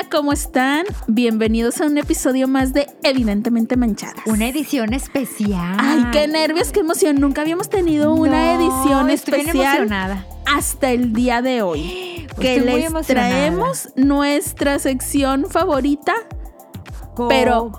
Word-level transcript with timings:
Hola, 0.00 0.08
¿cómo 0.10 0.32
están? 0.32 0.86
Bienvenidos 1.08 1.78
a 1.82 1.84
un 1.84 1.98
episodio 1.98 2.48
más 2.48 2.72
de 2.72 2.86
Evidentemente 3.02 3.76
Manchadas. 3.76 4.24
Una 4.24 4.48
edición 4.48 4.94
especial. 4.94 5.76
Ay, 5.78 6.06
qué 6.10 6.26
nervios, 6.26 6.72
qué 6.72 6.80
emoción. 6.80 7.20
Nunca 7.20 7.42
habíamos 7.42 7.68
tenido 7.68 8.14
una 8.14 8.54
No, 8.54 8.60
edición 8.62 9.10
estoy 9.10 9.34
bien 9.34 9.46
especial 9.48 9.76
emocionada. 9.76 10.26
hasta 10.46 10.90
el 10.90 11.12
día 11.12 11.42
de 11.42 11.60
hoy. 11.60 12.26
Que 12.40 12.56
Estoy 12.56 12.70
muy 12.70 12.82
les 12.94 13.06
traemos 13.08 13.90
nuestra 13.94 14.78
sección 14.78 15.44
favorita, 15.50 16.14
pero 17.28 17.70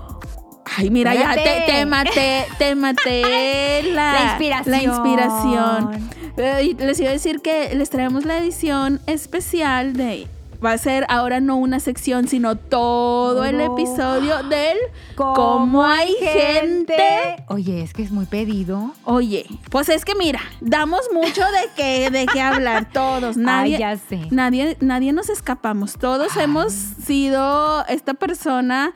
Ay, 0.77 0.91
mira, 0.91 1.15
ya 1.15 1.33
te, 1.33 1.63
te 1.65 1.85
maté, 1.88 2.45
te 2.59 2.75
maté 2.75 3.82
la, 3.93 4.13
La 4.13 4.24
inspiración. 4.29 4.71
la 4.71 4.83
inspiración. 4.83 6.10
Eh, 6.38 6.75
les 6.77 6.99
iba 6.99 7.10
a 7.10 7.13
decir 7.13 7.41
que 7.41 7.74
les 7.74 7.89
traemos 7.89 8.25
la 8.25 8.38
edición 8.38 9.01
especial 9.07 9.93
de. 9.93 10.27
Va 10.64 10.74
a 10.74 10.78
ser 10.78 11.06
ahora 11.10 11.39
no 11.39 11.56
una 11.57 11.79
sección, 11.79 12.28
sino 12.28 12.56
todo 12.56 13.46
el 13.46 13.60
episodio 13.61 14.43
del 14.43 14.78
¿Cómo 15.15 15.33
cómo 15.33 15.83
hay 15.83 16.14
gente. 16.19 16.96
Oye, 17.47 17.82
es 17.82 17.93
que 17.93 18.04
es 18.04 18.11
muy 18.11 18.25
pedido. 18.28 18.93
Oye, 19.04 19.47
pues 19.71 19.89
es 19.89 20.05
que 20.05 20.14
mira, 20.14 20.39
damos 20.60 21.02
mucho 21.14 21.42
de 21.42 21.69
qué, 21.75 22.10
de 22.11 22.25
qué 22.28 22.42
hablar 22.42 22.89
todos. 22.93 23.38
Nadie, 23.38 23.75
Ay, 23.75 23.79
ya 23.79 23.97
sé. 23.97 24.28
nadie, 24.29 24.78
nadie 24.82 25.14
nos 25.14 25.29
escapamos. 25.29 25.93
Todos 25.97 26.38
hemos 26.38 26.71
sido 26.74 27.83
esta 27.88 28.14
persona 28.14 28.93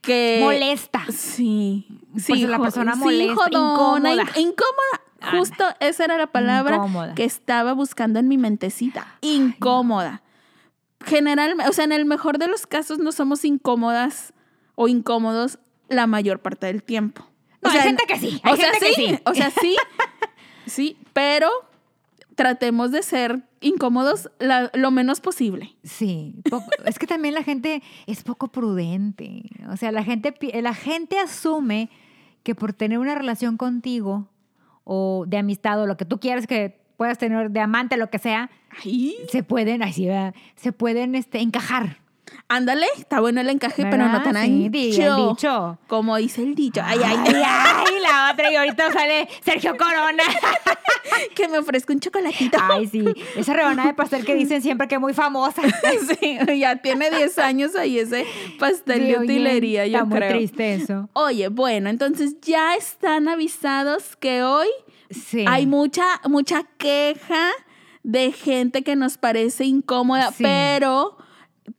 que 0.00 0.40
Molesta. 0.42 1.02
Sí, 1.12 1.86
Pues 2.12 2.24
sí, 2.24 2.46
la 2.46 2.58
persona 2.58 2.94
sí, 2.94 2.98
molesta, 3.00 3.34
jodona, 3.34 4.10
incómoda. 4.12 4.22
in- 4.36 4.48
incómoda. 4.48 5.36
Justo 5.38 5.64
esa 5.80 6.04
era 6.04 6.16
la 6.16 6.28
palabra 6.28 6.76
Incómoda. 6.76 7.14
que 7.14 7.24
estaba 7.24 7.72
buscando 7.72 8.18
en 8.20 8.28
mi 8.28 8.38
mentecita. 8.38 9.06
Incómoda. 9.20 10.22
Generalmente, 11.04 11.70
o 11.70 11.72
sea, 11.72 11.84
en 11.84 11.92
el 11.92 12.04
mejor 12.04 12.38
de 12.38 12.48
los 12.48 12.66
casos 12.66 12.98
no 12.98 13.12
somos 13.12 13.44
incómodas 13.44 14.32
o 14.74 14.88
incómodos 14.88 15.58
la 15.88 16.06
mayor 16.06 16.40
parte 16.40 16.66
del 16.66 16.82
tiempo. 16.82 17.24
No, 17.62 17.68
o 17.68 17.72
hay 17.72 17.78
sea, 17.78 17.82
gente 17.82 18.04
que 18.06 18.18
sí, 18.18 18.40
hay 18.42 18.52
o 18.52 18.56
sea, 18.56 18.70
gente 18.72 18.86
que 18.86 18.94
sí. 18.94 19.18
O 19.24 19.34
sea, 19.34 19.50
sí. 19.50 19.76
sí, 20.66 20.96
pero 21.12 21.48
tratemos 22.34 22.92
de 22.92 23.02
ser 23.02 23.42
incómodos 23.60 24.30
la- 24.38 24.70
lo 24.74 24.90
menos 24.90 25.20
posible. 25.20 25.74
Sí, 25.82 26.34
poco- 26.48 26.70
es 26.84 26.98
que 26.98 27.06
también 27.06 27.34
la 27.34 27.42
gente 27.42 27.82
es 28.06 28.22
poco 28.22 28.48
prudente. 28.48 29.42
O 29.70 29.76
sea, 29.76 29.90
la 29.92 30.04
gente, 30.04 30.34
la 30.62 30.74
gente 30.74 31.18
asume 31.18 31.90
que 32.44 32.54
por 32.54 32.72
tener 32.72 32.98
una 32.98 33.14
relación 33.16 33.56
contigo 33.56 34.28
o 34.84 35.24
de 35.26 35.38
amistad 35.38 35.80
o 35.82 35.86
lo 35.86 35.96
que 35.96 36.04
tú 36.04 36.20
quieras 36.20 36.46
que 36.46 36.80
puedas 36.98 37.16
tener 37.16 37.50
de 37.50 37.60
amante, 37.60 37.96
lo 37.96 38.10
que 38.10 38.18
sea, 38.18 38.50
Ay, 38.84 39.16
se 39.32 39.42
pueden, 39.42 39.82
así, 39.82 40.08
se 40.56 40.72
pueden 40.72 41.14
este, 41.14 41.38
encajar. 41.40 41.96
ándale, 42.48 42.86
está 42.98 43.20
bueno 43.20 43.40
el 43.40 43.48
encaje, 43.48 43.86
pero 43.90 44.06
no 44.08 44.22
tan 44.22 44.34
Sí, 44.34 44.40
ancho. 44.66 44.70
di- 44.70 45.00
el 45.00 45.16
dicho. 45.30 45.78
Como 45.86 46.16
dice 46.16 46.42
el 46.42 46.54
dicho. 46.54 46.82
Ay, 46.84 46.98
ay, 47.04 47.16
Ay, 47.26 47.42
ay, 47.44 47.94
la 48.02 48.30
otra 48.32 48.50
y 48.52 48.56
ahorita 48.56 48.92
sale 48.92 49.26
Sergio 49.44 49.76
Corona. 49.76 50.22
que 51.34 51.48
me 51.48 51.58
ofrezca 51.58 51.92
un 51.92 52.00
chocolatito. 52.00 52.58
Ay, 52.60 52.86
sí, 52.86 53.04
esa 53.36 53.54
rebanada 53.54 53.88
de 53.88 53.94
pastel 53.94 54.24
que 54.24 54.34
dicen 54.34 54.60
siempre 54.62 54.88
que 54.88 54.96
es 54.96 55.00
muy 55.00 55.14
famosa. 55.14 55.62
Sí, 56.20 56.38
ya 56.58 56.76
tiene 56.76 57.10
10 57.10 57.38
años 57.38 57.74
ahí 57.76 57.98
ese 57.98 58.26
pastel 58.58 58.98
Sí, 59.02 59.04
de 59.08 59.16
oye, 59.18 59.24
utilería, 59.24 59.86
yo 59.86 59.98
está 59.98 60.04
muy 60.04 60.18
creo. 60.18 60.30
triste 60.36 60.74
eso. 60.74 61.08
Oye, 61.12 61.48
bueno, 61.48 61.88
entonces 61.90 62.36
ya 62.42 62.74
están 62.74 63.28
avisados 63.28 64.16
que 64.16 64.42
hoy 64.42 64.68
Sí. 65.10 65.44
hay 65.48 65.66
mucha, 65.66 66.20
mucha 66.28 66.64
queja 66.78 67.50
de 68.02 68.32
gente 68.32 68.82
que 68.82 68.96
nos 68.96 69.18
parece 69.18 69.64
incómoda, 69.64 70.30
Sí. 70.32 70.42
pero 70.42 71.16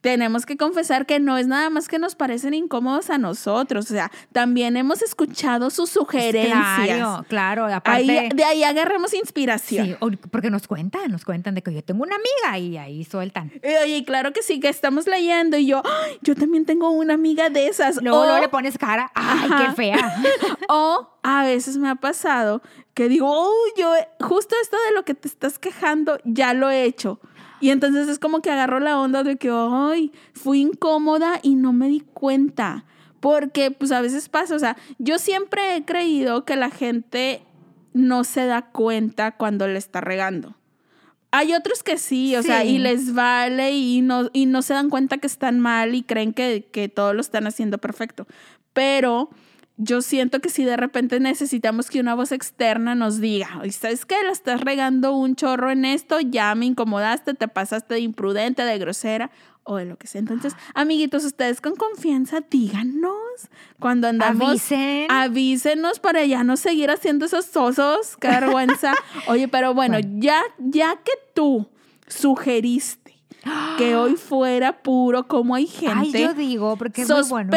tenemos 0.00 0.46
que 0.46 0.56
confesar 0.56 1.06
que 1.06 1.20
no 1.20 1.36
es 1.38 1.46
nada 1.46 1.70
más 1.70 1.88
que 1.88 1.98
nos 1.98 2.14
parecen 2.14 2.54
incómodos 2.54 3.10
a 3.10 3.18
nosotros, 3.18 3.86
o 3.90 3.94
sea, 3.94 4.10
también 4.32 4.76
hemos 4.76 5.02
escuchado 5.02 5.70
sus 5.70 5.90
sugerencias. 5.90 6.52
Claro, 6.86 7.24
claro. 7.28 7.66
Aparte, 7.66 8.18
Ahí, 8.18 8.28
de 8.34 8.44
ahí 8.44 8.64
agarremos 8.64 9.14
inspiración. 9.14 9.86
sí, 10.00 10.16
porque 10.30 10.50
nos 10.50 10.66
cuentan, 10.66 11.10
nos 11.10 11.24
cuentan 11.24 11.54
de 11.54 11.62
que 11.62 11.72
yo 11.72 11.82
tengo 11.84 12.02
una 12.02 12.16
amiga 12.16 12.58
y 12.58 12.76
ahí 12.76 13.04
sueltan. 13.04 13.52
Y, 13.62 13.68
Oye, 13.84 14.04
claro 14.04 14.32
que 14.32 14.42
sí, 14.42 14.60
que 14.60 14.68
estamos 14.68 15.06
leyendo 15.06 15.56
y 15.56 15.66
yo, 15.66 15.82
"Ay, 15.84 16.18
yo 16.22 16.34
también 16.34 16.64
tengo 16.66 16.90
una 16.90 17.14
amiga 17.14 17.50
de 17.50 17.66
esas. 17.68 18.02
Luego, 18.02 18.20
o, 18.20 18.24
luego 18.24 18.40
le 18.40 18.48
pones 18.48 18.76
cara, 18.78 19.10
ay, 19.14 19.48
Ajá. 19.50 19.66
qué 19.68 19.72
fea. 19.76 20.22
o 20.68 21.08
a 21.22 21.44
veces 21.44 21.76
me 21.76 21.88
ha 21.88 21.96
pasado 21.96 22.62
que 22.94 23.08
digo, 23.08 23.26
oh, 23.30 23.54
yo 23.78 23.92
justo 24.20 24.54
esto 24.62 24.76
de 24.88 24.94
lo 24.94 25.04
que 25.04 25.14
te 25.14 25.28
estás 25.28 25.58
quejando, 25.58 26.18
ya 26.24 26.54
lo 26.54 26.70
he 26.70 26.84
hecho. 26.84 27.20
Y 27.60 27.70
entonces 27.70 28.08
es 28.08 28.18
como 28.18 28.40
que 28.40 28.50
agarro 28.50 28.80
la 28.80 28.98
onda 28.98 29.22
de 29.22 29.36
que, 29.36 29.50
ay, 29.52 30.12
fui 30.32 30.60
incómoda 30.60 31.40
y 31.42 31.54
no 31.54 31.72
me 31.72 31.88
di 31.88 32.00
cuenta. 32.00 32.84
Porque 33.20 33.70
pues 33.70 33.92
a 33.92 34.00
veces 34.00 34.28
pasa, 34.30 34.56
o 34.56 34.58
sea, 34.58 34.76
yo 34.98 35.18
siempre 35.18 35.76
he 35.76 35.84
creído 35.84 36.46
que 36.46 36.56
la 36.56 36.70
gente 36.70 37.42
no 37.92 38.24
se 38.24 38.46
da 38.46 38.62
cuenta 38.62 39.36
cuando 39.36 39.68
le 39.68 39.78
está 39.78 40.00
regando. 40.00 40.56
Hay 41.32 41.52
otros 41.52 41.82
que 41.82 41.98
sí, 41.98 42.34
o 42.34 42.42
sea, 42.42 42.64
y 42.64 42.78
les 42.78 43.14
vale 43.14 43.72
y 43.72 44.00
no, 44.00 44.30
y 44.32 44.46
no 44.46 44.62
se 44.62 44.74
dan 44.74 44.90
cuenta 44.90 45.18
que 45.18 45.28
están 45.28 45.60
mal 45.60 45.94
y 45.94 46.02
creen 46.02 46.32
que, 46.32 46.68
que 46.72 46.88
todo 46.88 47.14
lo 47.14 47.20
están 47.20 47.46
haciendo 47.46 47.78
perfecto. 47.78 48.26
Pero 48.72 49.30
yo 49.82 50.02
siento 50.02 50.40
que 50.40 50.50
si 50.50 50.64
de 50.64 50.76
repente 50.76 51.20
necesitamos 51.20 51.88
que 51.88 52.00
una 52.00 52.14
voz 52.14 52.32
externa 52.32 52.94
nos 52.94 53.18
diga, 53.20 53.58
"Oye, 53.62 53.72
¿sabes 53.72 54.04
qué? 54.04 54.16
La 54.24 54.30
estás 54.32 54.60
regando 54.60 55.14
un 55.16 55.36
chorro 55.36 55.70
en 55.70 55.84
esto, 55.86 56.20
ya 56.20 56.54
me 56.54 56.66
incomodaste, 56.66 57.32
te 57.34 57.48
pasaste 57.48 57.94
de 57.94 58.00
imprudente, 58.00 58.62
de 58.62 58.78
grosera 58.78 59.30
o 59.64 59.76
de 59.76 59.84
lo 59.84 59.96
que 59.96 60.06
sea. 60.06 60.18
Entonces, 60.18 60.54
amiguitos, 60.74 61.24
ustedes 61.24 61.60
con 61.60 61.76
confianza, 61.76 62.40
díganos 62.50 63.14
cuando 63.78 64.08
andamos. 64.08 64.50
Avisen. 64.50 65.06
Avísenos 65.10 66.00
para 66.00 66.24
ya 66.24 66.42
no 66.44 66.56
seguir 66.56 66.90
haciendo 66.90 67.26
esos 67.26 67.56
osos, 67.56 68.16
qué 68.18 68.28
vergüenza. 68.28 68.94
Oye, 69.28 69.48
pero 69.48 69.72
bueno, 69.74 69.94
Bueno. 69.98 70.18
ya, 70.20 70.42
ya 70.58 70.96
que 70.96 71.12
tú 71.34 71.68
sugeriste 72.06 73.14
que 73.78 73.94
hoy 73.96 74.16
fuera 74.16 74.82
puro 74.82 75.26
como 75.26 75.54
hay 75.54 75.66
gente, 75.66 76.18
Ay, 76.18 76.24
yo 76.24 76.34
digo, 76.34 76.76
porque 76.76 77.02
es 77.02 77.08
muy 77.10 77.22
bueno. 77.28 77.50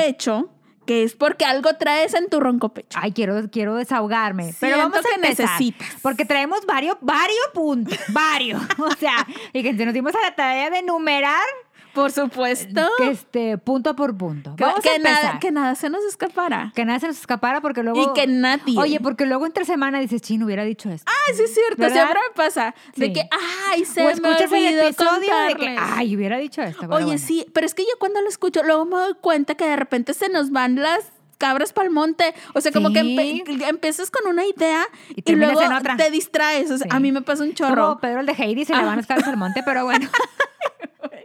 Que 0.86 1.04
es 1.04 1.16
porque 1.16 1.46
algo 1.46 1.76
traes 1.76 2.14
en 2.14 2.30
tu 2.30 2.40
ronco 2.40 2.70
pecho. 2.70 3.00
Ay, 3.02 3.12
quiero, 3.12 3.50
quiero 3.52 3.76
desahogarme. 3.76 4.54
Pero 4.60 4.76
Siento 4.76 4.92
vamos 4.92 5.06
a 5.06 5.10
que 5.10 5.16
empezar, 5.16 5.46
necesitas. 5.46 5.88
Porque 6.02 6.26
traemos 6.26 6.66
varios, 6.66 6.98
varios 7.02 7.48
puntos. 7.54 7.98
Varios. 8.10 8.62
O 8.78 8.92
sea, 8.92 9.26
y 9.54 9.64
que 9.64 9.74
nos 9.74 9.94
dimos 9.94 10.14
a 10.16 10.22
la 10.22 10.36
tarea 10.36 10.70
de 10.70 10.80
enumerar 10.80 11.44
Por 11.94 12.12
supuesto. 12.12 12.88
que 12.98 13.12
este, 13.12 13.58
punto 13.58 13.96
por 13.96 14.18
punto. 14.18 14.56
Que, 14.56 14.64
Vamos 14.64 14.80
que 14.82 14.90
a 14.90 14.96
empezar. 14.96 15.24
nada, 15.24 15.40
que 15.40 15.52
nada 15.52 15.76
se 15.76 15.90
nos 15.90 16.04
escapará. 16.06 16.72
Que 16.76 16.86
nada 16.86 17.00
se 17.00 17.08
nos 17.08 17.20
escapara 17.20 17.62
porque 17.62 17.84
luego. 17.84 18.02
Y 18.02 18.14
que 18.14 18.26
nadie. 18.28 18.78
Oye, 18.80 19.00
porque 19.00 19.26
luego 19.26 19.46
entre 19.46 19.64
semana 19.66 20.00
dices, 20.00 20.22
chino, 20.22 20.46
hubiera 20.46 20.64
dicho 20.64 20.90
esto. 20.90 21.12
Ay, 21.28 21.36
sí 21.36 21.44
es 21.44 21.54
cierto, 21.54 21.76
¿Verdad? 21.78 21.94
siempre 21.96 22.20
me 22.30 22.36
pasa. 22.36 22.76
De 22.96 23.06
Sí. 23.08 23.14
que, 23.14 23.30
ay, 23.72 23.86
se 23.86 24.02
o 24.02 24.06
me 24.06 24.12
escuchas 24.12 24.52
el 24.52 24.80
episodio 24.80 25.36
de 25.48 25.56
que, 25.56 25.78
ay, 25.80 26.16
hubiera 26.16 26.38
dicho 26.38 26.62
esto. 26.62 26.82
pero 26.82 26.96
Oye, 26.96 27.06
bueno. 27.06 27.22
sí, 27.24 27.46
pero 27.54 27.66
es 27.66 27.74
que 27.74 27.84
yo 27.84 27.98
cuando 28.00 28.22
lo 28.22 28.30
escucho, 28.30 28.64
luego 28.64 28.86
me 28.86 28.96
doy 28.96 29.14
cuenta 29.22 29.56
que 29.56 29.66
de 29.66 29.76
repente 29.76 30.14
se 30.14 30.30
nos 30.30 30.52
van 30.52 30.76
las 30.76 31.06
cabras 31.38 31.74
para 31.74 31.88
el 31.88 31.94
monte. 31.94 32.34
O 32.54 32.62
sea, 32.62 32.72
como 32.72 32.92
que 32.94 33.02
Sí. 33.02 33.44
empe- 33.46 33.68
empiezas 33.70 34.10
con 34.10 34.28
una 34.32 34.46
idea 34.46 34.86
Y 35.14 35.30
luego 35.36 35.62
en 35.62 35.74
otra. 35.74 35.98
te 35.98 36.10
distraes. 36.10 36.72
O 36.72 36.78
sea, 36.78 36.88
Sí. 36.90 36.96
a 36.96 37.00
mí 37.00 37.12
me 37.12 37.22
pasa 37.22 37.44
un 37.44 37.54
chorro. 37.54 37.88
Como 37.90 38.00
Pedro 38.00 38.22
el 38.22 38.26
de 38.26 38.32
Heidi 38.34 38.64
se 38.66 38.74
le 38.76 38.84
van 38.84 38.96
las 38.98 39.08
cabras 39.08 39.28
al 39.28 39.38
monte, 39.38 39.62
pero 39.64 39.84
bueno. 39.84 40.08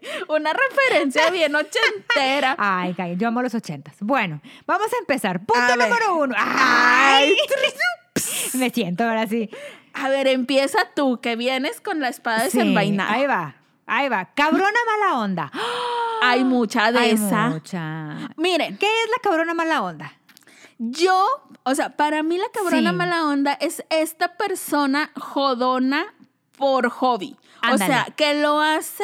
Una 0.28 0.52
referencia 0.52 1.30
bien 1.30 1.54
ochentera. 1.54 2.54
Ay, 2.58 2.94
calla, 2.94 3.14
yo 3.14 3.28
amo 3.28 3.42
los 3.42 3.54
ochentas. 3.54 3.94
Bueno, 4.00 4.40
vamos 4.66 4.92
a 4.92 4.96
empezar. 4.98 5.38
Punto 5.44 5.60
A 5.60 5.76
ver. 5.76 5.88
número 5.88 6.16
uno. 6.16 6.34
Ay. 6.38 7.34
Ay, 7.34 7.36
me 8.54 8.70
siento 8.70 9.04
ahora 9.04 9.26
sí. 9.26 9.50
A 9.94 10.08
ver, 10.08 10.26
empieza 10.28 10.78
tú, 10.94 11.20
que 11.20 11.36
vienes 11.36 11.80
con 11.80 12.00
la 12.00 12.08
espada 12.08 12.40
Sí, 12.48 12.58
desenvainada. 12.58 13.12
ahí 13.12 13.26
va, 13.26 13.54
ahí 13.86 14.08
va. 14.08 14.26
Cabrona 14.34 14.78
mala 14.86 15.18
onda. 15.20 15.50
Hay 16.22 16.44
mucha 16.44 16.90
de 16.92 16.98
Hay 16.98 17.10
esa. 17.12 17.48
mucha. 17.48 18.28
Miren, 18.36 18.76
¿Qué 18.76 18.86
es 18.86 19.10
la 19.10 19.18
cabrona 19.22 19.54
mala 19.54 19.82
onda? 19.82 20.12
yo, 20.80 21.26
o 21.64 21.74
sea, 21.74 21.96
para 21.96 22.22
mí 22.22 22.38
la 22.38 22.48
cabrona 22.52 22.90
Sí. 22.90 22.96
mala 22.96 23.24
onda 23.26 23.52
es 23.60 23.84
esta 23.90 24.36
persona 24.36 25.10
jodona 25.16 26.14
por 26.56 26.88
hobby. 26.90 27.36
O 27.72 27.76
sea, 27.78 28.06
que 28.16 28.34
lo 28.34 28.60
hace 28.60 29.02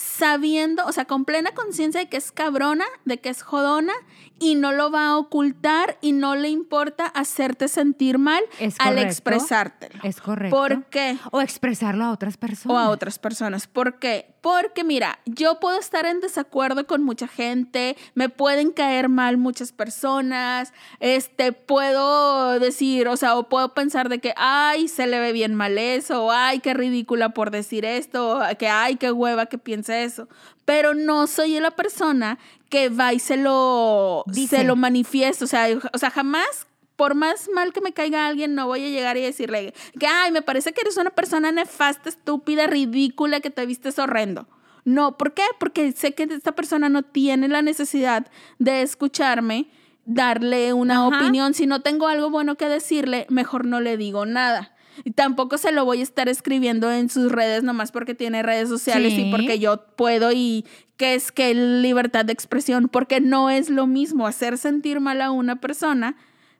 sabiendo, 0.00 0.86
o 0.86 0.92
sea, 0.92 1.04
con 1.04 1.24
plena 1.24 1.52
conciencia 1.52 2.00
de 2.00 2.08
que 2.08 2.16
es 2.16 2.32
cabrona, 2.32 2.86
de 3.04 3.18
que 3.18 3.28
es 3.28 3.42
jodona 3.42 3.92
y 4.40 4.56
no 4.56 4.72
lo 4.72 4.90
va 4.90 5.08
a 5.10 5.16
ocultar 5.18 5.98
y 6.00 6.12
no 6.12 6.34
le 6.34 6.48
importa 6.48 7.06
hacerte 7.06 7.68
sentir 7.68 8.18
mal 8.18 8.42
Es 8.58 8.74
al 8.80 8.88
correcto. 8.94 9.08
expresártelo. 9.08 10.00
Es 10.02 10.20
correcto. 10.20 10.56
¿Por 10.56 10.84
qué? 10.86 11.18
O 11.30 11.40
expresarlo 11.40 12.04
a 12.04 12.10
otras 12.10 12.36
personas. 12.36 12.74
o 12.74 12.78
a 12.78 12.88
otras 12.88 13.18
personas. 13.18 13.66
¿Por 13.68 13.98
qué? 13.98 14.34
Porque 14.40 14.84
mira, 14.84 15.18
yo 15.26 15.60
puedo 15.60 15.78
estar 15.78 16.06
en 16.06 16.20
desacuerdo 16.20 16.86
con 16.86 17.02
mucha 17.02 17.28
gente, 17.28 17.96
me 18.14 18.30
pueden 18.30 18.72
caer 18.72 19.10
mal 19.10 19.36
muchas 19.36 19.70
personas, 19.70 20.72
este, 20.98 21.52
puedo 21.52 22.58
decir, 22.58 23.06
o 23.08 23.18
sea, 23.18 23.36
o 23.36 23.50
puedo 23.50 23.74
pensar 23.74 24.08
de 24.08 24.18
que, 24.18 24.32
ay, 24.38 24.88
se 24.88 25.06
le 25.06 25.20
ve 25.20 25.32
bien 25.32 25.54
mal 25.54 25.76
eso, 25.76 26.24
o 26.24 26.30
ay, 26.32 26.60
qué 26.60 26.72
ridícula 26.72 27.30
por 27.34 27.50
decir 27.50 27.84
esto, 27.84 28.38
o 28.38 28.56
que 28.58 28.68
ay, 28.68 28.96
qué 28.96 29.12
hueva 29.12 29.44
que 29.44 29.58
piense 29.58 30.04
eso. 30.04 30.26
Pero 30.64 30.94
no 30.94 31.26
soy 31.26 31.58
la 31.60 31.70
persona 31.72 32.38
que 32.68 32.88
va 32.88 33.12
y 33.12 33.18
se 33.18 33.36
lo, 33.36 34.22
Dice. 34.26 34.58
se 34.58 34.64
lo 34.64 34.76
manifiesta. 34.76 35.44
O 35.44 35.48
sea, 35.48 35.66
o 35.92 35.98
sea, 35.98 36.10
jamás, 36.10 36.66
por 36.96 37.14
más 37.14 37.48
mal 37.54 37.72
que 37.72 37.80
me 37.80 37.92
caiga 37.92 38.26
alguien, 38.26 38.54
no 38.54 38.66
voy 38.66 38.84
a 38.84 38.88
llegar 38.88 39.16
y 39.16 39.22
decirle 39.22 39.74
que, 39.98 40.06
ay, 40.06 40.30
me 40.32 40.42
parece 40.42 40.72
que 40.72 40.82
eres 40.82 40.96
una 40.96 41.10
persona 41.10 41.50
nefasta, 41.50 42.08
estúpida, 42.08 42.66
ridícula, 42.66 43.40
que 43.40 43.50
te 43.50 43.66
vistes 43.66 43.98
horrendo. 43.98 44.46
No, 44.84 45.18
¿por 45.18 45.34
qué? 45.34 45.42
Porque 45.58 45.92
sé 45.92 46.14
que 46.14 46.22
esta 46.24 46.52
persona 46.52 46.88
no 46.88 47.02
tiene 47.02 47.48
la 47.48 47.62
necesidad 47.62 48.26
de 48.58 48.82
escucharme, 48.82 49.68
darle 50.06 50.72
una 50.72 51.06
Ajá. 51.06 51.18
opinión. 51.18 51.54
Si 51.54 51.66
no 51.66 51.82
tengo 51.82 52.08
algo 52.08 52.30
bueno 52.30 52.56
que 52.56 52.68
decirle, 52.68 53.26
mejor 53.28 53.64
no 53.66 53.80
le 53.80 53.96
digo 53.96 54.26
nada. 54.26 54.74
Y 55.04 55.12
tampoco 55.12 55.58
se 55.58 55.72
lo 55.72 55.84
voy 55.84 56.00
a 56.00 56.02
estar 56.02 56.28
escribiendo 56.28 56.90
en 56.90 57.08
sus 57.08 57.30
redes 57.32 57.62
nomás 57.62 57.92
porque 57.92 58.14
tiene 58.14 58.42
redes 58.42 58.68
sociales 58.68 59.12
Sí. 59.14 59.28
y 59.28 59.30
porque 59.30 59.58
yo 59.58 59.84
puedo 59.96 60.32
y 60.32 60.64
que 60.96 61.14
es 61.14 61.32
que 61.32 61.54
libertad 61.54 62.24
de 62.24 62.32
expresión, 62.32 62.88
porque 62.88 63.20
no 63.20 63.50
es 63.50 63.70
lo 63.70 63.86
mismo 63.86 64.26
hacer 64.26 64.58
sentir 64.58 65.00
mal 65.00 65.22
a 65.22 65.30
una 65.30 65.60
persona 65.60 66.16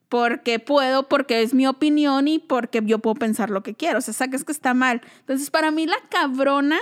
porque 0.09 0.59
puedo, 0.59 1.09
porque 1.09 1.43
es 1.43 1.55
mi 1.55 1.67
opinión 1.67 2.27
y 2.27 2.39
porque 2.41 2.83
yo 2.85 2.99
puedo 2.99 3.15
pensar 3.15 3.49
lo 3.49 3.63
que 3.63 3.75
quiero. 3.75 3.99
O 3.99 4.01
sea, 4.01 4.13
sacas 4.13 4.43
que 4.45 4.51
está 4.53 4.75
mal. 4.75 5.03
Entonces, 5.21 5.51
para 5.51 5.71
mí 5.71 5.87
la 5.87 5.99
cabrona, 6.09 6.79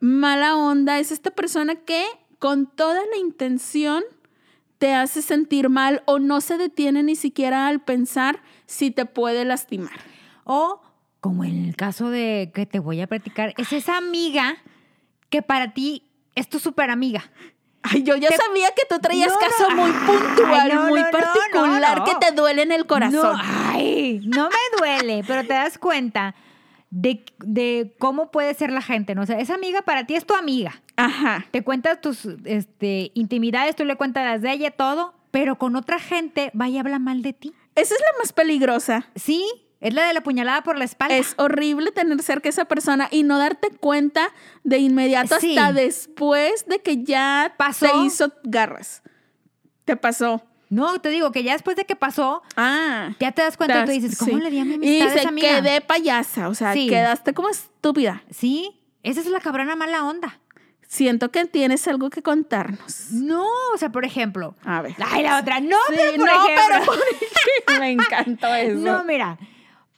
mala 0.00 0.56
onda, 0.56 0.98
es 0.98 1.12
esta 1.12 1.30
persona 1.30 1.76
que 1.76 2.04
con 2.40 2.66
toda 2.66 3.00
la 3.12 3.16
intención 3.18 4.02
te 4.78 4.94
hace 4.94 5.22
sentir 5.22 5.68
mal 5.68 6.02
o 6.06 6.18
no 6.18 6.40
se 6.40 6.56
detiene 6.56 7.02
ni 7.02 7.16
siquiera 7.16 7.66
al 7.68 7.80
pensar 7.80 8.42
si 8.66 8.90
te 8.90 9.06
puede 9.06 9.44
lastimar. 9.44 9.98
O, 10.50 10.80
como 11.20 11.44
en 11.44 11.66
el 11.66 11.76
caso 11.76 12.08
de 12.08 12.50
que 12.54 12.64
te 12.64 12.78
voy 12.78 13.02
a 13.02 13.06
platicar, 13.06 13.52
es 13.58 13.70
esa 13.74 13.98
amiga 13.98 14.56
que 15.28 15.42
para 15.42 15.74
ti 15.74 16.10
es 16.34 16.48
tu 16.48 16.58
súper 16.58 16.90
amiga. 16.90 17.22
Ay, 17.82 18.02
yo 18.02 18.16
ya 18.16 18.28
Te- 18.30 18.36
sabía 18.38 18.70
que 18.74 18.82
tú 18.88 18.98
traías 18.98 19.28
No, 19.28 19.34
no, 19.34 19.40
caso 19.40 19.70
muy 19.76 19.90
ay, 19.90 20.06
puntual, 20.06 20.74
no, 20.74 20.86
muy 20.88 21.02
particular, 21.02 22.04
que 22.04 22.14
te 22.14 22.32
duele 22.32 22.62
en 22.62 22.72
el 22.72 22.86
corazón. 22.86 23.36
No, 23.36 23.42
ay, 23.44 24.20
no 24.24 24.48
me 24.48 24.78
duele, 24.78 25.22
pero 25.26 25.42
te 25.42 25.52
das 25.52 25.76
cuenta 25.76 26.34
de, 26.90 27.26
de 27.40 27.94
cómo 27.98 28.30
puede 28.30 28.54
ser 28.54 28.70
la 28.72 28.80
gente, 28.80 29.14
¿no? 29.14 29.22
O 29.22 29.26
sea, 29.26 29.38
esa 29.38 29.54
amiga 29.54 29.82
para 29.82 30.06
ti 30.06 30.14
es 30.14 30.24
tu 30.24 30.34
amiga. 30.34 30.80
Ajá. 30.96 31.44
Te 31.50 31.62
cuentas 31.62 32.00
tus 32.00 32.24
este, 32.44 33.10
intimidades, 33.12 33.76
tú 33.76 33.84
le 33.84 33.96
cuentas 33.96 34.24
las 34.24 34.40
de 34.40 34.50
ella, 34.52 34.70
todo, 34.70 35.12
pero 35.30 35.58
con 35.58 35.76
otra 35.76 35.98
gente 35.98 36.50
va 36.58 36.68
y 36.68 36.78
habla 36.78 36.98
mal 36.98 37.20
de 37.20 37.34
ti. 37.34 37.52
Esa 37.74 37.94
es 37.94 38.00
la 38.00 38.18
más 38.18 38.32
peligrosa. 38.32 39.06
Sí, 39.14 39.44
es 39.80 39.94
la 39.94 40.06
de 40.06 40.12
la 40.14 40.22
puñalada 40.22 40.62
por 40.62 40.76
la 40.76 40.84
espalda. 40.84 41.16
Es 41.16 41.34
horrible 41.36 41.92
tener 41.92 42.20
cerca 42.22 42.48
a 42.48 42.50
esa 42.50 42.64
persona 42.66 43.08
y 43.10 43.22
no 43.22 43.38
darte 43.38 43.70
cuenta 43.70 44.30
de 44.64 44.78
inmediato 44.78 45.38
Sí. 45.40 45.56
hasta 45.56 45.72
después 45.72 46.66
de 46.66 46.80
que 46.80 47.04
ya 47.04 47.54
Pasó. 47.56 47.86
te 47.86 47.96
hizo 48.04 48.32
garras. 48.44 49.02
Te 49.84 49.96
pasó. 49.96 50.42
No, 50.70 51.00
te 51.00 51.08
digo 51.08 51.32
que 51.32 51.42
ya 51.44 51.52
después 51.54 51.76
de 51.76 51.86
que 51.86 51.96
pasó, 51.96 52.42
Ah. 52.56 53.14
ya 53.20 53.32
te 53.32 53.40
das 53.40 53.56
cuenta 53.56 53.82
y 53.82 53.84
tú 53.86 53.90
dices, 53.92 54.18
¿cómo 54.18 54.36
Sí. 54.36 54.40
le 54.42 54.50
di 54.50 54.58
a 54.58 54.64
mi 54.64 54.72
Y 54.72 54.74
amistad 55.00 55.08
a 55.08 55.12
se 55.12 55.18
esa 55.20 55.34
quedé 55.34 55.80
payasa, 55.80 56.48
o 56.48 56.54
sea, 56.54 56.74
Sí. 56.74 56.88
quedaste 56.88 57.32
como 57.32 57.48
estúpida. 57.48 58.22
Sí, 58.30 58.78
esa 59.02 59.20
es 59.20 59.26
la 59.28 59.40
cabrona 59.40 59.76
mala 59.76 60.04
onda. 60.04 60.40
Siento 60.86 61.30
que 61.30 61.44
tienes 61.46 61.86
algo 61.88 62.10
que 62.10 62.22
contarnos. 62.22 63.10
No, 63.12 63.46
o 63.74 63.78
sea, 63.78 63.90
por 63.90 64.04
ejemplo. 64.04 64.56
A 64.64 64.82
ver. 64.82 64.94
Ay, 65.10 65.22
la 65.22 65.38
otra. 65.38 65.60
No, 65.60 65.76
pero 65.88 66.10
por 66.16 66.18
no, 66.26 66.44
ejemplo. 66.44 66.64
pero 66.68 66.84
por 67.66 67.78
me 67.80 67.90
encantó 67.92 68.46
eso. 68.54 68.78
No, 68.78 69.04
mira, 69.04 69.38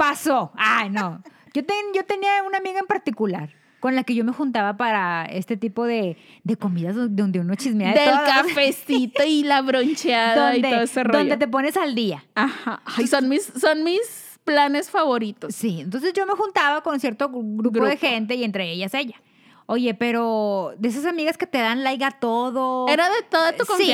pasó. 0.00 0.52
Ay, 0.56 0.90
no. 0.90 1.22
Yo, 1.54 1.64
ten- 1.64 1.92
yo 1.94 2.04
tenía 2.04 2.42
una 2.46 2.58
amiga 2.58 2.78
en 2.80 2.86
particular 2.86 3.50
con 3.80 3.94
la 3.94 4.04
que 4.04 4.14
yo 4.14 4.24
me 4.24 4.32
juntaba 4.32 4.76
para 4.76 5.24
este 5.24 5.56
tipo 5.56 5.84
de, 5.84 6.16
de 6.44 6.56
comidas 6.56 6.94
do- 6.94 7.08
donde 7.08 7.40
uno 7.40 7.54
chismea 7.54 7.92
de 7.94 8.00
Del 8.00 8.10
todo. 8.10 8.24
cafecito 8.26 9.22
y 9.24 9.42
la 9.42 9.62
broncheada 9.62 10.54
y 10.56 10.62
todo 10.62 10.80
ese 10.82 11.02
rollo. 11.02 11.18
donde 11.18 11.36
te 11.38 11.48
pones 11.48 11.76
al 11.76 11.94
día. 11.94 12.24
Ajá. 12.34 12.82
Ay, 12.84 13.06
son 13.06 13.28
mis, 13.28 13.44
son 13.58 13.82
mis 13.84 14.38
planes 14.44 14.90
favoritos. 14.90 15.54
Sí, 15.54 15.80
entonces 15.80 16.12
yo 16.12 16.26
me 16.26 16.34
juntaba 16.34 16.82
con 16.82 17.00
cierto 17.00 17.30
gru- 17.30 17.56
grupo, 17.58 17.84
de 17.86 17.96
gente 17.96 18.34
y 18.34 18.44
entre 18.44 18.70
ellas 18.70 18.92
ella. 18.94 19.20
Oye, 19.66 19.94
pero 19.94 20.74
de 20.78 20.88
esas 20.88 21.06
amigas 21.06 21.38
que 21.38 21.46
te 21.46 21.58
dan 21.58 21.82
like 21.84 22.04
a 22.04 22.10
todo. 22.10 22.86
Era 22.88 23.08
de 23.08 23.22
toda 23.30 23.52
tu 23.56 23.64
Sí. 23.78 23.92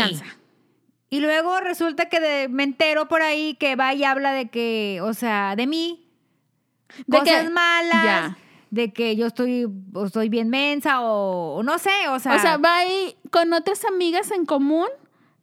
Y 1.11 1.21
luego 1.21 1.61
resulta 1.61 2.09
que 2.09 2.21
de- 2.21 2.49
me 2.49 2.65
entero 2.65 3.07
por 3.09 3.23
ahí 3.23 3.55
que 3.55 3.77
va 3.77 3.95
y 3.95 4.03
habla 4.05 4.33
de 4.33 4.49
que, 4.49 5.01
o 5.03 5.15
sea, 5.15 5.55
de 5.57 5.67
mí, 5.67 6.09
De 7.07 7.19
cosas 7.19 7.45
que- 7.45 7.51
malas, 7.51 8.05
ya. 8.05 8.39
de 8.71 8.93
que 8.93 9.15
yo 9.17 9.27
estoy, 9.27 9.67
o 9.95 10.05
estoy 10.07 10.29
bien 10.29 10.49
mensa 10.49 11.01
o, 11.03 11.57
o 11.57 11.63
no 11.63 11.79
sé, 11.79 12.09
o 12.11 12.19
sea. 12.19 12.35
O 12.35 12.39
sea, 12.41 12.57
va 12.59 12.79
ahí 12.79 13.17
con 13.31 13.53
otras 13.53 13.85
amigas 13.85 14.31
en 14.33 14.45
común, 14.47 14.89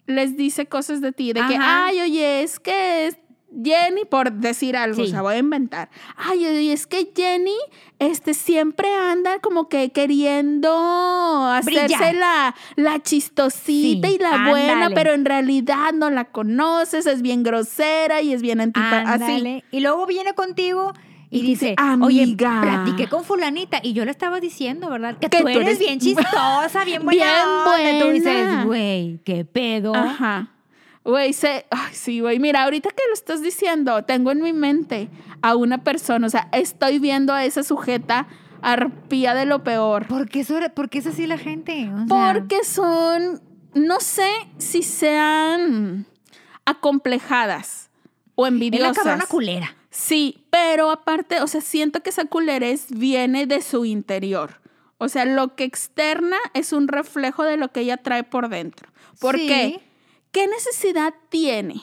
les 0.06 0.36
dice 0.36 0.66
cosas 0.66 1.00
de 1.00 1.14
ti, 1.14 1.32
de 1.32 1.40
que, 1.48 1.58
ay, 1.60 2.02
oye, 2.02 2.44
es 2.44 2.60
que 2.60 3.08
es 3.08 3.18
Jenny, 3.64 4.06
por 4.06 4.32
decir 4.32 4.76
algo, 4.78 4.96
Sí. 4.96 5.02
o 5.04 5.08
sea, 5.08 5.22
voy 5.22 5.36
a 5.36 5.38
inventar. 5.40 5.90
Ay, 6.16 6.46
oye, 6.46 6.74
es 6.74 6.88
que 6.88 7.12
Jenny 7.16 7.56
este, 8.00 8.34
siempre 8.34 8.88
anda 8.94 9.40
como 9.40 9.70
que 9.70 9.92
queriendo 9.92 11.48
hacerse 11.48 11.96
Brillar. 11.96 12.16
la, 12.16 12.56
la 12.76 13.02
chistosita 13.02 14.08
Sí, 14.08 14.16
y 14.16 14.18
la 14.20 14.50
buena, 14.50 14.90
pero 14.94 15.14
en 15.14 15.26
realidad 15.26 15.94
no 15.94 16.10
la 16.10 16.26
conoces, 16.26 17.06
es 17.06 17.22
bien 17.22 17.44
grosera 17.44 18.22
y 18.22 18.34
es 18.34 18.42
bien 18.42 18.60
así. 18.62 19.64
Y 19.72 19.80
luego 19.80 20.06
viene 20.06 20.34
contigo 20.34 20.94
y, 21.30 21.40
Y 21.40 21.42
dice, 21.42 21.70
dice, 21.70 21.76
oye, 22.04 22.24
"Amiga". 22.24 22.62
platiqué 22.62 23.08
con 23.10 23.24
fulanita. 23.24 23.80
Y 23.82 23.94
yo 23.94 24.06
le 24.06 24.12
estaba 24.12 24.40
diciendo, 24.40 24.90
¿verdad? 24.92 25.18
Que, 25.18 25.30
Que 25.30 25.38
tú 25.40 25.44
tú 25.44 25.50
eres, 25.50 25.80
bien 25.80 26.00
chistosa, 26.00 26.84
bien 26.86 27.04
buena 27.04 27.24
bien. 27.78 27.96
Y 27.96 28.00
tú 28.00 28.06
buena. 28.06 28.14
dices, 28.14 28.66
güey, 28.66 29.20
qué 29.26 29.44
pedo. 29.44 29.96
Ajá. 29.96 30.50
Güey. 31.06 31.36
Ay, 31.70 31.94
sí, 31.94 32.20
güey. 32.22 32.40
Mira, 32.40 32.64
ahorita 32.64 32.90
que 32.90 33.04
lo 33.08 33.14
estás 33.14 33.42
diciendo, 33.42 34.04
tengo 34.04 34.32
en 34.32 34.42
mi 34.42 34.54
mente 34.54 35.10
a 35.42 35.56
una 35.56 35.84
persona, 35.84 36.28
o 36.28 36.30
sea, 36.30 36.48
estoy 36.54 37.00
viendo 37.00 37.34
a 37.34 37.44
esa 37.46 37.64
sujeta 37.64 38.28
arpía 38.62 39.34
de 39.34 39.46
lo 39.46 39.64
peor. 39.64 40.08
¿Por 40.08 40.30
qué, 40.30 40.40
eso- 40.42 40.58
por 40.74 40.90
qué 40.90 41.00
es 41.00 41.08
así 41.08 41.28
la 41.28 41.38
gente? 41.38 41.90
O 41.94 42.08
sea, 42.08 42.34
Porque 42.34 42.64
son, 42.64 43.42
no 43.74 44.00
sé 44.00 44.30
si 44.58 44.82
sean 44.84 46.06
acomplejadas 46.66 47.90
o 48.36 48.46
es 48.46 48.52
la 48.52 48.56
envidiosas. 48.56 48.98
cabrona 48.98 49.26
culera. 49.26 49.76
Sí, 49.90 50.46
pero 50.50 50.90
aparte, 50.90 51.42
o 51.42 51.48
sea, 51.48 51.62
siento 51.62 52.02
que 52.02 52.10
esa 52.10 52.26
culerez 52.26 52.88
viene 52.90 53.46
de 53.46 53.62
su 53.62 53.86
interior. 53.86 54.60
O 54.98 55.10
sea, 55.10 55.26
lo 55.26 55.56
que 55.56 55.66
externa 55.66 56.38
es 56.54 56.72
un 56.74 56.88
reflejo 56.88 57.44
de 57.44 57.58
lo 57.58 57.72
que 57.72 57.82
ella 57.82 57.98
trae 57.98 58.24
por 58.24 58.48
dentro. 58.50 58.90
¿Por 59.20 59.38
Sí. 59.38 59.48
qué? 59.48 59.82
¿Qué 60.34 60.48
necesidad 60.48 61.14
tiene 61.30 61.76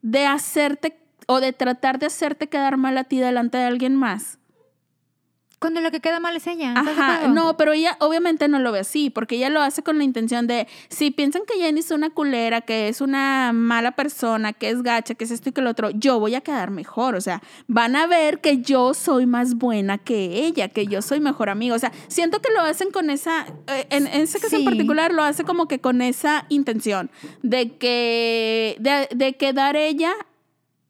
de 0.00 0.24
hacerte 0.24 0.96
o 1.28 1.40
de 1.40 1.52
tratar 1.52 1.98
de 1.98 2.06
hacerte 2.06 2.48
quedar 2.48 2.78
mal 2.78 2.96
a 2.96 3.04
ti 3.04 3.18
delante 3.18 3.58
de 3.58 3.64
alguien 3.64 3.96
más? 3.96 4.38
Cuando 5.62 5.80
lo 5.80 5.92
que 5.92 6.00
queda 6.00 6.18
mal 6.18 6.34
es 6.34 6.44
ella. 6.48 6.74
¿estás 6.76 6.84
de 6.86 6.90
Ajá, 6.90 7.28
no, 7.28 7.56
pero 7.56 7.72
ella 7.72 7.96
obviamente 8.00 8.48
no 8.48 8.58
lo 8.58 8.72
ve 8.72 8.80
así, 8.80 9.10
porque 9.10 9.36
ella 9.36 9.48
lo 9.48 9.60
hace 9.60 9.84
con 9.84 9.96
la 9.96 10.02
intención 10.02 10.48
de, 10.48 10.66
si 10.88 11.12
piensan 11.12 11.42
que 11.46 11.54
Jenny 11.54 11.78
es 11.78 11.92
una 11.92 12.10
culera, 12.10 12.62
que 12.62 12.88
es 12.88 13.00
una 13.00 13.52
mala 13.54 13.92
persona, 13.92 14.52
que 14.52 14.70
es 14.70 14.82
gacha, 14.82 15.14
que 15.14 15.22
es 15.22 15.30
esto 15.30 15.50
y 15.50 15.52
que 15.52 15.60
lo 15.60 15.70
otro, 15.70 15.90
yo 15.90 16.18
voy 16.18 16.34
a 16.34 16.40
quedar 16.40 16.72
mejor, 16.72 17.14
o 17.14 17.20
sea, 17.20 17.40
van 17.68 17.94
a 17.94 18.08
ver 18.08 18.40
que 18.40 18.60
yo 18.60 18.92
soy 18.92 19.24
más 19.26 19.54
buena 19.54 19.98
que 19.98 20.44
ella, 20.44 20.66
que 20.66 20.88
yo 20.88 21.00
soy 21.00 21.20
mejor 21.20 21.48
amiga, 21.48 21.76
o 21.76 21.78
sea, 21.78 21.92
siento 22.08 22.40
que 22.40 22.50
lo 22.52 22.62
hacen 22.62 22.90
con 22.90 23.08
esa, 23.08 23.46
eh, 23.68 23.86
en, 23.90 24.08
en 24.08 24.22
ese 24.22 24.40
caso 24.40 24.56
en 24.56 24.64
particular 24.64 25.12
lo 25.12 25.22
hace 25.22 25.44
como 25.44 25.68
que 25.68 25.80
con 25.80 26.02
esa 26.02 26.44
intención 26.48 27.08
de 27.42 27.76
que, 27.76 28.74
de, 28.80 29.08
de 29.14 29.36
quedar 29.36 29.76
ella 29.76 30.12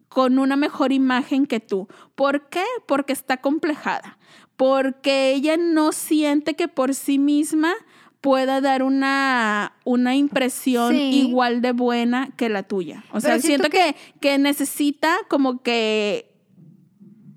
con 0.09 0.39
una 0.39 0.57
mejor 0.57 0.93
imagen 0.93 1.47
que 1.47 1.61
tú. 1.61 1.89
¿Por 2.15 2.49
qué? 2.49 2.65
Porque 2.87 3.13
está 3.13 3.39
complejada. 3.39 4.19
Porque 4.63 5.33
ella 5.33 5.57
no 5.57 5.91
siente 5.91 6.55
que 6.55 6.69
por 6.69 6.95
sí 6.95 7.19
misma 7.19 7.73
pueda 8.21 8.61
dar 8.61 8.85
una, 8.85 9.73
una 9.85 10.15
impresión 10.15 10.93
Sí. 10.95 11.27
igual 11.27 11.61
de 11.63 11.73
buena 11.73 12.31
que 12.37 12.49
la 12.49 12.63
tuya. 12.63 13.03
O 13.11 13.21
sea, 13.21 13.41
siento, 13.41 13.65
siento 13.67 13.71
que, 13.71 13.97
que 14.21 14.39
necesita 14.39 15.17
como 15.29 15.65
que 15.65 16.31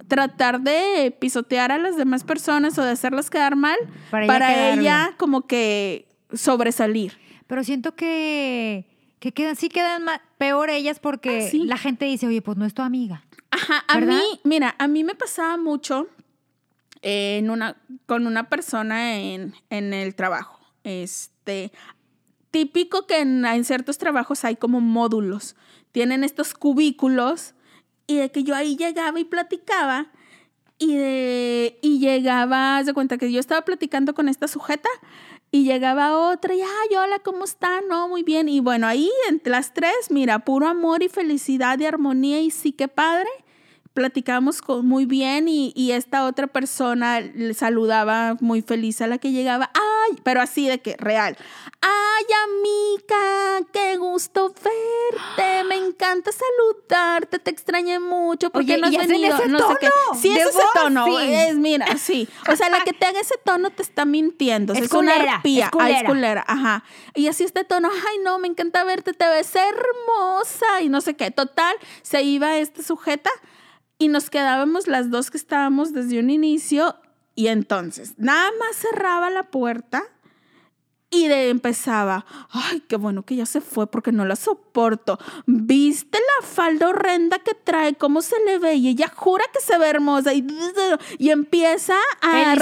tratar 0.07 0.61
de 0.61 1.15
pisotear 1.19 1.71
a 1.71 1.79
las 1.79 1.97
demás 1.97 2.23
personas 2.23 2.77
o 2.77 2.83
de 2.83 2.91
hacerlas 2.91 3.31
quedar 3.31 3.55
mal 3.55 3.77
Para 4.11 4.73
ella 4.73 5.15
como 5.17 5.47
que 5.47 6.07
sobresalir. 6.31 7.17
Pero 7.47 7.63
siento 7.63 7.95
que, 7.95 8.85
que 9.17 9.31
quedan, 9.31 9.55
sí 9.55 9.69
quedan 9.69 10.03
peor 10.37 10.69
ellas 10.69 10.99
porque 10.99 11.45
Ah, 11.47 11.49
sí. 11.49 11.63
la 11.65 11.77
gente 11.79 12.05
dice, 12.05 12.27
oye, 12.27 12.43
pues 12.43 12.55
no 12.55 12.65
es 12.65 12.75
tu 12.75 12.83
amiga. 12.83 13.23
Ajá, 13.49 13.83
a 13.87 13.99
¿Verdad? 13.99 14.13
mí, 14.17 14.39
mira, 14.43 14.75
a 14.77 14.87
mí 14.87 15.03
me 15.03 15.15
pasaba 15.15 15.57
mucho 15.57 16.07
en 17.01 17.49
una, 17.49 17.77
con 18.05 18.27
una 18.27 18.49
persona 18.49 19.17
en, 19.17 19.53
en 19.69 19.93
el 19.93 20.15
trabajo. 20.15 20.59
Este, 20.83 21.71
típico 22.51 23.05
que 23.05 23.19
en, 23.19 23.45
en 23.45 23.65
ciertos 23.65 23.97
trabajos 23.97 24.45
hay 24.45 24.55
como 24.55 24.81
módulos. 24.81 25.55
Tienen 25.91 26.23
estos 26.23 26.53
cubículos 26.53 27.53
y 28.07 28.17
de 28.17 28.31
que 28.31 28.43
yo 28.43 28.55
ahí 28.55 28.75
llegaba 28.77 29.19
y 29.19 29.25
platicaba 29.25 30.11
y, 30.77 30.95
de, 30.95 31.79
y 31.81 31.99
llegaba, 31.99 32.83
de 32.83 32.93
cuenta 32.93 33.17
que 33.17 33.31
yo 33.31 33.39
estaba 33.39 33.63
platicando 33.63 34.13
con 34.13 34.29
esta 34.29 34.47
sujeta 34.47 34.89
y 35.51 35.63
llegaba 35.63 36.17
otra 36.17 36.53
y, 36.53 36.61
ay, 36.61 36.95
hola, 36.97 37.19
¿cómo 37.19 37.45
está? 37.45 37.81
No, 37.87 38.09
muy 38.09 38.23
bien. 38.23 38.49
Y 38.49 38.59
bueno, 38.59 38.87
ahí 38.87 39.09
entre 39.29 39.51
las 39.51 39.73
tres, 39.73 40.09
mira, 40.09 40.39
puro 40.39 40.67
amor 40.67 41.01
y 41.01 41.09
felicidad 41.09 41.79
y 41.79 41.85
armonía 41.85 42.41
y 42.41 42.51
sí 42.51 42.73
que 42.73 42.87
padre 42.87 43.29
platicamos 43.95 44.61
con, 44.61 44.85
muy 44.85 45.05
bien 45.05 45.47
y, 45.47 45.71
y, 45.75 45.93
esta 45.93 46.25
otra 46.25 46.47
persona 46.47 47.21
le 47.21 47.53
saludaba 47.53 48.35
muy 48.41 48.61
feliz 48.61 49.01
a 49.01 49.07
la 49.07 49.17
que 49.17 49.31
llegaba. 49.31 49.71
Ay, 49.73 50.19
pero 50.23 50.41
así 50.41 50.67
de 50.67 50.79
que 50.79 50.95
real. 50.99 51.37
Ay, 51.81 52.25
amiga, 52.43 53.67
qué 53.71 53.95
gusto 53.97 54.49
verte. 54.53 55.63
Me 55.69 55.75
encanta 55.77 56.31
saludarte. 56.31 57.39
Te 57.39 57.49
extrañé 57.51 57.99
mucho 57.99 58.49
porque 58.49 58.73
Oye, 58.73 58.81
no 58.81 58.87
has 58.87 58.93
¿y 58.93 58.97
hacen 58.97 59.09
venido. 59.09 59.37
ese 59.37 59.47
no 59.47 59.59
sé 59.69 59.75
qué. 59.79 59.87
tono? 59.89 60.19
Sí, 60.21 60.29
¿De 60.33 60.39
es 60.41 60.47
ese 60.47 60.57
voz? 60.57 60.73
tono. 60.73 61.05
Sí. 61.05 61.33
Es, 61.33 61.55
mira, 61.55 61.97
sí. 61.97 62.27
O 62.51 62.55
sea, 62.55 62.69
la 62.69 62.83
que 62.83 62.91
te 62.93 63.05
haga 63.05 63.19
ese 63.21 63.35
tono 63.43 63.69
te 63.69 63.81
está 63.81 64.03
mintiendo. 64.05 64.73
O 64.73 64.75
sea, 64.75 64.83
Es 64.83 64.91
es, 64.91 64.97
una 64.97 65.13
culera, 65.13 65.35
arpía. 65.35 65.65
es 65.65 65.71
culera. 65.71 65.87
Ay, 65.97 66.03
es 66.03 66.09
culera. 66.09 66.43
Ajá. 66.47 66.83
Y 67.15 67.27
así 67.27 67.45
este 67.45 67.63
tono. 67.63 67.89
Ay, 67.89 68.17
no, 68.25 68.39
me 68.39 68.47
encanta 68.49 68.83
verte. 68.83 69.13
Te 69.13 69.27
ves 69.29 69.53
hermosa. 69.55 70.81
Y 70.81 70.89
no 70.89 70.99
sé 71.01 71.15
qué. 71.15 71.31
Total, 71.31 71.75
se 72.01 72.23
iba 72.23 72.57
esta 72.57 72.83
sujeta 72.83 73.29
y 73.97 74.07
nos 74.07 74.29
quedábamos 74.29 74.87
las 74.87 75.09
dos 75.09 75.31
que 75.31 75.37
estábamos 75.37 75.93
desde 75.93 76.19
un 76.19 76.29
inicio 76.29 76.95
y 77.35 77.47
entonces 77.47 78.13
nada 78.17 78.49
más 78.59 78.75
cerraba 78.75 79.29
la 79.29 79.43
puerta 79.43 80.03
y 81.11 81.27
de 81.27 81.49
empezaba, 81.49 82.25
ay, 82.49 82.81
qué 82.87 82.97
bueno 82.97 83.23
que 83.23 83.35
ya 83.35 83.45
se 83.45 83.61
fue 83.61 83.87
porque 83.87 84.11
no 84.11 84.25
la 84.25 84.35
soporto. 84.35 85.17
¿Viste 85.45 86.17
la 86.17 86.45
falda 86.45 86.89
horrenda 86.89 87.39
que 87.39 87.53
trae? 87.53 87.95
¿Cómo 87.95 88.21
se 88.21 88.35
le 88.43 88.59
ve? 88.59 88.75
Y 88.75 88.89
ella 88.89 89.11
jura 89.15 89.45
que 89.53 89.61
se 89.61 89.77
ve 89.77 89.87
hermosa 89.87 90.33
y, 90.33 90.45
y 91.17 91.29
empieza 91.29 91.95
a 92.21 92.55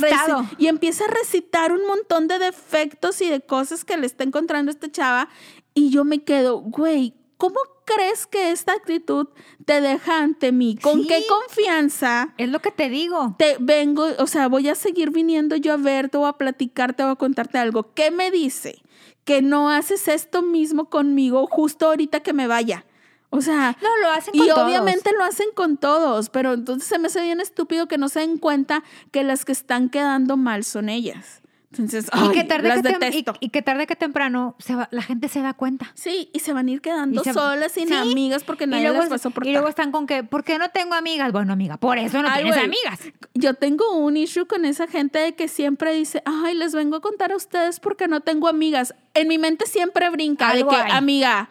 y 0.58 0.68
empieza 0.68 1.06
a 1.06 1.08
recitar 1.08 1.72
un 1.72 1.88
montón 1.88 2.28
de 2.28 2.38
defectos 2.38 3.22
y 3.22 3.30
de 3.30 3.42
cosas 3.42 3.86
que 3.86 3.98
le 3.98 4.06
está 4.06 4.24
encontrando 4.24 4.70
esta 4.70 4.92
chava 4.92 5.30
y 5.74 5.90
yo 5.90 6.04
me 6.04 6.24
quedo, 6.24 6.60
güey, 6.60 7.16
¿cómo 7.38 7.60
crees 7.86 8.26
que 8.28 8.52
esta 8.52 8.74
actitud 8.74 9.28
te 9.66 9.82
deja 9.82 10.20
ante 10.22 10.52
mí? 10.52 10.76
¿Con 10.82 11.02
Sí. 11.02 11.08
qué 11.08 11.24
confianza? 11.28 12.34
Es 12.38 12.50
lo 12.50 12.60
que 12.60 12.72
te 12.72 12.90
digo. 12.90 13.36
te 13.38 13.58
vengo, 13.60 14.08
o 14.20 14.28
sea, 14.28 14.48
voy 14.48 14.68
a 14.70 14.76
seguir 14.76 15.12
viniendo 15.12 15.56
yo 15.56 15.74
a 15.74 15.78
verte 15.78 16.18
o 16.18 16.26
a 16.26 16.38
platicarte 16.38 17.04
o 17.04 17.10
a 17.10 17.16
contarte 17.16 17.58
algo. 17.58 17.94
¿Qué 17.94 18.12
me 18.12 18.32
dice? 18.32 18.82
Que 19.26 19.42
no 19.42 19.70
haces 19.70 20.08
esto 20.08 20.42
mismo 20.42 20.90
conmigo 20.90 21.48
justo 21.50 21.88
ahorita 21.88 22.20
que 22.22 22.34
me 22.34 22.48
vaya. 22.48 22.86
O 23.30 23.42
sea, 23.42 23.78
No, 23.82 23.90
lo 24.02 24.10
hacen 24.12 24.34
con 24.38 24.46
y 24.46 24.50
todos. 24.50 24.64
obviamente 24.64 25.12
lo 25.18 25.24
hacen 25.24 25.48
con 25.56 25.78
todos, 25.78 26.30
pero 26.30 26.54
entonces 26.54 26.88
se 26.88 27.00
me 27.00 27.08
hace 27.08 27.22
bien 27.22 27.40
estúpido 27.42 27.88
que 27.88 27.98
no 27.98 28.08
se 28.10 28.20
den 28.20 28.38
cuenta 28.38 28.84
que 29.12 29.24
las 29.24 29.44
que 29.46 29.52
están 29.54 29.90
quedando 29.90 30.38
mal 30.38 30.64
son 30.64 30.88
ellas. 30.90 31.42
Entonces, 31.74 32.06
Y 32.14 32.20
ay, 32.20 32.30
que 32.34 32.44
tarde 32.44 32.68
las 32.70 32.82
que, 32.84 32.90
detesto. 32.94 33.34
y, 33.40 33.46
y 33.48 33.50
que 33.50 33.62
tarde 33.64 33.88
que 33.88 33.96
temprano 33.96 34.56
se 34.60 34.76
va- 34.76 34.88
la 34.92 35.02
gente 35.02 35.28
se 35.28 35.42
da 35.42 35.54
cuenta. 35.54 35.92
Sí, 35.96 36.30
y 36.34 36.40
se 36.40 36.54
van 36.54 36.68
a 36.68 36.72
ir 36.72 36.82
quedando 36.82 37.24
se- 37.24 37.34
solas, 37.34 37.72
sin 37.72 37.88
Sí. 37.88 37.94
amigas, 37.96 38.44
porque 38.44 38.68
nadie 38.68 38.84
luego, 38.84 39.00
las 39.02 39.12
va 39.12 39.16
a 39.16 39.20
soportar. 39.20 39.50
y 39.50 39.54
luego 39.54 39.68
están 39.68 39.92
con 39.92 40.06
que, 40.06 40.24
¿por 40.24 40.44
qué 40.44 40.60
no 40.60 40.70
tengo 40.70 40.94
amigas? 40.94 41.32
Bueno, 41.32 41.52
amiga, 41.54 41.78
por 41.78 41.98
eso 41.98 42.22
no 42.22 42.30
Ay, 42.30 42.44
tienes 42.44 42.64
amigas. 42.64 43.00
Yo 43.34 43.56
tengo 43.56 43.96
un 43.98 44.16
issue 44.18 44.46
con 44.46 44.66
esa 44.66 44.88
gente 44.88 45.18
de 45.20 45.34
que 45.36 45.48
siempre 45.48 45.94
dice, 45.94 46.22
ay, 46.26 46.54
les 46.54 46.74
vengo 46.76 46.98
a 46.98 47.02
contar 47.02 47.32
a 47.32 47.36
ustedes 47.36 47.80
porque 47.80 48.08
no 48.08 48.22
tengo 48.22 48.48
amigas. 48.48 48.94
En 49.16 49.28
mi 49.28 49.38
mente 49.40 49.66
siempre 49.66 50.10
brinca 50.12 50.50
Algo 50.50 50.70
de 50.72 50.76
que, 50.78 50.82
hay. 50.84 50.92
amiga, 50.92 51.50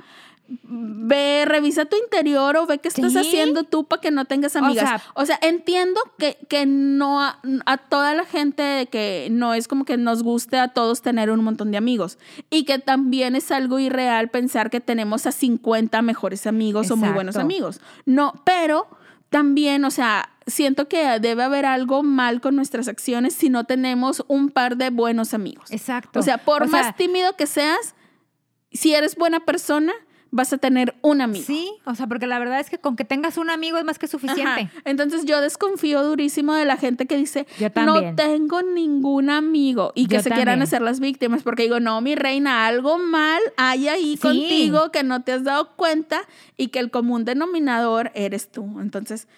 ve, 0.62 1.44
revisa 1.46 1.84
tu 1.84 1.96
interior 1.96 2.56
o 2.56 2.66
ve 2.66 2.78
qué 2.78 2.88
estás 2.88 3.12
Sí. 3.12 3.18
haciendo 3.18 3.64
tú 3.64 3.84
para 3.84 4.00
que 4.00 4.10
no 4.10 4.24
tengas 4.24 4.54
O 4.56 4.58
amigas. 4.60 4.88
sea- 4.88 5.02
O 5.14 5.24
sea, 5.26 5.38
entiendo 5.42 6.00
que, 6.18 6.38
que 6.48 6.66
no 6.66 7.20
a, 7.22 7.38
a 7.66 7.76
toda 7.78 8.14
la 8.14 8.24
gente 8.24 8.86
que 8.90 9.28
no 9.30 9.54
es 9.54 9.68
como 9.68 9.84
que 9.84 9.96
nos 9.96 10.22
guste 10.22 10.58
a 10.58 10.68
todos 10.68 11.02
tener 11.02 11.30
un 11.30 11.42
montón 11.44 11.70
de 11.70 11.78
amigos 11.78 12.18
y 12.50 12.64
que 12.64 12.78
también 12.78 13.36
es 13.36 13.50
algo 13.50 13.78
irreal 13.78 14.28
pensar 14.30 14.70
que 14.70 14.80
tenemos 14.80 15.26
a 15.26 15.32
50 15.32 16.02
mejores 16.02 16.46
amigos 16.46 16.90
o 16.90 16.96
muy 16.96 17.08
buenos 17.10 17.34
Exacto. 17.36 17.46
amigos. 17.46 17.80
No, 18.06 18.34
pero 18.44 18.86
también, 19.30 19.84
o 19.84 19.90
sea, 19.90 20.28
siento 20.46 20.88
que 20.88 21.18
debe 21.20 21.42
haber 21.42 21.64
algo 21.64 22.02
mal 22.02 22.40
con 22.40 22.54
nuestras 22.56 22.88
acciones 22.88 23.32
si 23.34 23.48
no 23.48 23.64
tenemos 23.64 24.24
un 24.28 24.50
par 24.50 24.76
de 24.76 24.90
buenos 24.90 25.32
amigos. 25.34 25.70
Exacto. 25.70 26.20
O 26.20 26.22
sea, 26.22 26.38
por 26.38 26.64
O 26.64 26.66
más 26.68 26.82
sea, 26.86 26.92
tímido 26.92 27.34
que 27.36 27.46
seas, 27.46 27.94
si 28.72 28.94
eres 28.94 29.16
buena 29.16 29.40
persona, 29.40 29.92
vas 30.34 30.52
a 30.52 30.58
tener 30.58 30.94
un 31.02 31.20
amigo. 31.20 31.44
Sí, 31.46 31.70
o 31.84 31.94
sea, 31.94 32.06
porque 32.08 32.26
la 32.26 32.38
verdad 32.38 32.58
es 32.58 32.70
que 32.70 32.78
con 32.78 32.96
que 32.96 33.04
tengas 33.04 33.36
un 33.36 33.50
amigo 33.50 33.76
es 33.78 33.84
más 33.84 33.98
que 33.98 34.08
suficiente. 34.08 34.62
Ajá. 34.62 34.70
Entonces 34.84 35.26
yo 35.26 35.40
desconfío 35.42 36.02
durísimo 36.02 36.54
de 36.54 36.64
la 36.64 36.78
gente 36.78 37.06
que 37.06 37.16
dice, 37.18 37.46
Yo 37.60 37.68
no 37.84 38.14
tengo 38.16 38.62
ningún 38.62 39.28
amigo 39.30 39.92
y 39.94 40.06
que 40.06 40.16
Yo 40.16 40.22
se 40.22 40.30
quieran 40.30 40.62
hacer 40.62 40.80
las 40.82 40.98
víctimas, 41.00 41.42
porque 41.42 41.64
digo, 41.64 41.78
no, 41.80 42.00
mi 42.00 42.14
reina, 42.14 42.66
algo 42.66 42.98
mal 42.98 43.40
hay 43.56 43.88
ahí 43.88 44.16
Sí. 44.16 44.22
contigo 44.22 44.90
que 44.90 45.02
no 45.04 45.22
te 45.22 45.32
has 45.32 45.44
dado 45.44 45.68
cuenta 45.76 46.22
y 46.56 46.68
que 46.68 46.78
el 46.78 46.90
común 46.90 47.24
denominador 47.26 48.10
eres 48.14 48.50
tú. 48.50 48.80
Entonces, 48.80 49.28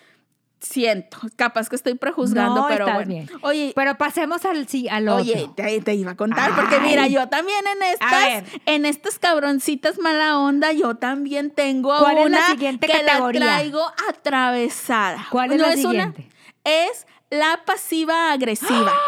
siento, 0.64 1.18
capaz 1.36 1.68
que 1.68 1.76
estoy 1.76 1.94
prejuzgando, 1.94 2.62
No, 2.62 2.68
pero 2.68 2.86
bueno. 2.86 3.06
bien. 3.06 3.30
Oye, 3.42 3.72
Pero 3.74 3.96
pasemos 3.96 4.44
al, 4.44 4.66
sí, 4.68 4.88
al 4.88 5.08
otro. 5.08 5.22
Oye, 5.22 5.48
te, 5.54 5.80
te 5.80 5.94
iba 5.94 6.12
a 6.12 6.16
contar, 6.16 6.54
porque 6.56 6.80
mira, 6.80 7.06
yo 7.06 7.28
también 7.28 7.64
en 7.76 7.82
estas, 7.82 8.60
en 8.66 8.86
estas 8.86 9.18
cabroncitas 9.18 9.98
mala 9.98 10.38
onda, 10.38 10.72
yo 10.72 10.96
también 10.96 11.50
tengo 11.50 11.96
¿Cuál 11.98 12.18
es 12.18 12.26
una 12.26 12.40
la 12.40 12.46
siguiente 12.46 12.86
que 12.86 12.92
categoría? 12.92 13.40
la 13.40 13.46
traigo 13.58 13.82
atravesada. 14.08 15.26
¿Cuál 15.30 15.52
es 15.52 15.58
no 15.58 15.66
la 15.66 15.72
es 15.72 15.84
una- 15.84 15.90
siguiente? 16.12 16.28
es 16.64 17.06
la 17.30 17.60
pasiva 17.64 18.32
agresiva. 18.32 18.92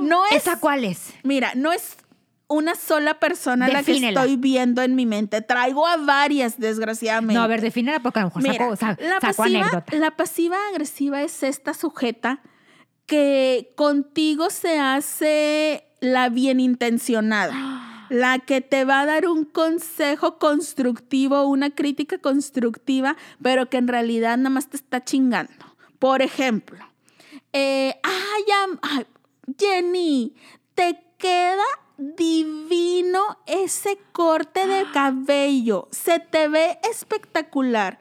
No 0.00 0.24
es, 0.26 0.36
¿Esa 0.36 0.60
cuál 0.60 0.84
es? 0.84 1.12
mira, 1.24 1.50
no 1.56 1.72
es 1.72 1.96
una 2.48 2.74
sola 2.74 3.20
persona 3.20 3.68
la 3.68 3.82
que 3.82 3.92
estoy 3.92 4.36
viendo 4.36 4.80
en 4.82 4.94
mi 4.94 5.04
mente. 5.06 5.42
Traigo 5.42 5.86
a 5.86 5.96
varias, 5.98 6.58
desgraciadamente. 6.58 7.34
No, 7.34 7.42
a 7.42 7.46
ver, 7.46 7.60
defínela 7.60 8.00
porque 8.00 8.20
a 8.20 8.22
lo 8.22 8.28
mejor 8.28 8.42
Mira, 8.42 8.54
saco, 8.64 8.76
sa- 8.76 8.96
la, 9.00 9.20
saco 9.20 9.36
pasiva, 9.42 9.60
anécdota. 9.66 9.96
la 9.96 10.10
pasiva 10.16 10.56
agresiva 10.72 11.22
es 11.22 11.42
esta 11.42 11.74
sujeta 11.74 12.40
que 13.06 13.72
contigo 13.76 14.50
se 14.50 14.78
hace 14.78 15.84
la 16.00 16.28
bien 16.30 16.60
intencionada, 16.60 17.54
la 18.10 18.38
que 18.38 18.60
te 18.60 18.84
va 18.84 19.00
a 19.00 19.06
dar 19.06 19.26
un 19.28 19.44
consejo 19.44 20.38
constructivo, 20.38 21.44
una 21.46 21.70
crítica 21.70 22.18
constructiva, 22.18 23.16
pero 23.42 23.68
que 23.68 23.76
en 23.76 23.88
realidad 23.88 24.36
nada 24.38 24.50
más 24.50 24.68
te 24.68 24.76
está 24.78 25.04
chingando. 25.04 25.52
Por 25.98 26.22
ejemplo, 26.22 26.78
eh, 27.52 27.94
ay, 28.02 28.42
am- 28.64 28.78
ay, 28.82 29.06
Jenny, 29.58 30.34
te 30.74 30.98
queda 31.18 31.64
divino 31.98 33.38
ese 33.46 33.98
corte 34.12 34.66
de 34.66 34.84
cabello. 34.92 35.88
Se 35.90 36.18
te 36.20 36.48
ve 36.48 36.78
espectacular, 36.90 37.98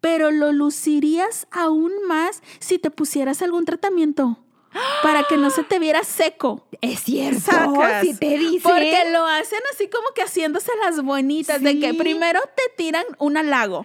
pero 0.00 0.30
lo 0.30 0.52
lucirías 0.52 1.46
aún 1.50 1.92
más 2.08 2.42
si 2.58 2.78
te 2.78 2.90
pusieras 2.90 3.42
algún 3.42 3.64
tratamiento 3.64 4.38
para 5.02 5.24
que 5.24 5.36
no 5.36 5.50
se 5.50 5.64
te 5.64 5.78
viera 5.78 6.02
seco. 6.04 6.66
Es 6.80 7.00
cierto, 7.00 7.40
Sacas. 7.40 8.02
si 8.02 8.14
te 8.16 8.38
dice. 8.38 8.60
Porque 8.66 9.10
lo 9.12 9.26
hacen 9.26 9.60
así 9.74 9.88
como 9.88 10.06
que 10.14 10.22
haciéndose 10.22 10.70
las 10.84 11.02
bonitas, 11.02 11.60
de 11.62 11.78
que 11.78 11.92
primero 11.94 12.40
te 12.56 12.62
tiran 12.76 13.04
un 13.18 13.36
halago 13.36 13.84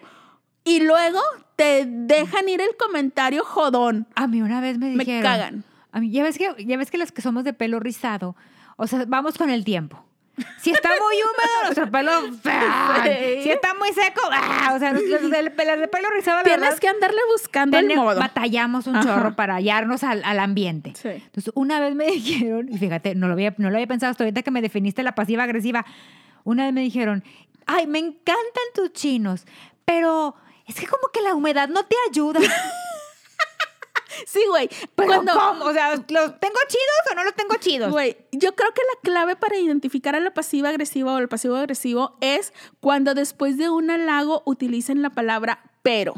y 0.63 0.79
luego 0.79 1.19
te 1.55 1.85
dejan 1.87 2.47
ir 2.49 2.61
el 2.61 2.75
comentario 2.77 3.43
jodón. 3.43 4.07
A 4.15 4.27
mí 4.27 4.41
una 4.41 4.61
vez 4.61 4.77
me 4.77 4.91
Me 4.91 5.03
dijeron. 5.03 5.21
cagan. 5.23 5.63
A 5.91 5.99
mí, 6.01 6.11
ya 6.11 6.23
ves 6.23 6.37
que, 6.37 6.53
ya 6.65 6.75
ves 6.77 6.91
que 6.91 6.97
los 6.97 7.11
que 7.13 7.21
somos 7.21 7.43
de 7.45 7.53
pelo 7.53 7.79
rizado, 7.79 8.35
o 8.75 8.87
sea, 8.87 9.03
vamos 9.07 9.37
con 9.37 9.49
el 9.49 9.63
tiempo. 9.63 10.01
Si 10.61 10.69
está 10.71 10.89
muy 10.89 11.15
húmedo, 11.15 11.63
nuestro 11.63 11.89
pelo. 11.89 12.11
¡ah! 12.51 13.03
Sí. 13.05 13.43
Si 13.43 13.49
está 13.51 13.73
muy 13.75 13.87
seco, 13.93 14.21
¡ah! 14.33 14.73
o 14.75 14.79
sea, 14.79 14.91
del- 14.91 15.09
los 15.09 15.29
de 15.31 15.87
pelo 15.87 16.09
rizado, 16.13 16.43
Tienes 16.43 16.59
verdad, 16.61 16.77
que 16.79 16.87
andarle 16.89 17.19
buscando 17.31 17.77
el 17.77 17.95
modo. 17.95 18.19
batallamos 18.19 18.87
un 18.87 18.97
Ajá. 18.97 19.05
chorro 19.15 19.35
para 19.37 19.55
hallarnos 19.55 20.03
al, 20.03 20.21
al 20.25 20.39
ambiente. 20.39 20.91
Sí. 21.01 21.07
Entonces, 21.09 21.53
una 21.55 21.79
vez 21.79 21.95
me 21.95 22.07
dijeron, 22.11 22.67
y 22.69 22.77
fíjate, 22.77 23.15
no 23.15 23.27
lo 23.27 23.33
había, 23.33 23.53
no 23.57 23.69
lo 23.69 23.75
había 23.77 23.87
pensado 23.87 24.11
hasta 24.11 24.25
ahorita 24.25 24.41
que 24.43 24.51
me 24.51 24.61
definiste 24.61 25.03
la 25.03 25.15
pasiva 25.15 25.43
agresiva. 25.43 25.85
Una 26.43 26.65
vez 26.65 26.73
me 26.73 26.81
dijeron, 26.81 27.23
ay, 27.65 27.87
me 27.87 27.99
encantan 27.99 28.35
tus 28.73 28.91
chinos, 28.91 29.45
pero 29.85 30.35
es 30.67 30.75
que 30.75 30.85
como 30.85 31.07
que 31.13 31.21
la 31.21 31.33
humedad 31.33 31.69
no 31.69 31.85
te 31.85 31.95
ayuda. 32.09 32.41
Sí, 34.25 34.41
güey. 34.49 34.69
Pero 34.95 35.07
Cuando, 35.07 35.33
¿cómo? 35.33 35.65
O 35.65 35.73
sea, 35.73 35.95
¿los 35.95 36.05
tengo 36.39 36.59
chidos 36.67 37.11
o 37.11 37.15
no 37.15 37.23
los 37.23 37.33
tengo 37.35 37.55
chidos? 37.59 37.91
Güey, 37.91 38.17
yo 38.31 38.55
creo 38.55 38.71
que 38.73 38.81
la 38.81 39.01
clave 39.01 39.35
para 39.35 39.57
identificar 39.57 40.15
a 40.15 40.19
la 40.19 40.33
pasiva 40.33 40.69
agresiva 40.69 41.13
o 41.13 41.17
el 41.17 41.27
pasivo 41.27 41.55
agresivo 41.55 42.17
es 42.21 42.53
cuando 42.79 43.13
después 43.13 43.57
de 43.57 43.69
un 43.69 43.89
halago 43.91 44.43
utilicen 44.45 45.01
la 45.01 45.09
palabra 45.09 45.71
pero. 45.83 46.13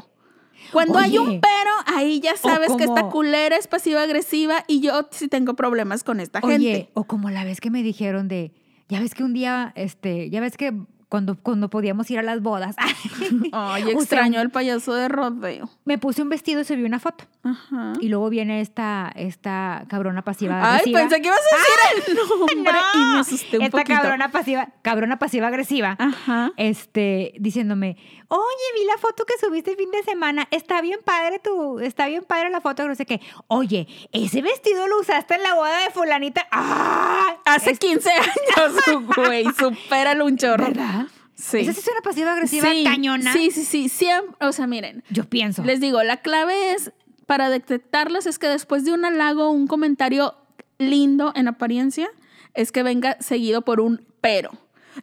Cuando 0.72 0.98
hay 0.98 1.18
Oye. 1.18 1.20
un 1.20 1.42
pero, 1.42 1.72
ahí 1.86 2.20
ya 2.20 2.36
sabes 2.36 2.72
que 2.76 2.84
esta 2.84 3.10
culera 3.10 3.56
es 3.56 3.68
pasiva 3.68 4.02
agresiva 4.02 4.64
y 4.68 4.82
yo 4.82 5.08
sí 5.12 5.28
tengo 5.28 5.56
problemas 5.56 6.04
con 6.04 6.20
esta 6.20 6.40
Oye, 6.44 6.58
gente. 6.58 6.90
o 6.94 7.06
como 7.06 7.30
la 7.30 7.44
vez 7.44 7.62
que 7.62 7.70
me 7.70 7.84
dijeron 7.84 8.28
de, 8.28 8.52
ya 8.90 9.00
ves 9.00 9.14
que 9.14 9.24
un 9.24 9.34
día, 9.34 9.72
este, 9.76 10.30
ya 10.30 10.42
ves 10.42 10.58
que 10.58 10.74
cuando, 11.10 11.38
cuando 11.38 11.70
podíamos 11.70 12.10
ir 12.12 12.20
a 12.20 12.22
las 12.22 12.42
bodas. 12.42 12.76
Ay, 13.54 13.84
extraño 13.92 14.42
el 14.42 14.50
payaso 14.50 14.94
de 14.94 15.08
rodeo. 15.08 15.70
Me 15.86 15.98
puse 15.98 16.22
un 16.22 16.30
vestido 16.30 16.62
y 16.62 16.66
subí 16.66 16.84
una 16.84 17.00
foto. 17.00 17.26
Ajá. 17.44 17.94
Y 18.02 18.10
luego 18.10 18.30
viene 18.30 18.60
esta, 18.62 19.12
esta 19.16 19.86
cabrona 19.88 20.22
pasiva 20.24 20.56
Ay, 20.60 20.80
agresiva. 20.80 21.00
pensé 21.00 21.22
que 21.22 21.28
ibas 21.28 21.40
a 21.40 21.56
decir 22.04 22.08
el 22.08 22.16
nombre 22.40 22.74
y 22.94 22.98
me 22.98 23.04
No, 23.14 23.20
asusté 23.20 23.58
un 23.58 23.64
esta 23.64 23.78
poquito. 23.78 24.02
cabrona 24.02 24.32
pasiva, 24.32 24.68
cabrona 24.82 25.18
pasiva 25.20 25.48
agresiva. 25.48 25.96
Ajá. 25.98 26.52
Este, 26.58 27.34
diciéndome, 27.40 27.98
oye, 28.30 28.66
vi 28.76 28.86
la 28.86 28.98
foto 28.98 29.26
que 29.26 29.34
subiste 29.40 29.72
el 29.72 29.78
fin 29.78 29.92
de 29.92 30.04
semana, 30.04 30.48
está 30.52 30.82
bien 30.82 31.00
padre 31.04 31.40
tu, 31.40 31.80
está 31.80 32.08
bien 32.08 32.24
padre 32.24 32.50
la 32.50 32.62
foto, 32.62 32.88
no 32.88 32.96
sé 32.96 33.06
qué. 33.06 33.22
Oye, 33.48 33.88
ese 34.12 34.42
vestido 34.42 34.88
lo 34.88 35.00
usaste 35.00 35.36
en 35.36 35.44
la 35.44 35.56
boda 35.56 35.84
de 35.84 35.92
fulanita. 35.92 36.48
¡Ah! 36.52 37.38
Hace 37.46 37.76
15 37.76 38.10
años, 38.12 39.06
güey. 39.16 39.46
Supéralo 39.58 40.26
un 40.26 40.38
chorro. 40.38 40.66
¿Verdad? 40.66 41.08
Sí. 41.36 41.60
Esa 41.60 41.72
es 41.72 41.88
una 41.88 42.02
pasiva 42.02 42.34
agresiva 42.34 42.70
sí, 42.72 42.84
cañona. 42.84 43.32
Sí, 43.32 43.52
sí, 43.52 43.64
sí. 43.64 43.90
Siempre, 43.90 44.36
o 44.48 44.52
sea, 44.52 44.66
miren, 44.66 45.04
Yo 45.10 45.24
pienso. 45.26 45.64
les 45.64 45.80
digo, 45.80 46.02
la 46.04 46.18
clave 46.18 46.74
es 46.74 46.92
para 47.28 47.50
detectarlas 47.50 48.26
es 48.26 48.40
que 48.40 48.48
después 48.48 48.86
de 48.86 48.94
un 48.94 49.06
halago, 49.06 49.52
un 49.52 49.68
comentario 49.68 50.36
lindo 50.80 51.32
en 51.36 51.48
apariencia, 51.48 52.10
es 52.54 52.72
que 52.72 52.82
venga 52.84 53.18
seguido 53.20 53.62
por 53.62 53.82
un 53.82 54.06
pero. 54.20 54.52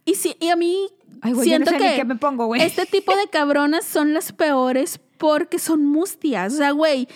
Y, 0.04 0.16
si, 0.16 0.36
y 0.40 0.48
a 0.48 0.56
mí 0.56 0.88
Ay, 1.22 1.32
güey, 1.32 1.48
yo 1.50 1.58
no 1.58 1.66
siento 1.66 1.84
sé 1.84 1.96
que 1.96 2.04
me 2.04 2.16
pongo, 2.16 2.46
güey. 2.46 2.62
este 2.62 2.86
tipo 2.86 3.14
de 3.16 3.28
cabronas 3.28 3.84
son 3.84 4.14
las 4.14 4.32
peores 4.32 5.00
porque 5.18 5.58
son 5.58 5.84
mustias. 5.86 6.54
O 6.54 6.56
sea, 6.56 6.70
güey, 6.72 7.08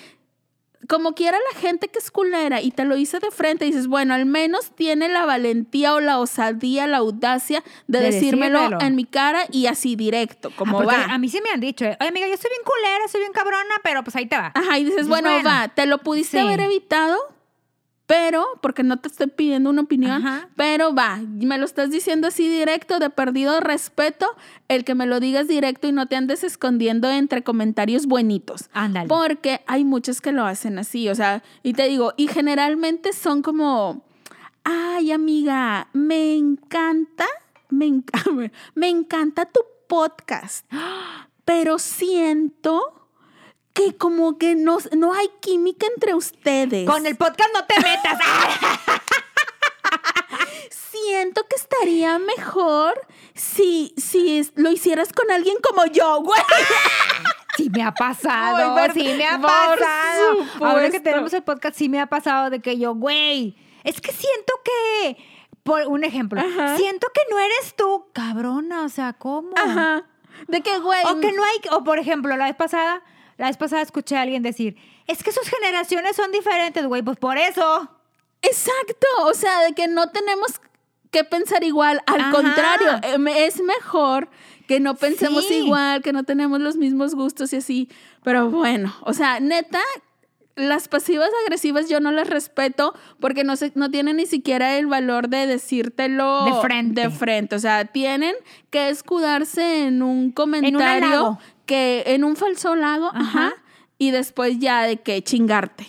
como 0.88 1.12
quiera 1.14 1.36
la 1.52 1.60
gente 1.60 1.88
que 1.88 1.98
es 1.98 2.10
culera 2.10 2.62
y 2.62 2.70
te 2.70 2.84
lo 2.84 2.94
dice 2.94 3.18
de 3.18 3.30
frente, 3.30 3.64
dices, 3.66 3.88
bueno, 3.88 4.14
al 4.14 4.24
menos 4.24 4.70
tiene 4.74 5.08
la 5.08 5.26
valentía 5.26 5.94
o 5.94 6.00
la 6.00 6.18
osadía, 6.18 6.86
la 6.86 6.98
audacia 6.98 7.62
de, 7.88 7.98
De 7.98 8.04
decírmelo, 8.06 8.58
decírmelo. 8.60 8.86
en 8.86 8.96
mi 8.96 9.04
cara 9.04 9.44
y 9.50 9.66
así 9.66 9.96
directo, 9.96 10.50
como 10.56 10.82
va. 10.84 11.04
A 11.04 11.18
mí 11.18 11.28
sí 11.28 11.40
me 11.42 11.50
han 11.50 11.60
dicho, 11.60 11.84
eh, 11.84 11.96
oye, 12.00 12.08
amiga, 12.08 12.26
yo 12.28 12.36
soy 12.38 12.48
bien 12.50 12.62
culera, 12.64 13.08
soy 13.08 13.20
bien 13.20 13.32
cabrona, 13.32 13.74
pero 13.82 14.02
pues 14.02 14.16
ahí 14.16 14.26
te 14.26 14.36
va. 14.36 14.52
Ajá, 14.54 14.78
y 14.78 14.84
dices, 14.84 14.96
Dices, 14.98 15.08
bueno, 15.08 15.30
bueno, 15.30 15.48
va, 15.48 15.68
te 15.68 15.84
lo 15.86 15.98
pudiste 15.98 16.40
sí. 16.40 16.46
haber 16.46 16.60
evitado, 16.60 17.16
pero, 18.08 18.46
porque 18.62 18.82
no 18.82 18.96
te 18.96 19.06
estoy 19.08 19.26
pidiendo 19.26 19.68
una 19.68 19.82
opinión, 19.82 20.26
Ajá. 20.26 20.48
pero 20.56 20.94
va, 20.94 21.18
me 21.18 21.58
lo 21.58 21.66
estás 21.66 21.90
diciendo 21.90 22.26
así 22.28 22.48
directo, 22.48 22.98
de 22.98 23.10
perdido 23.10 23.60
respeto, 23.60 24.26
el 24.68 24.84
que 24.84 24.94
me 24.94 25.04
lo 25.04 25.20
digas 25.20 25.46
directo 25.46 25.86
y 25.88 25.92
no 25.92 26.06
te 26.06 26.16
andes 26.16 26.42
escondiendo 26.42 27.10
entre 27.10 27.42
comentarios 27.42 28.06
buenitos. 28.06 28.70
Ándale. 28.72 29.08
Porque 29.08 29.60
hay 29.66 29.84
muchos 29.84 30.22
que 30.22 30.32
lo 30.32 30.46
hacen 30.46 30.78
así, 30.78 31.10
o 31.10 31.14
sea, 31.14 31.42
y 31.62 31.74
te 31.74 31.86
digo, 31.86 32.14
y 32.16 32.28
generalmente 32.28 33.12
son 33.12 33.42
como, 33.42 34.02
ay 34.64 35.12
amiga, 35.12 35.88
me 35.92 36.34
encanta, 36.34 37.26
me, 37.68 37.86
enc- 37.88 38.50
me 38.74 38.88
encanta 38.88 39.44
tu 39.44 39.60
podcast, 39.86 40.64
pero 41.44 41.78
siento 41.78 42.97
que 43.78 43.96
como 43.96 44.38
que 44.38 44.56
no, 44.56 44.78
no 44.96 45.14
hay 45.14 45.30
química 45.40 45.86
entre 45.94 46.14
ustedes. 46.14 46.84
Con 46.84 47.06
el 47.06 47.16
podcast 47.16 47.50
no 47.54 47.64
te 47.64 47.76
metas. 47.76 48.18
Siento 50.70 51.46
que 51.48 51.54
estaría 51.54 52.18
mejor 52.18 53.00
si, 53.34 53.94
si 53.96 54.50
lo 54.56 54.72
hicieras 54.72 55.12
con 55.12 55.30
alguien 55.30 55.56
como 55.62 55.86
yo, 55.86 56.22
güey. 56.22 56.40
Sí 57.56 57.70
me 57.70 57.84
ha 57.84 57.92
pasado, 57.92 58.92
sí 58.92 59.14
me 59.16 59.26
ha 59.26 59.40
pasado. 59.40 60.44
Ahora 60.60 60.90
que 60.90 60.96
supuesto. 60.96 61.02
tenemos 61.02 61.32
el 61.32 61.42
podcast, 61.44 61.76
sí 61.76 61.88
me 61.88 62.00
ha 62.00 62.06
pasado 62.06 62.50
de 62.50 62.60
que 62.60 62.78
yo, 62.78 62.94
güey, 62.94 63.56
es 63.84 64.00
que 64.00 64.12
siento 64.12 64.52
que, 64.64 65.16
por 65.62 65.86
un 65.86 66.02
ejemplo, 66.02 66.40
Ajá. 66.40 66.76
siento 66.76 67.08
que 67.14 67.20
no 67.30 67.38
eres 67.38 67.74
tú, 67.76 68.06
cabrona, 68.12 68.82
o 68.82 68.88
sea, 68.88 69.12
¿cómo? 69.12 69.50
Ajá. 69.56 70.04
De 70.48 70.62
que, 70.62 70.78
güey. 70.78 71.00
O 71.06 71.20
que 71.20 71.32
no 71.32 71.42
hay, 71.44 71.60
o 71.72 71.84
por 71.84 71.98
ejemplo, 71.98 72.36
la 72.36 72.46
vez 72.46 72.56
pasada, 72.56 73.02
la 73.38 73.46
vez 73.46 73.56
pasada 73.56 73.80
escuché 73.82 74.16
a 74.16 74.22
alguien 74.22 74.42
decir, 74.42 74.76
es 75.06 75.22
que 75.22 75.32
sus 75.32 75.48
generaciones 75.48 76.14
son 76.16 76.30
diferentes, 76.32 76.84
güey, 76.86 77.02
pues 77.02 77.16
por 77.16 77.38
eso. 77.38 77.88
Exacto, 78.42 79.06
o 79.24 79.34
sea, 79.34 79.60
de 79.62 79.72
que 79.72 79.88
no 79.88 80.10
tenemos 80.10 80.60
que 81.10 81.24
pensar 81.24 81.64
igual, 81.64 82.00
al 82.06 82.20
Ajá. 82.20 82.30
contrario, 82.32 82.88
em, 83.02 83.28
es 83.28 83.60
mejor 83.62 84.28
que 84.66 84.78
no 84.80 84.94
pensemos 84.94 85.46
Sí. 85.46 85.54
igual, 85.54 86.02
que 86.02 86.12
no 86.12 86.24
tenemos 86.24 86.60
los 86.60 86.76
mismos 86.76 87.14
gustos 87.14 87.52
y 87.52 87.56
así, 87.56 87.88
pero 88.22 88.50
bueno, 88.50 88.94
o 89.02 89.14
sea, 89.14 89.40
neta, 89.40 89.80
las 90.54 90.88
pasivas 90.88 91.30
agresivas 91.44 91.88
yo 91.88 92.00
no 92.00 92.10
las 92.10 92.28
respeto 92.28 92.92
porque 93.20 93.44
no, 93.44 93.56
se, 93.56 93.72
no 93.76 93.90
tienen 93.90 94.16
ni 94.16 94.26
siquiera 94.26 94.76
el 94.76 94.86
valor 94.86 95.28
de 95.28 95.46
decírtelo 95.46 96.44
De 96.44 96.60
frente. 96.60 97.00
de 97.02 97.10
frente, 97.10 97.54
o 97.56 97.58
sea, 97.60 97.84
tienen 97.86 98.34
que 98.70 98.88
escudarse 98.90 99.86
en 99.86 100.02
un 100.02 100.30
comentario. 100.32 101.38
Que 101.68 102.02
en 102.06 102.24
un 102.24 102.34
falso 102.34 102.74
lago, 102.74 103.10
ajá, 103.14 103.20
Ajá. 103.48 103.52
y 103.98 104.10
después 104.10 104.58
ya 104.58 104.82
de 104.82 104.96
que 104.96 105.22
chingarte. 105.22 105.86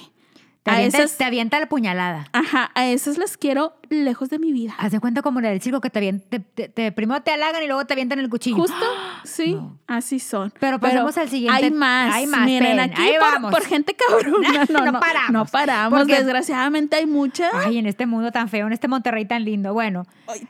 Te 0.62 0.72
A 0.72 0.76
avienta, 0.76 0.98
esas- 0.98 1.18
te 1.18 1.24
avienta 1.24 1.58
la 1.58 1.70
puñalada. 1.70 2.28
Ajá, 2.34 2.70
a 2.76 2.86
esas 2.86 3.18
las 3.18 3.38
quiero 3.38 3.78
lejos 3.90 4.30
de 4.30 4.40
mi 4.40 4.52
vida. 4.52 4.76
Haz 4.78 4.92
de 4.92 5.00
cuenta 5.00 5.22
como 5.22 5.40
en 5.40 5.46
el 5.46 5.62
circo 5.62 5.80
que 5.80 5.90
te, 5.90 6.00
avien- 6.02 6.22
te, 6.30 6.42
te- 6.42 6.68
te- 6.68 6.92
primero 6.92 7.22
te 7.22 7.32
halagan 7.32 7.64
y 7.64 7.68
luego 7.68 7.86
te 7.86 7.94
avientan 7.94 8.20
el 8.20 8.30
cuchillo. 8.30 8.58
Justo, 8.58 8.76
sí, 9.24 9.54
No. 9.56 9.80
así 9.88 10.20
son. 10.20 10.54
Pero 10.60 10.78
pasemos 10.78 11.18
al 11.18 11.30
siguiente. 11.30 11.64
Hay 11.64 11.72
más. 11.72 12.14
Hay 12.14 12.28
más, 12.28 12.46
Miren, 12.46 12.78
aquí 12.82 13.02
ahí 13.02 13.14
por, 13.14 13.22
vamos. 13.32 13.52
por 13.52 13.64
gente 13.66 13.96
cabrona. 13.96 14.66
No, 14.70 14.86
No 14.86 14.92
no, 14.92 15.00
paramos. 15.00 15.32
No 15.32 15.46
paramos. 15.46 15.98
Porque- 15.98 16.16
Desgraciadamente 16.16 16.98
hay 16.98 17.06
muchas. 17.06 17.52
Ay, 17.54 17.78
en 17.78 17.86
este 17.86 18.06
mundo 18.06 18.32
tan 18.34 18.50
feo, 18.50 18.68
en 18.68 18.74
este 18.74 18.90
Monterrey 18.90 19.24
tan 19.26 19.46
lindo. 19.46 19.74
Bueno, 19.74 20.06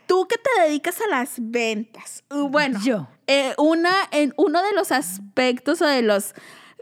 Tú 0.06 0.26
que 0.26 0.36
te 0.36 0.62
dedicas 0.66 1.00
a 1.00 1.06
las 1.08 1.34
ventas. 1.38 2.24
Uh, 2.30 2.48
Bueno, 2.48 2.80
Yo. 2.82 3.06
Eh, 3.30 3.54
una, 3.58 3.92
en 4.10 4.34
uno 4.36 4.62
de 4.62 4.72
los 4.74 4.90
aspectos 4.92 5.80
o 5.82 5.86
de 5.86 6.02
los 6.02 6.34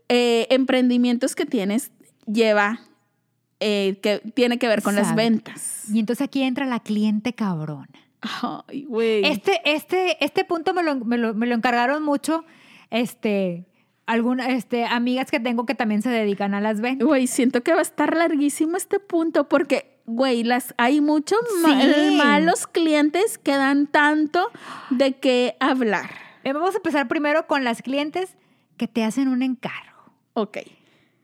eh, 0.09 0.47
emprendimientos 0.51 1.35
que 1.35 1.45
tienes 1.47 1.91
lleva, 2.27 2.81
eh, 3.61 3.99
que 4.03 4.21
tiene 4.35 4.59
que 4.59 4.69
ver 4.69 4.83
con 4.83 4.95
las 4.95 5.15
ventas. 5.15 5.85
y 5.93 5.99
entonces 6.01 6.25
aquí 6.25 6.43
entra 6.43 6.65
la 6.67 6.81
cliente 6.81 7.33
cabrona. 7.35 7.89
Ay, 8.21 8.85
güey. 8.85 9.25
Este, 9.25 9.61
este, 9.65 10.25
este 10.25 10.45
punto 10.45 10.75
me 10.75 10.83
lo, 10.83 10.97
me 10.97 11.19
lo- 11.19 11.35
me 11.35 11.47
lo 11.47 11.55
encargaron 11.55 12.03
mucho, 12.03 12.45
este, 12.91 13.67
algunas, 14.07 14.49
este, 14.49 14.85
amigas 14.87 15.31
que 15.31 15.39
tengo 15.41 15.67
que 15.67 15.75
también 15.75 16.03
se 16.03 16.09
dedican 16.11 16.55
a 16.55 16.61
las 16.61 16.81
ventas. 16.81 17.07
Güey, 17.07 17.27
siento 17.27 17.63
que 17.63 17.73
va 17.73 17.79
a 17.81 17.83
estar 17.83 18.17
larguísimo 18.17 18.77
este 18.77 18.99
punto 19.01 19.49
porque, 19.49 20.01
güey, 20.07 20.43
las, 20.45 20.75
hay 20.79 21.01
muchos 21.01 21.39
malos 22.17 22.67
clientes 22.67 23.39
que 23.39 23.53
dan 23.53 23.87
tanto 23.87 24.51
de 24.91 25.13
qué 25.13 25.57
hablar. 25.61 26.11
Eh, 26.49 26.53
Vamos 26.55 26.75
a 26.75 26.79
empezar 26.79 27.09
primero 27.09 27.47
con 27.47 27.63
las 27.65 27.83
clientes 27.83 28.37
que 28.77 28.89
te 28.89 29.05
hacen 29.05 29.29
un 29.29 29.43
encargo. 29.43 30.13
Ok. 30.35 30.59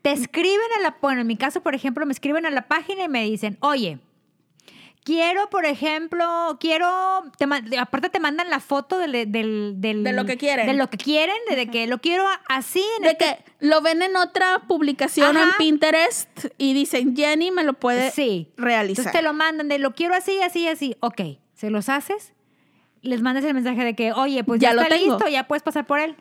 Te 0.03 0.13
escriben 0.13 0.67
a 0.79 0.83
la, 0.83 0.97
bueno, 1.01 1.23
en 1.23 1.27
mi 1.27 1.37
caso, 1.37 1.63
por 1.63 1.75
ejemplo, 1.75 2.05
me 2.05 2.13
escriben 2.13 2.45
a 2.45 2.51
la 2.51 2.69
página 2.69 3.05
y 3.05 3.09
me 3.09 3.25
dicen, 3.25 3.57
oye, 3.61 3.99
quiero, 5.03 5.49
por 5.49 5.65
ejemplo, 5.65 6.59
quiero, 6.61 7.23
te 7.39 7.47
aparte 7.79 8.11
te 8.11 8.21
mandan 8.21 8.51
la 8.51 8.61
foto 8.61 8.99
del, 8.99 9.13
del, 9.33 9.75
del- 9.81 10.05
De 10.05 10.13
lo 10.13 10.27
que 10.27 10.37
quieren. 10.37 10.67
De 10.67 10.75
lo 10.75 10.91
que 10.91 10.99
quieren, 10.99 11.37
de, 11.49 11.57
de 11.57 11.69
que 11.71 11.87
lo 11.87 11.99
quiero 12.03 12.27
así. 12.49 12.85
En 12.99 13.05
De 13.05 13.11
este- 13.13 13.25
que 13.25 13.67
lo 13.67 13.81
ven 13.81 14.03
en 14.03 14.17
otra 14.17 14.65
publicación 14.69 15.37
en 15.37 15.43
Ajá. 15.45 15.55
Pinterest 15.57 16.29
y 16.59 16.75
dicen, 16.75 17.17
Jenny 17.17 17.51
me 17.51 17.65
lo 17.65 17.73
puede 17.75 18.11
sí. 18.11 18.53
realizar. 18.59 19.07
Entonces 19.07 19.13
te 19.13 19.23
lo 19.23 19.33
mandan 19.33 19.69
de 19.69 19.79
lo 19.79 19.95
quiero 19.95 20.15
así, 20.15 20.39
así, 20.43 20.69
así. 20.69 20.97
Ok, 21.01 21.21
se 21.55 21.71
los 21.71 21.89
haces, 21.89 22.35
les 23.05 23.23
mandas 23.23 23.45
el 23.45 23.55
mensaje 23.55 23.85
de 23.85 23.95
que, 23.95 24.13
oye, 24.13 24.43
pues 24.45 24.61
ya, 24.61 24.71
Ya 24.71 24.75
lo 24.75 24.83
está 24.83 24.95
tengo. 24.97 25.15
listo, 25.15 25.29
ya 25.31 25.47
puedes 25.47 25.63
pasar 25.63 25.87
por 25.87 26.01
él. 26.01 26.17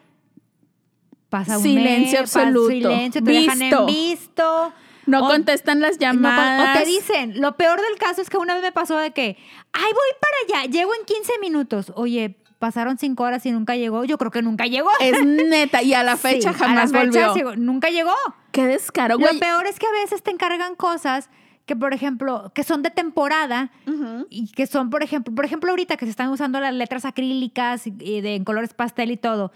Pasa 1.29 1.57
un 1.57 1.63
Silencio 1.63 2.19
mes, 2.21 2.35
absoluto. 2.35 2.69
silencio, 2.69 3.23
te 3.23 3.31
dejan 3.31 3.57
Visto. 3.59 3.79
en 3.79 3.85
visto. 3.87 4.73
no 5.07 5.25
O- 5.25 5.29
contestan 5.29 5.81
las 5.81 5.95
No, 5.95 6.01
llamadas. 6.01 6.77
o 6.77 6.79
te 6.79 6.85
dicen, 6.85 7.41
lo 7.41 7.57
peor 7.57 7.81
del 7.81 7.97
caso 7.97 8.21
es 8.21 8.29
que 8.29 8.37
una 8.37 8.53
vez 8.53 8.63
me 8.63 8.71
pasó 8.71 8.97
de 8.97 9.11
que, 9.11 9.35
ay, 9.73 9.83
voy 9.91 10.09
para 10.21 10.61
allá, 10.61 10.69
llego 10.71 10.93
en 10.95 11.03
15 11.05 11.33
minutos. 11.41 11.91
Oye, 11.95 12.37
pasaron 12.59 12.97
5 12.97 13.23
horas 13.23 13.45
y 13.45 13.51
nunca 13.51 13.75
llegó. 13.75 14.05
Yo 14.05 14.17
creo 14.17 14.31
que 14.31 14.41
nunca 14.41 14.65
llegó. 14.67 14.89
Es 15.01 15.21
neta, 15.25 15.81
y 15.81 15.93
a 15.93 16.03
la 16.03 16.15
fecha 16.17 16.53
Sí, 16.53 16.59
jamás 16.59 16.93
a 16.93 16.97
la 16.99 17.05
fecha 17.05 17.27
volvió. 17.29 17.55
nunca 17.57 17.89
llegó. 17.89 18.13
Qué 18.51 18.65
descaro, 18.67 19.17
güey. 19.17 19.33
Lo 19.33 19.39
peor 19.39 19.65
es 19.65 19.79
que 19.79 19.87
a 19.87 19.91
veces 19.91 20.21
te 20.23 20.31
encargan 20.31 20.75
cosas 20.75 21.29
que, 21.65 21.75
por 21.75 21.93
ejemplo, 21.93 22.51
que 22.53 22.63
son 22.63 22.81
de 22.83 22.89
temporada 22.89 23.71
Ujú. 23.87 24.27
y 24.29 24.51
que 24.51 24.67
son, 24.67 24.89
por 24.89 25.01
ejemplo, 25.03 25.33
por 25.33 25.45
ejemplo, 25.45 25.69
ahorita 25.69 25.95
que 25.97 26.05
se 26.05 26.11
están 26.11 26.29
usando 26.29 26.59
las 26.59 26.73
letras 26.73 27.05
acrílicas 27.05 27.87
y, 27.87 27.91
de 28.21 28.35
en 28.35 28.43
colores 28.43 28.73
pastel 28.73 29.11
y 29.11 29.17
todo. 29.17 29.51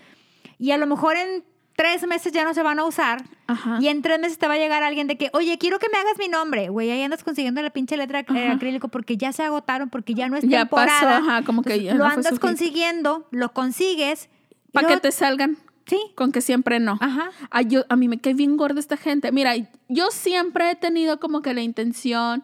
Y 0.58 0.72
a 0.72 0.78
lo 0.78 0.88
mejor 0.88 1.18
en 1.18 1.44
tres 1.76 2.08
meses 2.08 2.32
ya 2.32 2.44
no 2.44 2.54
se 2.54 2.64
van 2.64 2.80
a 2.80 2.86
usar. 2.86 3.24
Ajá. 3.48 3.78
Y 3.82 3.88
en 3.90 4.02
tres 4.02 4.20
meses 4.20 4.38
te 4.40 4.48
va 4.48 4.56
a 4.56 4.58
llegar 4.58 4.84
alguien 4.84 5.08
de 5.08 5.18
que, 5.18 5.30
oye, 5.34 5.58
quiero 5.58 5.80
que 5.80 5.88
me 5.92 5.98
hagas 5.98 6.18
mi 6.18 6.28
nombre. 6.28 6.70
Güey, 6.70 6.90
ahí 6.92 7.04
andas 7.04 7.24
consiguiendo 7.24 7.62
la 7.62 7.70
pinche 7.70 7.98
letra 7.98 8.22
eh, 8.22 8.26
Ajá. 8.28 8.54
acrílico 8.54 8.88
porque 8.88 9.18
ya 9.18 9.32
se 9.34 9.44
agotaron, 9.44 9.90
porque 9.90 10.14
ya 10.14 10.30
no 10.30 10.38
es 10.38 10.44
Ya 10.46 10.60
temporada. 10.62 11.00
pasó, 11.02 11.08
ajá, 11.30 11.44
como 11.44 11.62
que 11.62 11.84
ya 11.84 11.94
lo 11.94 12.00
no 12.06 12.10
andas 12.10 12.40
consiguiendo, 12.40 13.28
lo 13.32 13.54
consigues. 13.54 14.30
Para 14.72 14.88
que 14.88 14.98
te 14.98 15.12
salgan. 15.12 15.58
Sí. 15.88 15.98
Con 16.16 16.32
que 16.32 16.42
siempre 16.42 16.80
no. 16.80 16.98
Ajá. 17.02 17.32
Ay, 17.50 17.66
yo, 17.70 17.86
a 17.90 17.96
mí 17.96 18.08
me 18.08 18.20
cae 18.20 18.34
bien 18.34 18.58
gorda 18.58 18.80
esta 18.80 18.98
gente. 18.98 19.32
Mira, 19.32 19.56
yo 19.88 20.12
siempre 20.12 20.72
he 20.72 20.76
tenido 20.76 21.20
como 21.20 21.42
que 21.42 21.54
la 21.54 21.62
intención 21.62 22.44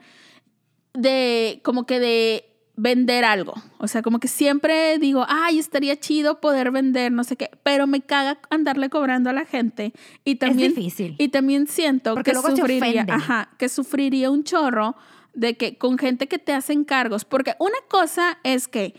de, 0.94 1.60
como 1.64 1.86
que 1.86 2.00
de 2.00 2.46
vender 2.76 3.24
algo. 3.26 3.54
O 3.78 3.88
sea, 3.88 4.02
como 4.02 4.20
que 4.20 4.28
siempre 4.28 4.98
digo, 4.98 5.26
ay, 5.28 5.60
estaría 5.60 6.00
chido 6.00 6.40
poder 6.42 6.72
vender, 6.72 7.12
no 7.12 7.24
sé 7.24 7.36
qué, 7.36 7.50
pero 7.64 7.86
me 7.86 8.02
caga 8.02 8.40
andarle 8.50 8.90
cobrando 8.90 9.30
a 9.30 9.34
la 9.34 9.46
gente. 9.46 9.94
Y 10.24 10.36
también, 10.36 10.72
es 10.72 10.76
difícil. 10.76 11.16
Y 11.20 11.30
también 11.30 11.68
siento 11.68 12.16
Porque 12.16 12.32
que 12.32 12.38
sufriría, 12.38 13.06
ajá, 13.10 13.50
que 13.58 13.70
sufriría 13.70 14.32
un 14.32 14.44
chorro 14.44 14.96
de 15.34 15.56
que 15.56 15.78
con 15.78 15.98
gente 15.98 16.28
que 16.28 16.40
te 16.40 16.54
hacen 16.54 16.84
cargos. 16.84 17.26
Porque 17.26 17.56
una 17.60 17.78
cosa 17.90 18.40
es 18.44 18.68
que 18.68 18.96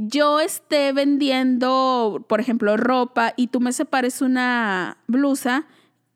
yo 0.00 0.38
esté 0.38 0.92
vendiendo, 0.92 2.24
por 2.28 2.38
ejemplo, 2.40 2.76
ropa 2.76 3.34
y 3.36 3.48
tú 3.48 3.58
me 3.58 3.72
separes 3.72 4.22
una 4.22 4.98
blusa 5.08 5.66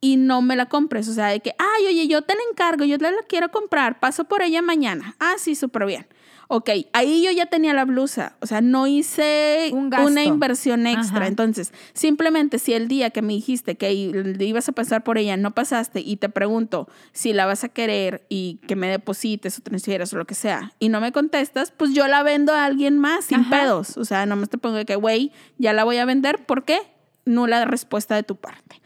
y 0.01 0.19
no 0.19 0.41
me 0.41 0.55
la 0.55 0.67
compres. 0.67 1.09
O 1.09 1.13
sea, 1.13 1.27
de 1.27 1.41
que, 1.41 1.57
ay, 1.59 1.87
oye, 1.89 2.07
yo 2.07 2.23
te 2.23 2.37
la 2.37 2.41
encargo, 2.49 2.85
yo 2.85 2.97
te 2.97 3.11
la 3.11 3.23
quiero 3.29 3.51
comprar, 3.51 3.99
paso 3.99 4.25
por 4.25 4.41
ella 4.41 4.63
mañana. 4.63 5.17
Ah, 5.19 5.35
sí, 5.37 5.57
súper 5.57 5.87
bien. 5.87 6.07
Ok, 6.55 6.69
ahí 6.93 7.25
yo 7.25 7.31
ya 7.31 7.47
tenía 7.47 7.73
la 7.73 7.87
blusa, 7.87 8.37
o 8.41 8.47
sea, 8.47 8.61
no 8.61 8.87
hice 8.87 9.71
Un 9.73 9.91
una 9.95 10.23
inversión 10.23 10.87
extra. 10.87 11.21
Ajá. 11.21 11.27
Entonces, 11.29 11.73
simplemente 11.95 12.59
si 12.59 12.75
el 12.75 12.89
día 12.89 13.09
que 13.09 13.23
me 13.23 13.33
dijiste 13.33 13.77
que 13.77 13.91
ibas 13.91 14.69
a 14.69 14.73
pasar 14.73 15.03
por 15.03 15.17
ella 15.17 15.39
no 15.39 15.53
pasaste 15.53 16.01
y 16.01 16.17
te 16.17 16.29
pregunto 16.29 16.91
si 17.13 17.33
la 17.33 17.47
vas 17.47 17.65
a 17.65 17.71
querer 17.71 18.27
y 18.29 18.61
que 18.69 18.77
me 18.77 18.89
deposites 18.89 19.59
o 19.59 19.63
transfieras 19.63 20.13
o 20.13 20.19
lo 20.19 20.27
que 20.27 20.35
sea 20.35 20.75
y 20.79 20.91
no 20.91 21.01
me 21.01 21.11
contestas, 21.11 21.71
pues 21.71 21.95
yo 21.95 22.07
la 22.07 22.23
vendo 22.23 22.53
a 22.53 22.67
alguien 22.67 22.99
más 22.99 23.25
sin 23.25 23.41
Ajá. 23.41 23.63
pedos. 23.63 23.97
O 23.97 24.05
sea, 24.05 24.27
nomás 24.27 24.51
te 24.51 24.59
pongo 24.59 24.77
de 24.77 24.85
que, 24.85 24.97
güey, 24.97 25.33
ya 25.57 25.73
la 25.73 25.85
voy 25.85 25.97
a 25.97 26.05
vender. 26.05 26.45
¿Por 26.45 26.67
qué? 26.67 26.81
Nula 27.25 27.65
respuesta 27.65 28.15
de 28.15 28.25
tu 28.25 28.37
parte. 28.37 28.83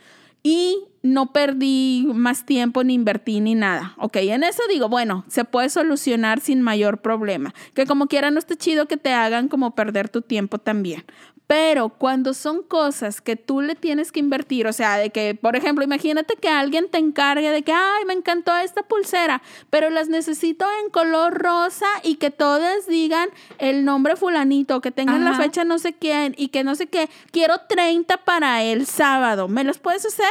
Y 0.48 0.84
no 1.02 1.32
perdí 1.32 2.06
más 2.14 2.46
tiempo 2.46 2.84
ni 2.84 2.94
invertí 2.94 3.40
ni 3.40 3.56
nada. 3.56 3.94
Ok, 3.98 4.18
en 4.18 4.44
eso 4.44 4.62
digo, 4.68 4.88
bueno, 4.88 5.24
se 5.26 5.44
puede 5.44 5.68
solucionar 5.70 6.38
sin 6.38 6.62
mayor 6.62 7.02
problema. 7.02 7.52
Que 7.74 7.84
como 7.84 8.06
quiera 8.06 8.30
no 8.30 8.38
está 8.38 8.54
chido 8.54 8.86
que 8.86 8.96
te 8.96 9.12
hagan 9.12 9.48
como 9.48 9.74
perder 9.74 10.08
tu 10.08 10.22
tiempo 10.22 10.58
también. 10.58 11.04
Pero 11.46 11.90
cuando 11.90 12.34
son 12.34 12.62
cosas 12.62 13.20
que 13.20 13.36
tú 13.36 13.60
le 13.60 13.76
tienes 13.76 14.10
que 14.10 14.18
invertir, 14.18 14.66
o 14.66 14.72
sea, 14.72 14.96
de 14.98 15.10
que, 15.10 15.34
por 15.34 15.54
ejemplo, 15.54 15.84
imagínate 15.84 16.34
que 16.34 16.48
alguien 16.48 16.88
te 16.90 16.98
encargue 16.98 17.50
de 17.50 17.62
que, 17.62 17.72
ay, 17.72 18.04
me 18.04 18.14
encantó 18.14 18.56
esta 18.56 18.82
pulsera, 18.82 19.42
pero 19.70 19.88
las 19.90 20.08
necesito 20.08 20.66
en 20.82 20.90
color 20.90 21.34
rosa 21.34 21.86
y 22.02 22.16
que 22.16 22.30
todas 22.30 22.86
digan 22.86 23.28
el 23.58 23.84
nombre 23.84 24.16
fulanito, 24.16 24.80
que 24.80 24.90
tengan 24.90 25.24
la 25.24 25.34
fecha 25.34 25.64
no 25.64 25.78
sé 25.78 25.92
quién 25.92 26.34
y 26.36 26.48
que 26.48 26.64
no 26.64 26.74
sé 26.74 26.88
qué. 26.88 27.08
Quiero 27.30 27.60
30 27.68 28.24
para 28.24 28.64
el 28.64 28.86
sábado. 28.86 29.46
¿Me 29.46 29.62
las 29.62 29.78
puedes 29.78 30.04
hacer? 30.04 30.26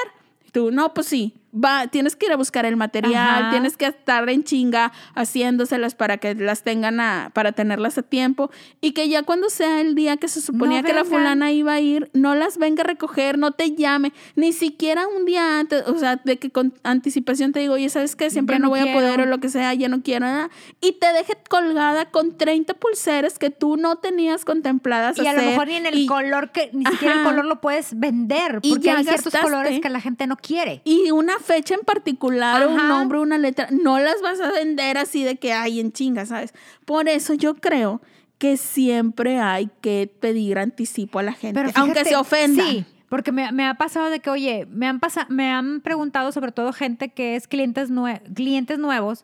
Tú, 0.52 0.72
no, 0.72 0.94
pues 0.94 1.08
sí. 1.08 1.34
Va, 1.56 1.88
tienes 1.88 2.16
que 2.16 2.26
ir 2.26 2.32
a 2.34 2.36
buscar 2.36 2.66
el 2.66 2.76
material, 2.76 3.16
Ajá. 3.44 3.50
tienes 3.52 3.78
que 3.78 3.86
estar 3.88 4.30
en 4.30 4.44
chinga 4.44 4.92
haciéndoselas 5.16 5.96
para 5.96 6.18
que 6.18 6.36
las 6.36 6.64
tengan 6.64 7.00
a, 7.00 7.32
para 7.34 7.52
tenerlas 7.54 7.98
a 7.98 8.02
tiempo 8.04 8.52
y 8.82 8.92
que 8.92 9.10
ya 9.10 9.24
cuando 9.24 9.50
sea 9.50 9.82
el 9.82 9.96
día 9.96 10.18
que 10.18 10.28
se 10.28 10.42
suponía 10.42 10.82
No 10.82 10.88
que 10.88 10.94
la 10.94 11.04
fulana 11.06 11.52
iba 11.52 11.74
a 11.74 11.80
ir, 11.80 12.10
no 12.14 12.36
las 12.36 12.58
venga 12.58 12.84
a 12.84 12.86
recoger, 12.88 13.38
no 13.38 13.52
te 13.52 13.72
llame, 13.76 14.14
ni 14.36 14.54
siquiera 14.54 15.08
un 15.08 15.26
día 15.26 15.60
antes, 15.60 15.84
o 15.88 15.98
sea, 15.98 16.18
de 16.24 16.38
que 16.38 16.50
con 16.52 16.74
anticipación 16.84 17.52
te 17.54 17.60
digo, 17.60 17.74
oye, 17.76 17.90
¿sabes 17.90 18.16
qué? 18.16 18.30
Siempre 18.30 18.56
Ya 18.56 18.60
no 18.60 18.70
voy 18.70 18.80
a 18.82 18.94
poder 18.94 19.22
o 19.22 19.26
lo 19.26 19.40
que 19.40 19.50
sea, 19.50 19.74
ya 19.74 19.90
no 19.90 20.02
quiero 20.02 20.26
nada. 20.26 20.50
Y 20.82 20.94
te 20.94 21.12
deje 21.14 21.34
colgada 21.50 22.06
con 22.12 22.38
30 22.38 22.74
pulseras 22.76 23.40
que 23.40 23.50
tú 23.50 23.78
no 23.78 23.98
tenías 23.98 24.46
contempladas 24.46 25.18
Y 25.18 25.26
a 25.28 25.34
lo 25.34 25.42
mejor 25.42 25.68
ni 25.68 25.76
en 25.76 25.86
el 25.86 25.98
y- 26.00 26.06
color 26.06 26.52
que, 26.52 26.70
ni 26.74 26.86
siquiera 26.86 27.16
el 27.16 27.24
color 27.24 27.46
lo 27.46 27.62
puedes 27.62 27.98
vender. 28.00 28.60
Y 28.62 28.70
Porque 28.72 28.86
ya 28.88 28.98
hay 28.98 29.04
ciertos 29.04 29.26
gastaste. 29.34 29.46
colores 29.46 29.80
que 29.82 29.90
la 29.90 30.02
gente 30.02 30.28
no 30.28 30.36
quiere. 30.38 30.82
Y 30.84 31.12
una 31.12 31.40
fecha 31.46 31.76
en 31.76 31.82
particular, 31.82 32.68
un 32.68 32.76
nombre, 32.88 33.20
una 33.20 33.38
letra, 33.38 33.68
no 33.72 34.00
las 34.00 34.22
vas 34.22 34.40
a 34.42 34.52
vender 34.52 34.98
así 34.98 35.24
de 35.24 35.36
que 35.38 35.54
hay 35.54 35.80
en 35.80 35.92
chinga, 35.92 36.26
¿sabes? 36.26 36.54
Por 36.86 37.08
eso 37.08 37.34
yo 37.34 37.56
creo 37.56 38.02
que 38.38 38.58
siempre 38.58 39.40
hay 39.40 39.70
que 39.82 40.12
pedir 40.20 40.58
anticipo 40.58 41.20
a 41.20 41.24
la 41.24 41.34
gente, 41.34 41.60
Pero 41.60 41.72
aunque 41.76 42.04
se 42.04 42.16
ofenda. 42.16 42.64
Sí, 42.66 42.86
porque 43.08 43.32
me, 43.32 43.52
me 43.52 43.66
ha 43.66 43.76
pasado 43.76 44.10
de 44.10 44.20
que, 44.20 44.30
oye, 44.30 44.68
me 44.70 44.88
han, 44.88 45.00
pasa, 45.00 45.26
me 45.30 45.50
han 45.52 45.80
preguntado 45.82 46.32
sobre 46.32 46.52
todo 46.52 46.74
gente 46.74 47.10
que 47.10 47.36
es 47.36 47.48
clientes, 47.48 47.90
nue- 47.92 48.22
clientes 48.34 48.78
nuevos 48.78 49.24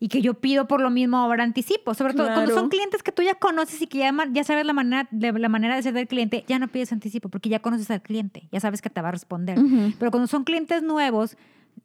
y 0.00 0.08
que 0.08 0.22
yo 0.22 0.34
pido 0.34 0.66
por 0.68 0.80
lo 0.80 0.90
mismo 0.90 1.16
ahora 1.18 1.44
anticipo. 1.44 1.92
Sobre 1.94 2.14
todo 2.14 2.26
cuando 2.26 2.44
Claro. 2.46 2.60
son 2.60 2.68
clientes 2.68 3.02
que 3.02 3.12
tú 3.12 3.22
ya 3.22 3.34
conoces 3.34 3.80
y 3.82 3.86
que 3.86 3.98
ya, 3.98 4.12
ya 4.32 4.44
sabes 4.44 4.64
la 4.64 4.72
manera, 4.72 5.08
de, 5.10 5.32
la 5.32 5.48
manera 5.48 5.76
de 5.76 5.82
ser 5.82 5.92
del 5.92 6.06
cliente, 6.08 6.44
ya 6.48 6.58
no 6.58 6.68
pides 6.68 6.92
anticipo 6.92 7.28
porque 7.28 7.48
ya 7.48 7.58
conoces 7.60 7.90
al 7.90 8.00
cliente, 8.02 8.48
ya 8.50 8.60
sabes 8.60 8.80
que 8.82 8.90
te 8.90 9.00
va 9.02 9.08
a 9.08 9.12
responder. 9.12 9.58
Ujú. 9.58 9.92
Pero 9.98 10.10
cuando 10.10 10.26
son 10.26 10.44
clientes 10.44 10.82
nuevos, 10.82 11.36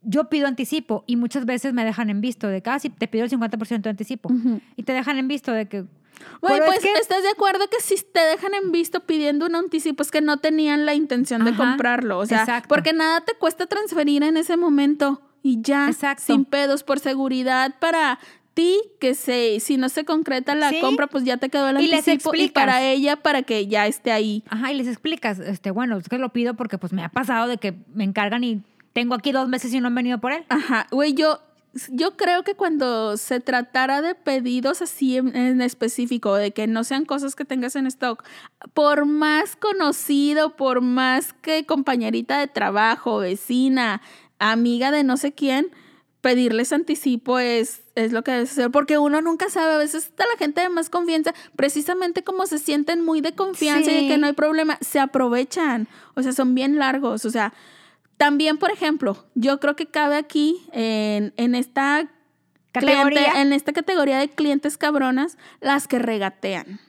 yo 0.01 0.29
pido 0.29 0.47
anticipo 0.47 1.03
y 1.07 1.15
muchas 1.15 1.45
veces 1.45 1.73
me 1.73 1.85
dejan 1.85 2.09
en 2.09 2.21
visto 2.21 2.47
de 2.47 2.61
que, 2.61 2.69
ah, 2.69 2.79
te 2.79 3.07
pido 3.07 3.23
el 3.25 3.29
50% 3.29 3.81
de 3.81 3.89
anticipo. 3.89 4.29
Y 4.75 4.83
te 4.83 4.93
dejan 4.93 5.17
en 5.17 5.27
visto 5.27 5.51
de 5.51 5.67
que... 5.67 5.85
Güey, 6.41 6.59
es 6.59 6.65
pues 6.65 6.79
que- 6.79 6.93
estás 7.01 7.23
de 7.23 7.29
acuerdo 7.29 7.67
que 7.69 7.81
si 7.81 7.95
te 8.13 8.19
dejan 8.21 8.53
en 8.53 8.71
visto 8.71 9.01
pidiendo 9.01 9.45
un 9.45 9.55
anticipo 9.55 10.03
es 10.03 10.11
que 10.11 10.21
no 10.21 10.37
tenían 10.37 10.85
la 10.85 10.93
intención 10.93 11.43
de 11.43 11.53
comprarlo. 11.55 12.19
O 12.19 12.25
sea, 12.25 12.41
exacto. 12.41 12.69
porque 12.69 12.93
nada 12.93 13.21
te 13.21 13.33
cuesta 13.33 13.65
transferir 13.65 14.23
en 14.23 14.37
ese 14.37 14.55
momento 14.55 15.21
y 15.41 15.61
ya, 15.61 15.87
Exacto. 15.89 16.23
sin 16.25 16.45
pedos, 16.45 16.83
por 16.83 16.99
seguridad 16.99 17.75
para 17.79 18.19
ti, 18.53 18.77
que 18.99 19.15
se, 19.15 19.59
si 19.59 19.77
no 19.77 19.89
se 19.89 20.05
concreta 20.05 20.53
la 20.55 20.69
Sí. 20.69 20.79
compra, 20.79 21.07
pues 21.07 21.23
ya 21.25 21.37
te 21.37 21.49
quedó 21.49 21.67
el 21.69 21.81
Y 21.81 21.87
les 21.87 22.07
anticipo. 22.07 22.33
Y 22.35 22.41
explicas. 22.43 22.63
para 22.63 22.83
ella, 22.83 23.15
para 23.17 23.41
que 23.41 23.65
ya 23.67 23.87
esté 23.87 24.11
ahí. 24.11 24.43
Ajá, 24.47 24.71
y 24.71 24.75
les 24.77 24.87
explicas, 24.87 25.39
este, 25.39 25.71
bueno, 25.71 25.97
es 25.97 26.07
que 26.07 26.19
lo 26.19 26.29
pido 26.29 26.53
porque 26.53 26.77
pues 26.77 26.93
me 26.93 27.03
ha 27.03 27.09
pasado 27.09 27.47
de 27.47 27.57
que 27.57 27.73
me 27.95 28.03
encargan 28.03 28.43
y 28.43 28.61
tengo 28.93 29.15
aquí 29.15 29.31
dos 29.31 29.47
meses 29.47 29.73
y 29.73 29.79
no 29.79 29.87
han 29.87 29.95
venido 29.95 30.19
por 30.19 30.31
él. 30.31 30.45
Ajá, 30.49 30.87
güey, 30.91 31.13
yo, 31.13 31.39
yo 31.89 32.15
creo 32.15 32.43
que 32.43 32.55
cuando 32.55 33.17
se 33.17 33.39
tratara 33.39 34.01
de 34.01 34.15
pedidos 34.15 34.81
así 34.81 35.17
en, 35.17 35.35
en 35.35 35.61
específico, 35.61 36.35
de 36.35 36.51
que 36.51 36.67
no 36.67 36.83
sean 36.83 37.05
cosas 37.05 37.35
que 37.35 37.45
tengas 37.45 37.75
en 37.75 37.87
stock, 37.87 38.23
por 38.73 39.05
más 39.05 39.55
conocido, 39.55 40.55
por 40.55 40.81
más 40.81 41.33
que 41.33 41.65
compañerita 41.65 42.39
de 42.39 42.47
trabajo, 42.47 43.17
vecina, 43.17 44.01
amiga 44.39 44.91
de 44.91 45.03
no 45.03 45.17
sé 45.17 45.33
quién, 45.33 45.71
pedirles 46.23 46.71
anticipo 46.71 47.37
es, 47.37 47.81
es 47.95 48.13
lo 48.13 48.23
que 48.23 48.31
debes 48.31 48.51
hacer, 48.51 48.71
porque 48.71 48.97
uno 48.97 49.21
nunca 49.21 49.49
sabe, 49.49 49.73
a 49.73 49.77
veces 49.77 50.05
está 50.05 50.23
la 50.31 50.37
gente 50.37 50.61
de 50.61 50.69
más 50.69 50.89
confianza, 50.89 51.33
precisamente 51.57 52.23
como 52.23 52.45
se 52.45 52.59
sienten 52.59 53.03
muy 53.03 53.19
de 53.19 53.35
confianza 53.35 53.91
y 53.91 54.03
de 54.03 54.07
que 54.07 54.17
no 54.17 54.27
hay 54.27 54.33
problema, 54.33 54.77
se 54.79 55.01
aprovechan, 55.01 55.89
o 56.15 56.23
sea, 56.23 56.31
son 56.31 56.55
bien 56.55 56.79
largos, 56.79 57.25
o 57.25 57.29
sea, 57.29 57.53
también, 58.17 58.57
por 58.57 58.71
ejemplo, 58.71 59.25
yo 59.35 59.59
creo 59.59 59.75
que 59.75 59.87
cabe 59.87 60.15
aquí 60.15 60.61
en, 60.71 61.33
en 61.37 61.55
esta 61.55 62.09
Categoría. 62.71 63.03
cliente- 63.25 63.41
en 63.41 63.53
esta 63.53 63.73
categoría 63.73 64.17
de 64.17 64.29
clientes 64.29 64.77
cabronas, 64.77 65.37
las 65.61 65.87
que 65.87 65.99
regatean. 65.99 66.79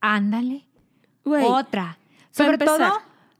Ándale. 0.00 0.66
Otra. 1.24 1.98
Sobre 2.30 2.58
todo, 2.58 2.78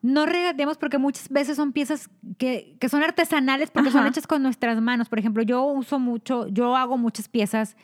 no 0.02 0.26
regateemos 0.26 0.76
porque 0.78 0.98
muchas 0.98 1.28
veces 1.28 1.56
son 1.56 1.72
piezas 1.72 2.10
que, 2.38 2.76
que 2.80 2.88
son 2.88 3.02
artesanales 3.02 3.70
porque 3.70 3.90
son 3.90 4.06
hechas 4.06 4.26
con 4.26 4.42
nuestras 4.42 4.80
manos. 4.80 5.08
Por 5.08 5.18
ejemplo, 5.18 5.42
yo 5.42 5.62
uso 5.64 5.98
mucho, 5.98 6.46
yo 6.48 6.76
hago 6.76 6.98
muchas 6.98 7.28
piezas 7.28 7.76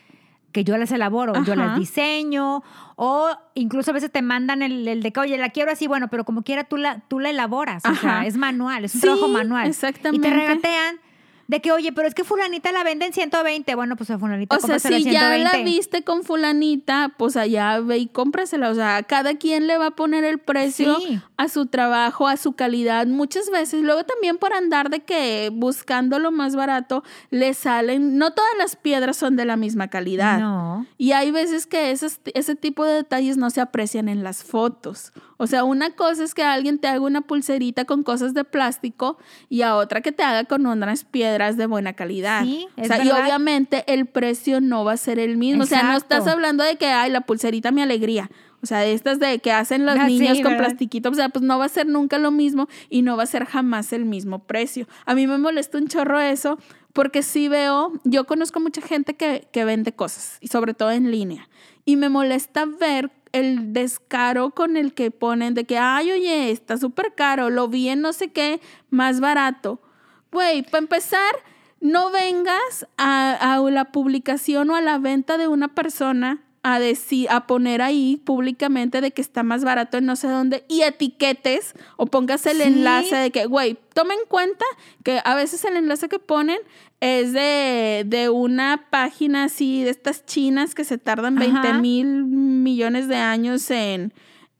que 0.51 0.63
yo 0.63 0.77
las 0.77 0.91
elaboro, 0.91 1.33
yo 1.43 1.55
las 1.55 1.77
diseño 1.77 2.63
o 2.95 3.29
incluso 3.53 3.91
a 3.91 3.93
veces 3.93 4.11
te 4.11 4.21
mandan 4.21 4.61
el, 4.61 4.87
el 4.87 5.01
de 5.03 5.11
que, 5.13 5.19
oye, 5.19 5.37
la 5.37 5.49
quiero 5.49 5.71
así, 5.71 5.87
bueno, 5.87 6.07
pero 6.09 6.25
como 6.25 6.41
quiera 6.43 6.63
tú 6.63 6.77
la, 6.77 7.01
tú 7.07 7.19
la 7.19 7.29
elaboras, 7.29 7.83
o 7.85 7.95
sea, 7.95 8.25
es 8.25 8.35
manual, 8.37 8.85
es 8.85 8.95
un 8.95 9.01
Sí, 9.01 9.07
trabajo 9.07 9.27
manual. 9.27 9.67
exactamente. 9.67 10.27
Y 10.27 10.31
te 10.31 10.35
regatean 10.35 10.95
de 11.49 11.61
que, 11.61 11.71
oye, 11.71 11.91
pero 11.91 12.07
es 12.07 12.13
que 12.13 12.23
fulanita 12.23 12.71
la 12.71 12.83
vende 12.83 13.07
en 13.07 13.11
120, 13.13 13.73
bueno, 13.73 13.95
pues 13.95 14.11
a 14.11 14.19
fulanita 14.19 14.55
O 14.55 14.59
sea, 14.59 14.77
si 14.77 15.03
ya 15.03 15.33
120. 15.33 15.43
la 15.57 15.63
viste 15.63 16.03
con 16.03 16.23
fulanita, 16.23 17.15
pues 17.17 17.35
allá 17.35 17.79
ve 17.79 17.97
y 17.97 18.05
cómprasela. 18.07 18.69
O 18.69 18.75
sea, 18.75 19.01
cada 19.01 19.33
quien 19.35 19.65
le 19.65 19.79
va 19.79 19.87
a 19.87 19.91
poner 19.95 20.23
el 20.23 20.37
precio 20.37 20.99
Sí. 20.99 21.19
a 21.37 21.49
su 21.49 21.65
trabajo, 21.65 22.27
a 22.27 22.37
su 22.37 22.53
calidad. 22.53 23.07
Muchas 23.07 23.49
veces, 23.49 23.81
luego 23.81 24.03
también 24.03 24.37
por 24.37 24.53
andar 24.53 24.91
de 24.91 24.99
que 24.99 25.49
buscando 25.51 26.19
lo 26.19 26.29
más 26.31 26.55
barato, 26.55 27.03
le 27.31 27.55
salen, 27.55 28.19
no 28.19 28.31
todas 28.31 28.51
las 28.59 28.75
piedras 28.75 29.17
son 29.17 29.35
de 29.35 29.45
la 29.45 29.57
misma 29.57 29.87
calidad. 29.87 30.39
No. 30.39 30.85
Y 30.99 31.13
hay 31.13 31.31
veces 31.31 31.65
que 31.65 31.89
esos- 31.89 32.19
ese 32.35 32.55
tipo 32.55 32.85
de 32.85 32.93
detalles 32.93 33.37
no 33.37 33.49
se 33.49 33.59
aprecian 33.59 34.07
en 34.07 34.23
las 34.23 34.43
fotos. 34.43 35.13
O 35.41 35.47
sea, 35.47 35.63
una 35.63 35.91
cosa 35.91 36.25
es 36.25 36.33
que 36.33 36.43
alguien 36.43 36.79
te 36.79 36.89
haga 36.89 36.99
una 36.99 37.21
pulserita 37.21 37.85
con 37.85 38.03
cosas 38.03 38.33
de 38.33 38.43
plástico 38.43 39.17
y 39.47 39.61
a 39.61 39.77
otra 39.77 40.01
que 40.01 40.11
te 40.11 40.21
haga 40.21 40.43
con 40.43 40.65
unas 40.65 41.05
piedras 41.05 41.55
de 41.55 41.65
buena 41.65 41.93
calidad. 41.93 42.43
Sí, 42.43 42.67
o 42.75 42.83
sea, 42.83 43.01
y 43.03 43.09
obviamente 43.09 43.85
el 43.87 44.05
precio 44.05 44.59
no 44.59 44.83
va 44.83 44.91
a 44.91 44.97
ser 44.97 45.17
el 45.17 45.37
mismo. 45.37 45.63
O 45.63 45.65
sea, 45.65 45.83
no 45.83 45.93
Exacto. 45.93 46.15
estás 46.15 46.27
hablando 46.33 46.65
de 46.65 46.75
que, 46.75 46.87
ay, 46.87 47.09
la 47.09 47.21
pulserita 47.21 47.71
mi 47.71 47.81
alegría. 47.81 48.29
O 48.61 48.65
sea, 48.65 48.79
de 48.79 48.91
estas 48.91 49.19
de 49.19 49.39
que 49.39 49.53
hacen 49.53 49.85
los 49.85 49.97
Ah, 49.97 50.07
sí, 50.07 50.19
niños 50.19 50.39
con 50.41 50.51
¿verdad? 50.51 50.65
plastiquito. 50.65 51.09
O 51.09 51.13
sea, 51.13 51.29
pues 51.29 51.43
no 51.45 51.57
va 51.57 51.63
a 51.63 51.69
ser 51.69 51.87
nunca 51.87 52.17
lo 52.17 52.31
mismo 52.31 52.67
y 52.89 53.01
no 53.01 53.15
va 53.15 53.23
a 53.23 53.25
ser 53.25 53.45
jamás 53.45 53.93
el 53.93 54.03
mismo 54.03 54.39
precio. 54.39 54.89
A 55.05 55.15
mí 55.15 55.25
me 55.25 55.37
molesta 55.37 55.77
un 55.77 55.87
chorro 55.87 56.19
eso 56.19 56.59
porque 56.91 57.23
sí 57.23 57.47
veo, 57.47 57.93
yo 58.03 58.25
conozco 58.25 58.59
mucha 58.59 58.81
gente 58.81 59.13
que, 59.15 59.47
que 59.53 59.63
vende 59.63 59.93
cosas, 59.93 60.37
y 60.41 60.47
sobre 60.47 60.73
todo 60.73 60.91
en 60.91 61.11
línea. 61.11 61.47
Y 61.85 61.95
me 61.95 62.09
molesta 62.09 62.65
ver 62.65 63.09
el 63.31 63.73
descaro 63.73 64.51
con 64.51 64.77
el 64.77 64.93
que 64.93 65.11
ponen 65.11 65.53
de 65.53 65.65
que, 65.65 65.77
ay, 65.77 66.11
oye, 66.11 66.51
está 66.51 66.77
súper 66.77 67.13
caro, 67.15 67.49
lo 67.49 67.67
vi 67.67 67.89
en 67.89 68.01
no 68.01 68.13
sé 68.13 68.31
qué, 68.31 68.61
más 68.89 69.19
barato. 69.19 69.81
Güey, 70.31 70.63
para 70.63 70.79
empezar, 70.79 71.35
no 71.79 72.11
vengas 72.11 72.87
a, 72.97 73.55
a 73.55 73.59
la 73.69 73.85
publicación 73.91 74.69
o 74.69 74.75
a 74.75 74.81
la 74.81 74.97
venta 74.97 75.37
de 75.37 75.47
una 75.47 75.69
persona 75.69 76.43
a 76.61 76.77
decir, 76.79 77.27
a 77.29 77.47
poner 77.47 77.81
ahí 77.81 78.17
públicamente 78.25 78.99
de 78.99 79.11
que 79.11 79.21
está 79.21 79.43
más 79.43 79.63
barato 79.63 79.97
en 79.97 80.05
no 80.05 80.15
sé 80.17 80.27
dónde 80.27 80.65
y 80.67 80.81
etiquetes 80.81 81.73
o 81.95 82.05
pongas 82.07 82.45
el 82.45 82.57
Sí. 82.57 82.63
enlace 82.63 83.15
de 83.15 83.31
que, 83.31 83.45
güey, 83.45 83.77
toma 83.93 84.13
en 84.13 84.19
cuenta 84.27 84.65
que 85.03 85.21
a 85.23 85.35
veces 85.35 85.63
el 85.63 85.77
enlace 85.77 86.09
que 86.09 86.19
ponen 86.19 86.59
es 86.99 87.31
de, 87.31 88.03
de 88.05 88.27
una 88.29 88.87
página 88.89 89.45
así, 89.45 89.83
de 89.83 89.89
estas 89.91 90.25
chinas 90.25 90.75
que 90.75 90.83
se 90.83 90.97
tardan 90.97 91.35
20 91.35 91.57
Ajá. 91.59 91.79
mil 91.79 92.25
millones 92.25 93.07
de 93.07 93.15
años 93.15 93.71
en, 93.71 94.13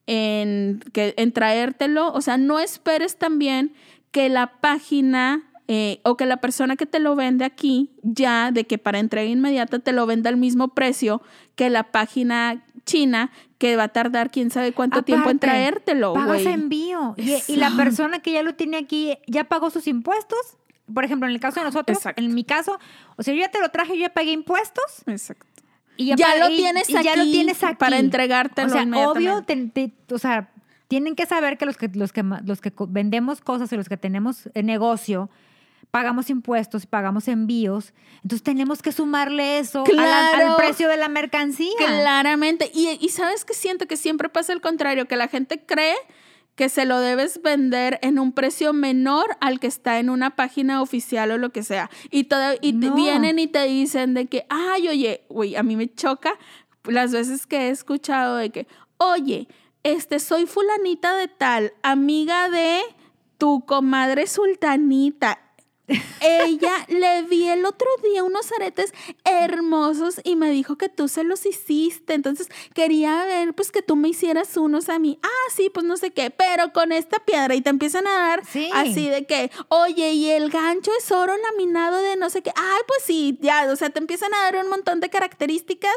en, 0.07 0.79
que, 0.93 1.13
en 1.17 1.31
traértelo. 1.33 2.13
O 2.13 2.21
sea, 2.21 2.38
no 2.38 2.59
esperes 2.59 3.17
también 3.17 3.73
que 4.12 4.29
la 4.29 4.47
página 4.62 5.43
eh, 5.67 5.99
o 6.03 6.17
que 6.17 6.25
la 6.25 6.38
persona 6.38 6.75
que 6.75 6.88
te 6.88 6.97
lo 6.99 7.15
vende 7.15 7.45
aquí 7.45 7.91
ya 8.01 8.51
de 8.51 8.65
que 8.65 8.79
para 8.79 8.97
entrega 8.97 9.29
inmediata 9.29 9.77
te 9.77 9.91
lo 9.91 10.07
venda 10.07 10.29
al 10.31 10.38
mismo 10.38 10.69
precio 10.69 11.21
que 11.60 11.69
la 11.69 11.84
página 11.84 12.63
china 12.86 13.32
que 13.58 13.76
va 13.76 13.84
a 13.84 13.88
tardar 13.89 14.32
quién 14.32 14.50
sabe 14.50 14.72
cuánto 14.72 15.04
tiempo 15.04 15.30
en 15.30 15.39
traértelo, 15.39 16.13
Pagas 16.13 16.43
güey. 16.43 16.48
envío. 16.54 17.15
Y, 17.17 17.34
y 17.52 17.56
la 17.58 17.72
persona 17.76 18.19
que 18.19 18.32
ya 18.32 18.43
lo 18.43 18.56
tiene 18.56 18.78
aquí 18.78 19.17
ya 19.28 19.43
pagó 19.43 19.69
sus 19.69 19.86
impuestos. 19.86 20.39
Por 20.93 21.04
ejemplo, 21.04 21.28
en 21.28 21.34
el 21.36 21.41
caso 21.41 21.60
de 21.60 21.65
nosotros, 21.65 21.98
Exacto. 21.98 22.22
en 22.22 22.34
mi 22.34 22.45
caso, 22.45 22.80
o 23.17 23.24
sea, 23.24 23.34
yo 23.34 23.41
ya 23.41 23.52
te 23.52 23.60
lo 23.60 23.67
traje, 23.72 23.95
yo 23.98 24.04
ya 24.04 24.13
pagué 24.13 24.32
impuestos. 24.32 25.04
Exacto. 25.06 25.45
Y 25.98 26.15
Ya 26.15 26.28
pa- 26.28 26.38
lo 26.38 26.50
y- 26.50 26.56
tienes 26.56 26.89
y 26.89 26.93
ya 26.93 27.15
lo 27.17 27.24
aquí 27.24 27.32
tienes 27.34 27.62
aquí. 27.62 27.76
para 27.76 27.98
entregártelo 28.00 28.67
O 28.69 28.72
sea, 28.72 28.84
obvio, 28.84 29.12
inmediatamente. 29.12 29.88
te- 29.89 29.93
te- 30.08 30.15
o 30.15 30.17
sea, 30.17 30.50
tienen 30.88 31.17
que 31.17 31.26
saber 31.26 31.58
que 31.58 31.65
los 31.65 31.76
que, 31.76 31.89
los 31.93 32.13
que, 32.13 32.24
los 32.24 32.62
que 32.62 32.72
vendemos 32.88 33.41
cosas 33.41 33.69
y 33.74 33.76
los 33.76 33.89
que 33.89 33.98
tenemos 33.98 34.50
eh, 34.54 34.63
negocio, 34.63 35.30
pagamos 35.91 36.30
impuestos, 36.30 36.86
pagamos 36.86 37.28
envíos. 37.28 37.93
Entonces 38.23 38.43
tenemos 38.43 38.82
que 38.82 38.91
sumarle 38.91 39.60
eso 39.60 39.84
la- 39.91 40.30
al 40.30 40.56
precio 40.56 40.88
de 40.88 40.97
la 40.97 41.10
mercancía. 41.10 41.71
Claramente. 41.78 42.69
Y, 42.73 42.97
y 43.02 43.10
sabes 43.10 43.45
que 43.45 43.54
siento 43.54 43.88
que 43.88 43.97
siempre 43.97 44.30
pasa 44.30 44.54
el 44.54 44.62
contrario, 44.62 45.08
que 45.08 45.15
la 45.15 45.28
gente 45.28 45.63
cree 45.65 45.95
que 46.56 46.67
se 46.69 46.86
lo 46.86 46.99
debes 46.99 47.41
vender 47.41 47.99
en 48.02 48.19
un 48.19 48.34
precio 48.34 48.73
menor 48.73 49.38
al 49.39 49.60
que 49.62 49.67
está 49.67 49.97
en 49.99 50.10
una 50.10 50.36
página 50.36 50.82
oficial 50.82 51.32
o 51.32 51.38
lo 51.38 51.52
que 51.52 51.63
sea. 51.63 51.89
Y, 52.12 52.25
todo, 52.25 52.56
y 52.62 52.73
No. 52.73 52.93
vienen 52.95 53.39
y 53.39 53.47
te 53.47 53.63
dicen 53.65 54.13
de 54.13 54.25
que, 54.28 54.45
ay, 54.49 54.89
oye, 54.89 55.23
güey, 55.30 55.56
a 55.56 55.63
mí 55.63 55.75
me 55.78 55.88
choca 55.93 56.34
las 56.84 57.12
veces 57.13 57.47
que 57.47 57.67
he 57.67 57.69
escuchado 57.69 58.36
de 58.36 58.49
que, 58.49 58.67
oye, 58.97 59.47
este, 59.84 60.19
soy 60.19 60.45
fulanita 60.47 61.15
de 61.15 61.30
tal, 61.30 61.71
amiga 61.82 62.49
de 62.49 62.82
tu 63.38 63.65
comadre 63.65 64.28
sultanita. 64.28 65.39
Ella 66.21 66.73
le 66.88 67.23
vi 67.23 67.47
el 67.47 67.65
otro 67.65 67.88
día 68.04 68.23
unos 68.23 68.52
aretes 68.54 68.93
hermosos 69.25 70.19
y 70.23 70.36
me 70.36 70.52
dijo 70.52 70.78
que 70.78 70.89
tú 70.89 71.08
se 71.08 71.23
los 71.23 71.45
hiciste. 71.45 72.13
Entonces 72.13 72.47
quería 72.73 73.23
ver 73.25 73.54
pues 73.54 73.71
que 73.71 73.82
tú 73.82 73.95
me 73.95 74.10
hicieras 74.10 74.56
unos 74.58 74.89
a 74.89 74.99
mí. 74.99 75.19
Ah, 75.23 75.52
sí, 75.54 75.69
pues 75.73 75.86
no 75.86 75.97
sé 75.97 76.12
qué, 76.12 76.30
pero 76.30 76.71
con 76.73 76.91
esta 76.91 77.19
piedra 77.19 77.56
y 77.56 77.62
te 77.62 77.69
empiezan 77.69 78.08
a 78.08 78.13
dar 78.13 78.45
Sí. 78.45 78.69
así 78.73 79.10
de 79.10 79.25
que, 79.25 79.52
oye, 79.69 80.13
y 80.13 80.30
el 80.30 80.49
gancho 80.49 80.91
es 80.99 81.12
oro 81.12 81.34
laminado 81.38 81.97
de 81.97 82.15
no 82.15 82.30
sé 82.30 82.41
qué. 82.41 82.52
Ay, 82.56 82.82
pues 82.88 83.04
sí, 83.04 83.38
ya, 83.41 83.67
o 83.71 83.75
sea, 83.75 83.89
te 83.89 83.99
empiezan 83.99 84.34
a 84.34 84.43
dar 84.52 84.58
un 84.63 84.69
montón 84.69 84.99
de 84.99 85.10
características 85.10 85.95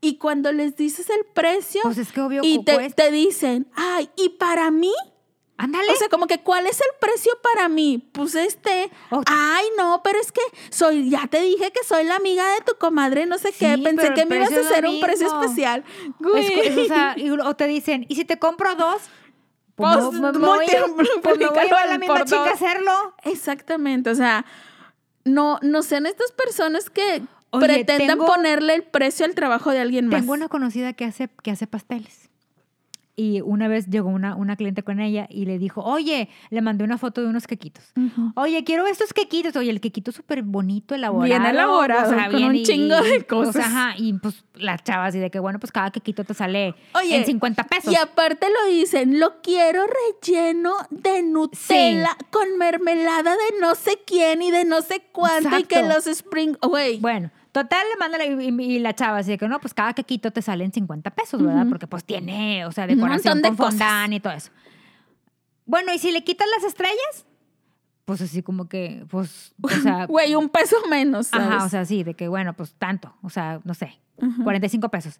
y 0.00 0.18
cuando 0.18 0.52
les 0.52 0.76
dices 0.76 1.08
el 1.10 1.24
precio 1.32 1.80
Pues 1.82 1.98
es 1.98 2.12
que 2.12 2.20
obvio 2.20 2.42
y 2.44 2.62
te, 2.64 2.90
te 2.90 3.10
dicen, 3.10 3.66
ay, 3.74 4.08
y 4.16 4.30
para 4.30 4.70
mí 4.70 4.92
Ándale. 5.56 5.92
o 5.92 5.94
sea, 5.96 6.08
como 6.08 6.26
que, 6.26 6.40
¿cuál 6.40 6.66
es 6.66 6.80
el 6.80 6.86
precio 7.00 7.32
para 7.40 7.68
mí? 7.68 8.08
Pues 8.12 8.34
este, 8.34 8.90
ay, 9.26 9.64
no, 9.78 10.00
pero 10.02 10.18
es 10.18 10.32
que 10.32 10.40
soy, 10.70 11.08
ya 11.10 11.28
te 11.28 11.40
dije 11.42 11.70
que 11.70 11.84
soy 11.84 12.04
la 12.04 12.16
amiga 12.16 12.44
de 12.54 12.60
tu 12.62 12.74
comadre, 12.76 13.26
no 13.26 13.38
sé 13.38 13.52
qué, 13.52 13.78
pensé 13.78 14.12
que 14.14 14.26
me 14.26 14.36
ibas 14.36 14.52
a 14.52 14.60
hacer 14.60 14.84
un 14.86 14.98
precio 15.00 15.28
especial. 15.28 15.84
Es- 16.04 16.12
Güey. 16.18 16.60
es- 16.60 16.78
o, 16.78 16.84
sea, 16.86 17.14
y- 17.16 17.30
o 17.30 17.54
te 17.54 17.66
dicen, 17.68 18.04
¿y 18.08 18.16
si 18.16 18.24
te 18.24 18.38
compro 18.38 18.74
dos? 18.74 19.02
Pues, 19.76 19.96
me- 20.12 20.20
me, 20.20 20.32
me 20.32 20.38
voy, 20.46 20.66
a- 20.66 20.86
multi- 20.88 21.10
pues 21.22 21.38
voy 21.38 21.58
a 21.58 21.64
llevar 21.64 21.88
la 21.88 21.98
misma 21.98 22.24
chica 22.24 22.44
a 22.50 22.52
hacerlo. 22.52 23.14
Exactamente, 23.24 24.10
o 24.10 24.14
sea, 24.16 24.44
no, 25.24 25.58
no 25.62 25.82
sean 25.82 26.06
estas 26.06 26.32
personas 26.32 26.90
que 26.90 27.22
Oye, 27.50 27.64
pretendan 27.66 28.08
tengo- 28.18 28.26
ponerle 28.26 28.74
el 28.74 28.82
precio 28.82 29.24
al 29.24 29.34
trabajo 29.36 29.70
de 29.70 29.78
alguien 29.80 30.08
más. 30.08 30.20
Tengo 30.20 30.32
una 30.32 30.48
conocida 30.48 30.92
que 30.94 31.04
hace, 31.04 31.28
que 31.42 31.50
hace 31.52 31.66
pasteles. 31.68 32.23
Y 33.16 33.40
una 33.42 33.68
vez 33.68 33.86
llegó 33.86 34.08
una, 34.08 34.34
una 34.34 34.56
cliente 34.56 34.82
con 34.82 34.98
ella 34.98 35.28
y 35.30 35.44
le 35.46 35.58
dijo, 35.60 35.82
oye, 35.84 36.28
le 36.50 36.62
mandé 36.62 36.82
una 36.82 36.98
foto 36.98 37.20
de 37.20 37.28
unos 37.28 37.46
quequitos. 37.46 37.84
Oye, 38.34 38.64
quiero 38.64 38.86
estos 38.88 39.12
quequitos. 39.12 39.54
Oye, 39.54 39.70
el 39.70 39.80
quequito 39.80 40.10
súper 40.10 40.42
bonito, 40.42 40.96
elaborado. 40.96 41.24
Bien 41.24 41.44
elaborado, 41.46 42.12
con 42.32 42.42
un 42.42 42.56
y- 42.56 42.64
chingo 42.64 43.00
de 43.00 43.16
y- 43.16 43.20
o 43.20 43.26
cosas. 43.28 43.54
sea, 43.54 43.66
ajá, 43.66 43.94
y 43.98 44.14
pues 44.14 44.42
la 44.54 44.78
chava 44.78 45.06
así 45.06 45.20
de 45.20 45.30
que, 45.30 45.38
bueno, 45.38 45.60
pues 45.60 45.70
cada 45.70 45.92
quequito 45.92 46.24
te 46.24 46.34
sale 46.34 46.74
Oye, 46.94 47.16
en 47.16 47.24
50 47.24 47.62
pesos. 47.64 47.92
Y 47.92 47.96
aparte 47.96 48.48
lo 48.48 48.72
dicen, 48.72 49.20
lo 49.20 49.40
quiero 49.42 49.82
relleno 50.22 50.72
de 50.90 51.22
Nutella 51.22 52.16
con 52.30 52.58
mermelada 52.58 53.32
de 53.32 53.60
no 53.60 53.74
sé 53.76 54.00
quién 54.06 54.42
y 54.42 54.50
de 54.50 54.64
no 54.64 54.82
sé 54.82 55.02
cuánto 55.12 55.56
y 55.58 55.64
que 55.64 55.82
los 55.84 56.06
spring, 56.08 56.56
güey. 56.62 56.98
Bueno, 56.98 57.30
total, 57.54 57.86
le 57.90 57.96
manda 57.96 58.18
la- 58.18 58.26
y, 58.26 58.48
y 58.74 58.78
la 58.80 58.94
chava 58.94 59.18
así 59.18 59.30
de 59.30 59.38
que 59.38 59.46
no, 59.48 59.60
pues 59.60 59.72
cada 59.72 59.94
quequito 59.94 60.30
te 60.32 60.42
sale 60.42 60.64
en 60.64 60.72
50 60.72 61.10
pesos, 61.12 61.40
¿verdad? 61.40 61.62
Ujú. 61.62 61.70
Porque 61.70 61.86
pues 61.86 62.04
tiene, 62.04 62.66
o 62.66 62.72
sea, 62.72 62.86
decoración 62.86 63.40
de 63.40 63.48
con 63.48 63.56
fondant 63.56 64.12
y 64.12 64.20
todo 64.20 64.32
eso. 64.32 64.50
Bueno, 65.64 65.92
¿y 65.94 65.98
si 65.98 66.10
le 66.10 66.24
quitas 66.24 66.46
las 66.56 66.64
estrellas? 66.64 67.24
Pues 68.04 68.20
así 68.20 68.42
como 68.42 68.68
que, 68.68 69.06
pues, 69.08 69.54
o 69.62 69.68
sea, 69.70 70.04
Güey, 70.08 70.34
un 70.34 70.50
peso 70.50 70.76
menos, 70.90 71.28
¿sabes? 71.28 71.46
ajá, 71.48 71.64
o 71.64 71.68
sea, 71.70 71.84
sí, 71.86 72.02
de 72.04 72.14
que 72.14 72.28
bueno, 72.28 72.52
pues 72.54 72.74
tanto, 72.74 73.14
o 73.22 73.30
sea, 73.30 73.60
no 73.64 73.72
sé, 73.72 73.98
Ujú. 74.18 74.42
45 74.44 74.88
pesos. 74.90 75.18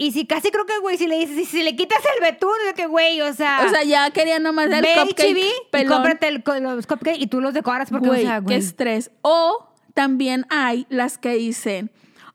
Y 0.00 0.12
si 0.12 0.26
casi 0.26 0.50
creo 0.52 0.64
que, 0.64 0.78
güey, 0.78 0.96
si 0.96 1.08
le 1.08 1.18
dices, 1.18 1.48
si, 1.48 1.62
le 1.64 1.74
quitas 1.74 1.98
el 2.16 2.22
betún, 2.22 2.52
de 2.68 2.72
que, 2.74 2.86
güey, 2.86 3.20
o 3.20 3.32
sea, 3.34 3.64
O 3.66 3.68
sea, 3.68 3.82
ya 3.82 4.08
quería 4.12 4.38
nomás 4.38 4.66
el 4.70 4.80
ve 4.80 4.94
cupcake 4.94 5.20
H-E-B 5.32 5.82
y 5.82 5.86
cómprate 5.86 6.28
el- 6.28 6.44
los 6.62 6.86
cupcakes 6.86 7.18
y 7.20 7.26
tú 7.26 7.40
los 7.40 7.52
decoras 7.52 7.90
porque, 7.90 8.06
Güey, 8.08 8.20
o 8.22 8.26
sea, 8.26 8.36
qué 8.38 8.44
güey. 8.44 8.56
estrés. 8.58 9.10
O 9.22 9.67
también 9.98 10.46
hay 10.48 10.86
las 10.90 11.18
que 11.18 11.30
dicen, 11.30 11.90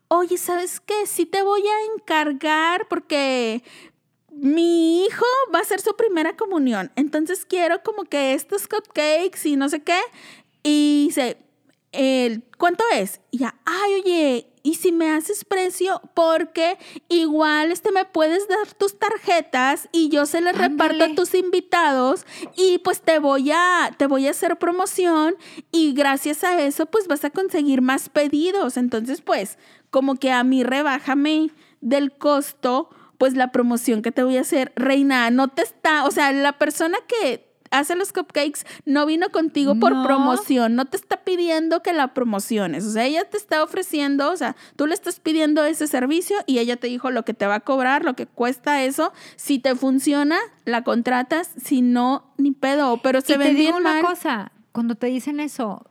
oye, 0.10 0.38
¿sabes 0.38 0.82
qué? 0.82 1.06
Sí 1.06 1.26
te 1.26 1.44
voy 1.44 1.62
a 1.62 1.94
encargar 1.96 2.90
porque 2.90 3.64
mi 4.32 5.06
hijo 5.06 5.24
va 5.56 5.60
a 5.60 5.62
hacer 5.62 5.80
su 5.80 5.96
primera 5.96 6.36
comunión. 6.36 6.92
Entonces 6.98 7.46
quiero 7.46 7.82
como 7.82 8.04
que 8.04 8.34
estos 8.34 8.68
cupcakes 8.68 9.46
y 9.48 9.56
no 9.56 9.70
sé 9.70 9.82
qué. 9.82 9.98
Y 10.62 11.06
dice, 11.08 11.38
el, 11.94 12.44
¿cuánto 12.58 12.84
es? 12.94 13.22
Y 13.32 13.40
ya, 13.40 13.56
ay, 13.66 14.02
oye, 14.02 14.48
¿y 14.64 14.76
si 14.76 14.92
me 14.92 15.12
haces 15.12 15.46
precio? 15.46 16.02
Porque 16.14 16.78
igual 17.08 17.72
este 17.72 17.92
me 17.92 18.06
puedes 18.06 18.48
dar 18.48 18.74
tus 18.74 18.98
tarjetas 18.98 19.88
y 19.92 20.10
yo 20.10 20.26
se 20.26 20.42
les 20.42 20.58
reparto 20.58 21.04
a 21.04 21.16
tus 21.16 21.34
invitados 21.36 22.26
y 22.56 22.80
pues 22.80 23.02
te 23.02 23.20
voy 23.20 23.52
a 23.52 23.94
te 23.98 24.08
voy 24.08 24.28
a 24.28 24.32
hacer 24.32 24.58
promoción 24.58 25.36
y 25.72 25.94
gracias 25.94 26.44
a 26.44 26.60
eso 26.62 26.86
pues 26.88 27.08
vas 27.08 27.24
a 27.24 27.30
conseguir 27.30 27.82
más 27.82 28.10
pedidos. 28.10 28.78
Entonces, 28.78 29.22
pues, 29.22 29.58
como 29.90 30.16
que 30.16 30.32
a 30.32 30.44
mí 30.44 30.64
rebájame 30.64 31.52
del 31.82 32.12
costo 32.18 32.90
pues 33.18 33.36
la 33.36 33.52
promoción 33.52 34.02
que 34.02 34.12
te 34.12 34.24
voy 34.24 34.38
a 34.38 34.42
hacer, 34.42 34.74
reina, 34.76 35.30
no 35.30 35.48
te 35.48 35.62
está, 35.62 36.06
o 36.06 36.12
sea, 36.12 36.34
la 36.34 36.58
persona 36.58 36.98
que 37.08 37.53
hace 37.74 37.96
los 37.96 38.14
cupcakes 38.14 38.66
no 38.86 39.06
vino 39.06 39.30
contigo 39.30 39.76
por 39.76 39.92
No. 39.94 40.04
promoción, 40.04 40.76
no 40.76 40.86
te 40.86 40.96
está 40.96 41.18
pidiendo 41.24 41.82
que 41.82 41.92
la 41.92 42.14
promociones, 42.14 42.86
o 42.86 42.92
sea, 42.92 43.04
ella 43.06 43.26
te 43.30 43.36
está 43.38 43.64
ofreciendo, 43.64 44.32
o 44.32 44.38
sea, 44.38 44.56
tú 44.76 44.88
le 44.88 44.94
estás 44.94 45.20
pidiendo 45.20 45.66
ese 45.66 45.88
servicio 45.88 46.38
y 46.46 46.60
ella 46.60 46.78
te 46.78 46.88
dijo 46.88 47.12
lo 47.12 47.26
que 47.26 47.34
te 47.34 47.48
va 47.48 47.56
a 47.56 47.60
cobrar, 47.60 48.06
lo 48.06 48.14
que 48.16 48.28
cuesta 48.28 48.84
eso, 48.84 49.12
si 49.36 49.60
te 49.60 49.76
funciona, 49.76 50.38
la 50.66 50.84
contratas, 50.84 51.50
si 51.62 51.82
no, 51.82 52.32
ni 52.38 52.52
pedo, 52.52 52.98
pero 53.04 53.20
se 53.22 53.38
digo 53.38 53.54
bien 53.54 53.74
una 53.76 53.94
mal. 53.96 54.02
cosa, 54.02 54.52
cuando 54.72 54.96
te 54.96 55.08
dicen 55.08 55.40
eso, 55.40 55.86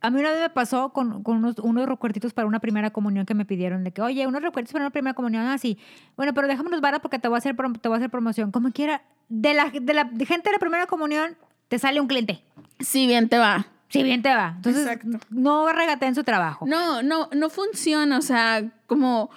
a 0.00 0.10
mí 0.10 0.20
una 0.20 0.30
vez 0.30 0.40
me 0.40 0.50
pasó 0.50 0.90
con, 0.92 1.22
con 1.22 1.38
unos, 1.38 1.58
unos 1.58 1.86
recuerditos 1.86 2.32
para 2.32 2.46
una 2.46 2.60
primera 2.60 2.90
comunión 2.90 3.26
que 3.26 3.34
me 3.34 3.44
pidieron, 3.44 3.82
de 3.84 3.92
que, 3.92 4.00
oye, 4.02 4.26
unos 4.26 4.42
recuerditos 4.42 4.72
para 4.72 4.84
una 4.84 4.90
primera 4.90 5.14
comunión, 5.14 5.46
así, 5.46 5.78
bueno, 6.16 6.34
pero 6.34 6.46
déjamelos 6.46 6.80
vara 6.80 7.00
porque 7.00 7.18
te 7.18 7.26
voy 7.28 7.36
a 7.36 7.38
hacer, 7.38 7.56
te 7.80 7.88
voy 7.88 7.96
a 7.96 7.98
hacer 7.98 8.10
promoción. 8.10 8.52
Como 8.52 8.70
quiera, 8.70 9.02
de 9.28 9.54
la, 9.54 9.70
de 9.70 9.94
la 9.94 10.04
de 10.04 10.26
gente 10.26 10.48
de 10.48 10.52
la 10.54 10.58
primera 10.58 10.86
comunión, 10.86 11.36
te 11.68 11.78
sale 11.78 12.00
un 12.00 12.06
cliente. 12.08 12.42
Si 12.80 13.06
bien 13.06 13.28
te 13.28 13.38
va. 13.38 13.66
Si 13.88 14.02
bien 14.02 14.22
te 14.22 14.34
va. 14.34 14.52
Entonces, 14.56 14.82
Exacto. 14.86 15.18
no 15.30 15.72
regateen 15.72 16.14
su 16.14 16.22
trabajo. 16.24 16.66
No, 16.66 17.02
no, 17.02 17.28
no 17.34 17.48
funciona. 17.50 18.18
O 18.18 18.22
sea, 18.22 18.70
como, 18.86 19.30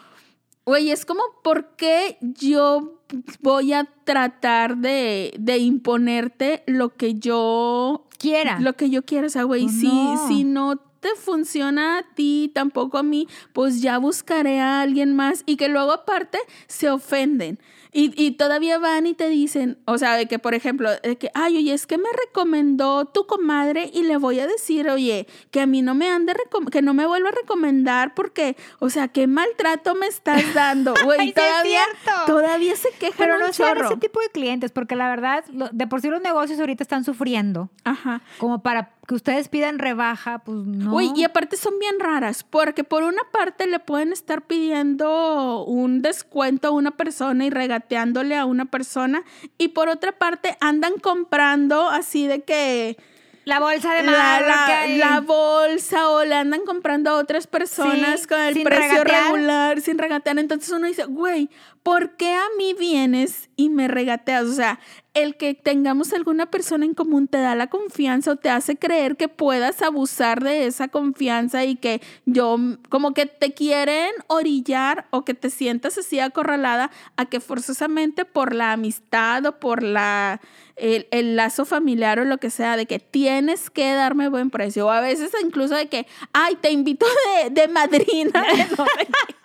güey, 0.66 0.92
es 0.92 1.06
como, 1.06 1.22
¿por 1.44 1.76
qué 1.78 2.18
yo 2.22 3.02
voy 3.42 3.74
a 3.74 3.86
tratar 4.04 4.78
de, 4.78 5.34
de 5.40 5.58
imponerte 5.58 6.64
lo 6.68 6.96
que 6.96 7.16
yo 7.16 8.08
Quiera. 8.18 8.60
Lo 8.60 8.74
que 8.74 8.90
yo 8.92 9.04
quiero, 9.04 9.26
o 9.28 9.30
sea, 9.32 9.44
güey, 9.44 9.64
Pues 9.64 9.80
si, 9.80 9.88
no. 9.88 10.28
si 10.28 10.44
no 10.44 10.78
te 10.78 11.10
funciona 11.16 11.98
a 11.98 12.04
ti, 12.14 12.52
tampoco 12.54 13.00
a 13.00 13.04
mí, 13.04 13.28
pues 13.52 13.82
ya 13.82 13.98
buscaré 13.98 14.60
a 14.60 14.82
alguien 14.82 15.16
más 15.16 15.42
y 15.48 15.58
que 15.58 15.68
luego 15.70 15.92
aparte 15.92 16.38
se 16.68 16.92
ofenden. 16.92 17.58
Y, 17.94 18.14
y 18.16 18.32
todavía 18.32 18.78
van 18.78 19.06
y 19.06 19.14
te 19.14 19.28
dicen, 19.28 19.78
o 19.86 19.98
sea, 19.98 20.16
de 20.16 20.26
que 20.26 20.40
por 20.40 20.54
ejemplo, 20.54 20.90
de 21.04 21.18
que, 21.18 21.30
ay, 21.34 21.58
oye, 21.58 21.74
es 21.74 21.86
que 21.88 21.98
me 21.98 22.10
recomendó 22.26 23.06
tu 23.06 23.26
comadre 23.28 23.90
y 23.94 24.04
le 24.04 24.18
voy 24.18 24.40
a 24.40 24.48
decir, 24.48 24.90
oye, 24.90 25.28
que 25.52 25.62
a 25.62 25.66
mí 25.66 25.82
no 25.82 25.94
me 25.94 26.10
ande, 26.10 26.34
que 26.72 26.82
no 26.82 26.94
me 26.94 27.06
vuelva 27.06 27.30
a 27.30 27.34
recomendar 27.34 28.14
porque, 28.14 28.56
o 28.80 28.90
sea, 28.90 29.10
qué 29.10 29.28
maltrato 29.28 29.96
me 29.96 30.08
estás 30.08 30.42
dando, 30.54 30.94
güey. 31.04 31.20
sí 31.20 31.30
es 31.30 31.36
todavía, 31.36 31.82
cierto. 32.04 32.22
todavía 32.28 32.76
se 32.76 32.90
quejan 32.92 33.16
Pero 33.18 33.40
no 33.40 33.52
sean 33.54 33.78
ese 33.78 33.98
tipo 33.98 34.22
de 34.22 34.30
clientes, 34.30 34.72
porque 34.72 34.96
la 34.96 35.10
verdad, 35.10 35.44
de 35.46 35.88
por 35.88 36.02
sí 36.02 36.08
los 36.10 36.22
negocios 36.22 36.60
ahorita 36.60 36.84
están 36.84 37.04
sufriendo. 37.04 37.70
Ajá. 37.84 38.22
Como 38.38 38.62
para 38.64 38.94
que 39.08 39.16
ustedes 39.16 39.50
pidan 39.50 39.80
rebaja, 39.80 40.40
pues 40.40 40.60
no. 40.66 40.96
Uy, 40.96 41.12
y 41.16 41.24
aparte 41.24 41.58
son 41.58 41.78
bien 41.80 42.00
raras, 42.00 42.44
porque 42.44 42.84
por 42.84 43.04
una 43.04 43.22
parte 43.32 43.68
le 43.68 43.80
pueden 43.80 44.14
estar 44.14 44.44
pidiendo 44.44 45.66
un 45.66 46.02
descuento 46.02 46.70
a 46.70 46.72
una 46.72 46.92
persona 46.92 47.46
y 47.46 47.50
regateándole 47.82 48.38
a 48.38 48.46
una 48.46 48.66
persona, 48.66 49.24
y 49.58 49.70
por 49.70 49.90
otra 49.90 50.12
parte 50.12 50.58
andan 50.62 50.94
comprando 51.02 51.90
así 51.90 52.28
de 52.28 52.42
que 52.44 52.98
la 53.44 53.60
bolsa 53.60 53.94
de 53.96 54.04
la, 54.04 54.12
marca 54.12 54.86
la- 54.88 54.98
la 54.98 55.20
bolsa 55.22 56.10
o 56.10 56.24
le 56.24 56.36
andan 56.36 56.62
comprando 56.64 57.10
a 57.10 57.16
otras 57.16 57.48
personas 57.48 58.22
Sí, 58.22 58.28
con 58.28 58.40
el 58.40 58.54
precio 58.64 59.04
regatear. 59.04 59.24
regular, 59.34 59.82
sin 59.82 59.98
regatear. 59.98 60.38
Entonces 60.38 60.70
uno 60.72 60.86
dice, 60.86 61.06
güey, 61.06 61.50
¿por 61.84 62.16
qué 62.16 62.34
a 62.34 62.46
mí 62.58 62.74
vienes 62.74 63.50
y 63.56 63.70
me 63.70 63.88
regateas? 63.88 64.46
O 64.46 64.54
sea, 64.54 64.80
el 65.14 65.36
que 65.36 65.54
tengamos 65.54 66.14
alguna 66.14 66.50
persona 66.50 66.86
en 66.86 66.94
común 66.94 67.28
te 67.28 67.38
da 67.38 67.56
la 67.56 67.68
confianza 67.68 68.32
o 68.32 68.36
te 68.38 68.50
hace 68.50 68.78
creer 68.78 69.18
que 69.18 69.28
puedas 69.28 69.82
abusar 69.82 70.44
de 70.44 70.68
esa 70.68 70.88
confianza 70.88 71.66
y 71.66 71.76
que 71.76 72.02
yo, 72.26 72.58
como 72.90 73.14
que 73.14 73.26
te 73.26 73.54
quieren 73.54 74.12
orillar 74.28 75.08
o 75.10 75.26
que 75.26 75.34
te 75.34 75.50
sientas 75.50 75.98
así 75.98 76.20
acorralada 76.20 76.92
a 77.18 77.26
que 77.26 77.40
forzosamente 77.40 78.26
por 78.26 78.54
la 78.54 78.72
amistad 78.72 79.46
o 79.46 79.60
por 79.60 79.84
la 79.84 80.40
el, 80.78 81.08
el 81.12 81.36
lazo 81.36 81.66
familiar 81.66 82.20
o 82.20 82.26
lo 82.26 82.40
que 82.40 82.50
sea, 82.50 82.76
de 82.76 82.86
que 82.86 83.00
tienes 83.00 83.70
que 83.70 83.94
darme 83.94 84.30
buen 84.30 84.50
precio. 84.50 84.88
O 84.88 84.90
a 84.90 85.02
veces 85.02 85.32
incluso 85.44 85.76
de 85.76 85.88
que, 85.88 86.08
ay, 86.34 86.56
te 86.60 86.72
invito 86.72 87.06
de, 87.44 87.50
de 87.52 87.68
madrina. 87.68 88.42
de 88.42 88.66
no 88.78 88.86
sé 88.86 89.06
qué. 89.06 89.42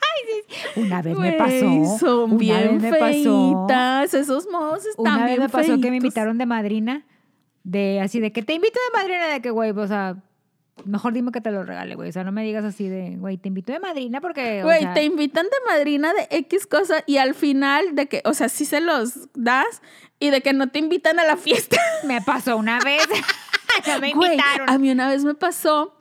Una 0.76 1.02
vez 1.02 1.16
me 1.16 1.32
pasó. 1.32 2.25
Son 2.28 2.34
una 2.36 2.38
bien 2.38 2.78
vez 2.78 2.92
me 2.92 2.98
pasó. 2.98 3.66
Esos 4.12 4.46
modos 4.50 4.84
están 4.86 5.04
Una 5.06 5.16
vez 5.18 5.26
bien 5.26 5.40
me 5.40 5.48
pasó 5.48 5.80
que 5.80 5.90
me 5.90 5.96
invitaron 5.96 6.38
de 6.38 6.46
madrina, 6.46 7.04
de 7.64 8.00
así 8.00 8.20
de 8.20 8.32
que 8.32 8.42
te 8.42 8.54
invito 8.54 8.78
de 8.92 8.98
madrina, 8.98 9.26
de 9.28 9.40
que, 9.40 9.50
güey, 9.50 9.70
o 9.70 9.86
sea, 9.86 10.16
mejor 10.84 11.12
dime 11.14 11.32
que 11.32 11.40
te 11.40 11.50
lo 11.50 11.64
regale, 11.64 11.94
güey. 11.94 12.10
O 12.10 12.12
sea, 12.12 12.22
no 12.24 12.32
me 12.32 12.44
digas 12.44 12.64
así 12.64 12.88
de, 12.88 13.16
güey, 13.16 13.38
te 13.38 13.48
invito 13.48 13.72
de 13.72 13.80
madrina 13.80 14.20
porque. 14.20 14.62
o 14.62 14.66
Güey, 14.66 14.82
sea, 14.82 14.94
te 14.94 15.04
invitan 15.04 15.46
de 15.46 15.56
madrina 15.72 16.12
de 16.12 16.28
X 16.36 16.66
cosa 16.66 17.02
y 17.06 17.16
al 17.16 17.34
final 17.34 17.94
de 17.94 18.06
que, 18.06 18.22
o 18.24 18.34
sea, 18.34 18.48
sí 18.48 18.64
se 18.64 18.80
los 18.80 19.28
das 19.34 19.82
y 20.20 20.30
de 20.30 20.40
que 20.42 20.52
no 20.52 20.68
te 20.68 20.78
invitan 20.78 21.18
a 21.18 21.24
la 21.24 21.36
fiesta. 21.36 21.76
Me 22.06 22.20
pasó 22.22 22.56
una 22.56 22.78
vez. 22.80 23.02
no 23.86 24.00
me 24.00 24.12
Güey, 24.14 24.32
invitaron. 24.32 24.70
a 24.70 24.78
mí 24.78 24.90
una 24.90 25.08
vez 25.08 25.24
me 25.24 25.34
pasó, 25.34 25.95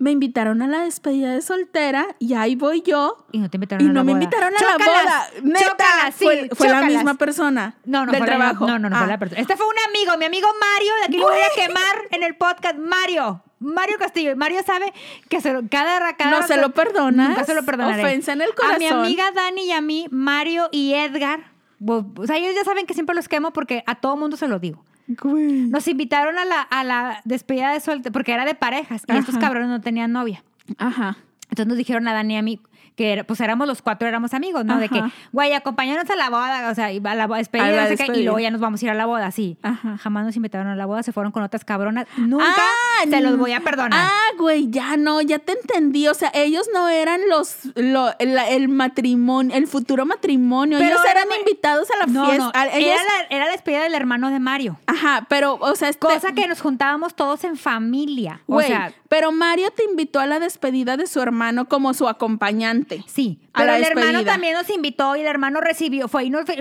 me 0.00 0.10
invitaron 0.10 0.60
a 0.62 0.66
la 0.66 0.80
despedida 0.80 1.32
de 1.34 1.42
soltera 1.42 2.06
y 2.18 2.34
ahí 2.34 2.56
voy 2.56 2.82
yo. 2.82 3.24
Y 3.32 3.38
no 3.38 3.48
te 3.50 3.58
invitaron 3.58 3.86
Y 3.86 3.90
a 3.90 3.92
la 3.92 3.94
no 3.94 4.04
me 4.04 4.12
invitaron 4.12 4.52
a 4.52 4.58
Chócalas, 4.58 4.78
la 4.80 4.86
boda. 4.90 5.26
Neta, 5.44 5.60
chócalas, 5.70 6.14
sí, 6.16 6.24
fue, 6.24 6.48
fue 6.56 6.68
la 6.68 6.82
misma 6.82 7.14
persona 7.14 7.76
No, 7.84 8.06
no 8.06 8.10
del 8.12 8.18
fue 8.22 8.26
la- 8.26 8.36
trabajo. 8.36 8.66
no, 8.66 8.78
no, 8.78 8.88
no 8.90 8.96
Ah. 8.96 9.00
fue 9.00 9.08
la 9.08 9.18
persona. 9.18 9.40
Este 9.40 9.56
fue 9.56 9.66
un 9.66 9.74
amigo, 9.88 10.16
mi 10.18 10.24
amigo 10.24 10.48
Mario, 10.58 10.92
de 11.00 11.04
aquí 11.04 11.16
lo 11.18 11.24
voy 11.28 11.38
a 11.38 11.54
quemar 11.54 11.96
en 12.10 12.22
el 12.22 12.34
podcast. 12.34 12.76
Mario, 12.78 13.42
Mario 13.60 13.96
Castillo. 13.98 14.34
Mario 14.36 14.62
sabe 14.64 14.92
que 15.28 15.40
se 15.42 15.52
lo- 15.52 15.62
cada, 15.70 16.16
cada 16.16 16.30
No 16.40 16.46
se 16.46 16.56
lo 16.56 16.70
perdonas. 16.70 17.28
Nunca 17.28 17.44
se 17.44 17.54
lo 17.54 17.62
perdonaré. 17.62 18.02
Ofensa 18.02 18.32
en 18.32 18.40
el 18.40 18.48
A 18.48 18.78
mi 18.78 18.86
corazón. 18.86 19.04
amiga 19.04 19.30
Dani 19.32 19.64
y 19.66 19.72
a 19.72 19.82
mí, 19.82 20.06
Mario 20.10 20.68
y 20.72 20.94
Edgar. 20.94 21.50
O 21.86 22.26
sea, 22.26 22.36
ellos 22.38 22.54
ya 22.54 22.64
saben 22.64 22.86
que 22.86 22.94
siempre 22.94 23.14
los 23.14 23.28
quemo 23.28 23.52
porque 23.52 23.84
a 23.86 23.94
todo 23.96 24.16
mundo 24.16 24.36
se 24.38 24.48
lo 24.48 24.58
digo. 24.58 24.82
Güey. 25.20 25.62
Nos 25.68 25.86
invitaron 25.88 26.38
a 26.38 26.44
la, 26.44 26.60
a 26.62 26.84
la 26.84 27.20
despedida 27.24 27.72
de 27.72 27.80
soltero, 27.80 28.12
porque 28.12 28.32
era 28.32 28.44
de 28.44 28.54
parejas, 28.54 29.02
y 29.08 29.16
estos 29.16 29.36
cabrones 29.38 29.68
no 29.68 29.80
tenían 29.80 30.12
novia. 30.12 30.42
Ajá. 30.78 31.16
Entonces 31.44 31.66
nos 31.66 31.76
dijeron 31.76 32.06
a 32.08 32.12
Dani 32.12 32.34
y 32.34 32.36
a 32.36 32.42
mí 32.42 32.60
que 32.96 33.24
pues 33.26 33.40
éramos 33.40 33.66
los 33.66 33.80
cuatro, 33.80 34.06
éramos 34.06 34.34
amigos, 34.34 34.64
¿no? 34.66 34.78
De 34.78 34.88
que, 34.90 35.02
güey, 35.32 35.54
acompáñanos 35.54 36.10
a 36.10 36.16
la 36.16 36.28
boda, 36.28 36.70
o 36.70 36.74
sea, 36.74 36.86
a 36.88 37.14
la 37.14 37.26
despedida, 37.28 37.66
A 37.68 37.70
la 37.70 37.86
qué, 37.88 37.94
y 37.94 37.96
despedida. 37.96 38.24
luego 38.24 38.38
ya 38.40 38.50
nos 38.50 38.60
vamos 38.60 38.82
a 38.82 38.84
ir 38.84 38.90
a 38.90 38.94
la 38.94 39.06
boda, 39.06 39.30
sí. 39.30 39.56
Ajá. 39.62 39.96
Jamás 39.96 40.26
nos 40.26 40.36
invitaron 40.36 40.66
a 40.66 40.76
la 40.76 40.84
boda, 40.86 41.02
se 41.02 41.12
fueron 41.12 41.32
con 41.32 41.42
otras 41.42 41.64
cabronas. 41.64 42.06
Nunca 42.18 42.44
Ah, 42.46 42.89
se 43.08 43.20
los 43.20 43.36
voy 43.38 43.52
a 43.52 43.60
perdonar. 43.60 43.92
Ah, 44.10 44.30
güey, 44.38 44.70
ya 44.70 44.96
no, 44.96 45.20
ya 45.20 45.38
te 45.38 45.52
entendí. 45.52 46.08
O 46.08 46.14
sea, 46.14 46.30
ellos 46.34 46.68
no 46.72 46.88
eran 46.88 47.20
los, 47.28 47.56
lo- 47.76 48.12
el, 48.18 48.36
el 48.38 48.68
matrimonio, 48.68 49.56
el 49.56 49.66
futuro 49.66 50.06
matrimonio. 50.06 50.78
Pero 50.78 50.90
ellos 50.90 51.02
era 51.10 51.20
eran 51.22 51.38
invitados 51.38 51.88
a 51.90 51.98
la 51.98 52.06
no, 52.06 52.26
fiesta. 52.26 52.44
no, 52.52 52.70
ellos- 52.76 53.00
era, 53.00 53.02
la, 53.04 53.36
era 53.36 53.44
la 53.46 53.50
despedida 53.52 53.82
del 53.82 53.94
hermano 53.94 54.30
de 54.30 54.40
Mario. 54.40 54.78
Ajá, 54.86 55.26
pero, 55.28 55.54
o 55.60 55.74
sea, 55.76 55.88
este- 55.88 56.00
Cosa 56.06 56.32
que 56.32 56.46
nos 56.48 56.60
juntábamos 56.60 57.14
todos 57.14 57.44
en 57.44 57.56
familia. 57.56 58.40
O 58.46 58.54
Güey, 58.54 58.68
sea, 58.68 58.92
pero 59.08 59.32
Mario 59.32 59.70
te 59.70 59.84
invitó 59.84 60.20
a 60.20 60.26
la 60.26 60.40
despedida 60.40 60.96
de 60.96 61.06
su 61.06 61.20
hermano 61.20 61.68
como 61.68 61.94
su 61.94 62.08
acompañante. 62.08 63.04
Sí, 63.06 63.38
pero 63.54 63.74
el 63.74 63.84
hermano 63.84 64.24
también 64.24 64.54
nos 64.54 64.68
invitó 64.70 65.16
y 65.16 65.20
el 65.20 65.26
hermano 65.26 65.60
recibió, 65.60 66.08
fue 66.08 66.24
y 66.24 66.30
nos, 66.30 66.48
ay, 66.48 66.56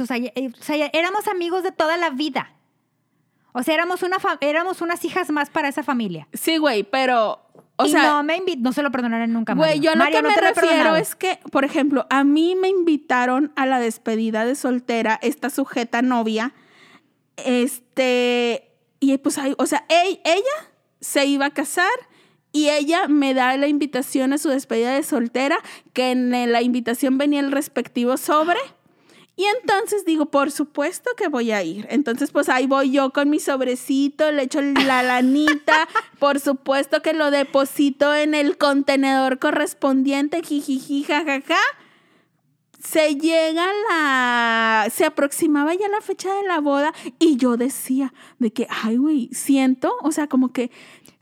o 0.00 0.06
sea, 0.06 0.16
eh, 0.16 0.50
o 0.58 0.62
sea, 0.62 0.90
éramos 0.92 1.28
amigos 1.28 1.62
de 1.62 1.72
toda 1.72 1.96
la 1.96 2.10
vida. 2.10 2.52
O 3.52 3.62
sea, 3.62 3.74
éramos, 3.74 4.02
una 4.02 4.18
éramos 4.40 4.80
unas 4.80 5.04
hijas 5.04 5.30
más 5.30 5.50
para 5.50 5.68
esa 5.68 5.82
familia. 5.82 6.28
Sí, 6.32 6.58
güey, 6.58 6.84
pero, 6.84 7.40
o 7.76 7.86
y 7.86 7.90
sea, 7.90 8.02
no 8.02 8.22
me 8.22 8.40
no 8.58 8.72
se 8.72 8.82
lo 8.82 8.90
perdonaré 8.90 9.26
nunca 9.26 9.54
más. 9.54 9.66
Güey, 9.66 9.80
yo 9.80 9.92
lo 9.92 9.98
Mario, 9.98 10.18
que 10.18 10.22
no 10.22 10.28
me 10.28 10.34
te 10.34 10.40
refiero 10.40 10.96
es 10.96 11.14
que, 11.14 11.40
por 11.50 11.64
ejemplo, 11.64 12.06
a 12.10 12.24
mí 12.24 12.54
me 12.54 12.68
invitaron 12.68 13.52
a 13.56 13.66
la 13.66 13.80
despedida 13.80 14.44
de 14.44 14.54
soltera, 14.54 15.18
esta 15.22 15.50
sujeta 15.50 16.02
novia, 16.02 16.52
este, 17.36 18.70
y 19.00 19.16
pues, 19.18 19.38
o 19.56 19.66
sea, 19.66 19.84
ella 19.88 20.42
se 21.00 21.26
iba 21.26 21.46
a 21.46 21.50
casar 21.50 21.88
y 22.52 22.70
ella 22.70 23.08
me 23.08 23.34
da 23.34 23.56
la 23.56 23.68
invitación 23.68 24.32
a 24.32 24.38
su 24.38 24.48
despedida 24.48 24.94
de 24.94 25.02
soltera, 25.02 25.58
que 25.92 26.10
en 26.10 26.30
la 26.50 26.62
invitación 26.62 27.18
venía 27.18 27.40
el 27.40 27.52
respectivo 27.52 28.16
sobre. 28.16 28.58
Y 29.38 29.44
entonces 29.60 30.04
digo, 30.04 30.26
por 30.26 30.50
supuesto 30.50 31.10
que 31.16 31.28
voy 31.28 31.52
a 31.52 31.62
ir. 31.62 31.86
Entonces, 31.90 32.32
pues 32.32 32.48
ahí 32.48 32.66
voy 32.66 32.90
yo 32.90 33.10
con 33.10 33.30
mi 33.30 33.38
sobrecito, 33.38 34.32
le 34.32 34.42
echo 34.42 34.60
la 34.60 35.02
lanita, 35.04 35.88
por 36.18 36.40
supuesto 36.40 37.02
que 37.02 37.12
lo 37.12 37.30
deposito 37.30 38.16
en 38.16 38.34
el 38.34 38.58
contenedor 38.58 39.38
correspondiente, 39.38 40.42
jijiji, 40.42 41.04
jajaja. 41.04 41.60
Se 42.82 43.14
llega 43.14 43.64
la. 43.88 44.88
Se 44.92 45.04
aproximaba 45.04 45.72
ya 45.72 45.86
la 45.86 46.00
fecha 46.00 46.34
de 46.34 46.42
la 46.42 46.58
boda 46.58 46.92
y 47.20 47.36
yo 47.36 47.56
decía 47.56 48.12
de 48.40 48.52
que, 48.52 48.66
ay, 48.68 48.96
güey, 48.96 49.28
siento, 49.32 49.94
o 50.02 50.10
sea, 50.10 50.26
como 50.26 50.52
que 50.52 50.72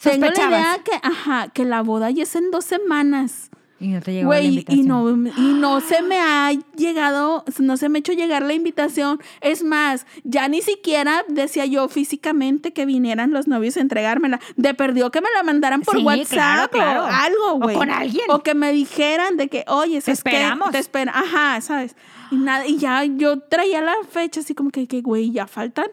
tengo 0.02 0.24
la 0.24 0.32
idea 0.32 0.80
que, 0.82 0.98
ajá, 1.02 1.48
que 1.48 1.66
la 1.66 1.82
boda 1.82 2.10
ya 2.10 2.22
es 2.22 2.34
en 2.34 2.50
dos 2.50 2.64
semanas. 2.64 3.45
Y 3.78 3.88
no 3.88 4.00
te 4.00 4.12
llegó 4.12 4.30
la 4.32 4.38
Güey, 4.38 4.44
y 4.46 4.48
invitación. 4.48 4.86
no, 5.24 5.30
y 5.36 5.52
no 5.52 5.80
se 5.82 6.00
me 6.00 6.18
ha 6.18 6.50
llegado, 6.76 7.44
no 7.58 7.76
se 7.76 7.90
me 7.90 7.98
ha 7.98 8.00
hecho 8.00 8.12
llegar 8.14 8.42
la 8.42 8.54
invitación. 8.54 9.20
Es 9.42 9.62
más, 9.62 10.06
ya 10.24 10.48
ni 10.48 10.62
siquiera 10.62 11.24
decía 11.28 11.66
yo 11.66 11.86
físicamente 11.88 12.72
que 12.72 12.86
vinieran 12.86 13.32
los 13.32 13.48
novios 13.48 13.76
a 13.76 13.80
entregármela. 13.80 14.40
De 14.56 14.72
perdió 14.72 15.10
que 15.10 15.20
me 15.20 15.28
la 15.36 15.42
mandaran 15.42 15.82
por 15.82 15.96
Sí, 15.98 16.02
WhatsApp 16.02 16.26
claro, 16.30 16.70
claro. 16.70 17.02
o 17.04 17.06
algo, 17.06 17.52
O 17.52 17.58
güey. 17.58 17.76
con 17.76 17.90
alguien. 17.90 18.24
O 18.30 18.42
que 18.42 18.54
me 18.54 18.72
dijeran 18.72 19.36
de 19.36 19.48
que, 19.48 19.64
oye, 19.68 19.98
esperamos. 19.98 20.70
Te 20.70 20.78
espera. 20.78 21.12
Ajá, 21.14 21.60
¿sabes? 21.60 21.96
Y 22.30 22.36
nada, 22.36 22.66
y 22.66 22.78
ya 22.78 23.04
yo 23.04 23.40
traía 23.40 23.82
la 23.82 23.94
fecha 24.10 24.40
así 24.40 24.54
como 24.54 24.70
que, 24.70 24.86
que, 24.88 25.02
güey, 25.02 25.30
ya 25.32 25.46
faltan, 25.46 25.86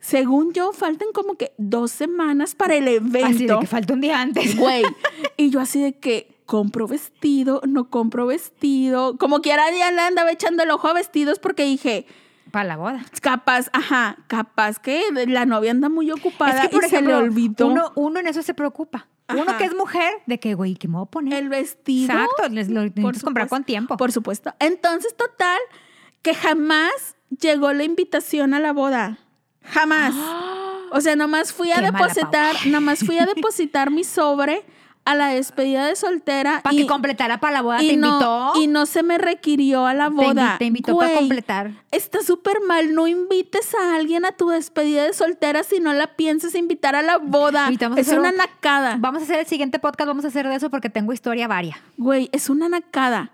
según 0.00 0.52
yo, 0.52 0.72
faltan 0.72 1.08
como 1.12 1.34
que 1.36 1.52
dos 1.58 1.90
semanas 1.90 2.54
para 2.54 2.76
el 2.76 2.88
evento. 2.88 3.26
Así 3.28 3.46
de 3.46 3.58
que 3.60 3.66
falta 3.66 3.92
un 3.92 4.00
día 4.00 4.20
antes. 4.20 4.56
Güey. 4.56 4.84
Y 5.36 5.50
yo 5.50 5.60
así 5.60 5.82
de 5.82 5.92
que 5.98 6.34
compro 6.46 6.86
vestido, 6.86 7.60
no 7.66 7.90
compro 7.90 8.26
vestido. 8.26 9.18
Como 9.18 9.40
quiera 9.40 9.70
le 9.70 9.82
andaba 9.82 10.30
echando 10.30 10.62
el 10.62 10.70
ojo 10.70 10.88
a 10.88 10.92
vestidos 10.94 11.38
porque 11.38 11.64
dije, 11.64 12.06
Para 12.50 12.68
la 12.68 12.76
boda. 12.76 13.04
capaz, 13.20 13.68
ajá, 13.72 14.16
capaz 14.28 14.78
que 14.78 15.02
la 15.26 15.44
novia 15.44 15.72
anda 15.72 15.88
muy 15.88 16.10
ocupada 16.10 16.54
Es 16.54 16.60
que, 16.62 16.68
por 16.70 16.84
y 16.84 16.86
ejemplo, 16.86 17.14
se 17.16 17.20
le 17.20 17.28
olvidó 17.28 17.66
Uno, 17.66 17.92
uno 17.96 18.20
en 18.20 18.28
eso 18.28 18.42
se 18.42 18.54
preocupa. 18.54 19.08
Uno 19.28 19.58
que 19.58 19.64
es 19.64 19.74
mujer, 19.74 20.14
de 20.26 20.38
que, 20.38 20.54
güey, 20.54 20.76
¿qué 20.76 20.86
me 20.86 20.94
voy 20.94 21.02
a 21.02 21.10
poner? 21.10 21.34
el 21.34 21.48
vestido. 21.48 22.12
Exacto, 22.12 22.48
les 22.48 22.68
lo 22.68 22.82
necesitas 22.84 23.24
comprar 23.24 23.48
con 23.48 23.64
tiempo. 23.64 23.96
Por 23.96 24.12
supuesto. 24.12 24.54
Entonces, 24.60 25.16
total, 25.16 25.58
que 26.22 26.32
jamás 26.32 27.16
llegó 27.40 27.72
la 27.72 27.82
invitación 27.82 28.54
a 28.54 28.60
la 28.60 28.72
boda. 28.72 29.18
Jamás. 29.62 30.14
O 30.92 31.00
sea, 31.00 31.16
nomás 31.16 31.52
fui 31.52 31.72
a 31.72 31.80
Qué 31.80 31.82
depositar, 31.90 32.54
nomás 32.68 33.00
fui 33.00 33.18
a 33.18 33.26
depositar 33.26 33.90
mi 33.90 34.04
sobre 34.04 34.62
a 35.06 35.14
la 35.14 35.28
despedida 35.28 35.86
de 35.86 35.96
soltera. 35.96 36.60
Para 36.62 36.76
que 36.76 36.86
completara 36.86 37.40
para 37.40 37.54
la 37.54 37.62
boda, 37.62 37.82
y 37.82 37.88
te 37.88 37.96
no, 37.96 38.08
invitó. 38.08 38.52
Y 38.60 38.66
no 38.66 38.84
se 38.84 39.02
me 39.02 39.16
requirió 39.16 39.86
a 39.86 39.94
la 39.94 40.08
boda. 40.10 40.56
te 40.58 40.66
invitó 40.66 40.98
para 40.98 41.14
completar. 41.14 41.70
Está 41.90 42.22
súper 42.22 42.60
mal. 42.66 42.92
No 42.92 43.06
invites 43.06 43.74
a 43.74 43.96
alguien 43.96 44.24
a 44.26 44.32
tu 44.32 44.48
despedida 44.50 45.04
de 45.04 45.14
soltera 45.14 45.62
si 45.62 45.80
no 45.80 45.92
la 45.94 46.08
piensas 46.16 46.54
invitar 46.54 46.94
a 46.94 47.02
la 47.02 47.16
boda. 47.18 47.70
Es 47.96 48.08
una 48.08 48.30
un- 48.30 48.36
nacada. 48.36 48.96
Vamos 48.98 49.22
a 49.22 49.24
hacer 49.24 49.38
el 49.38 49.46
siguiente 49.46 49.78
podcast, 49.78 50.08
vamos 50.08 50.24
a 50.24 50.28
hacer 50.28 50.46
de 50.48 50.56
eso 50.56 50.68
porque 50.68 50.90
tengo 50.90 51.12
historia 51.12 51.48
varia. 51.48 51.80
Güey, 51.96 52.28
es 52.32 52.50
una 52.50 52.68
nacada. 52.68 53.30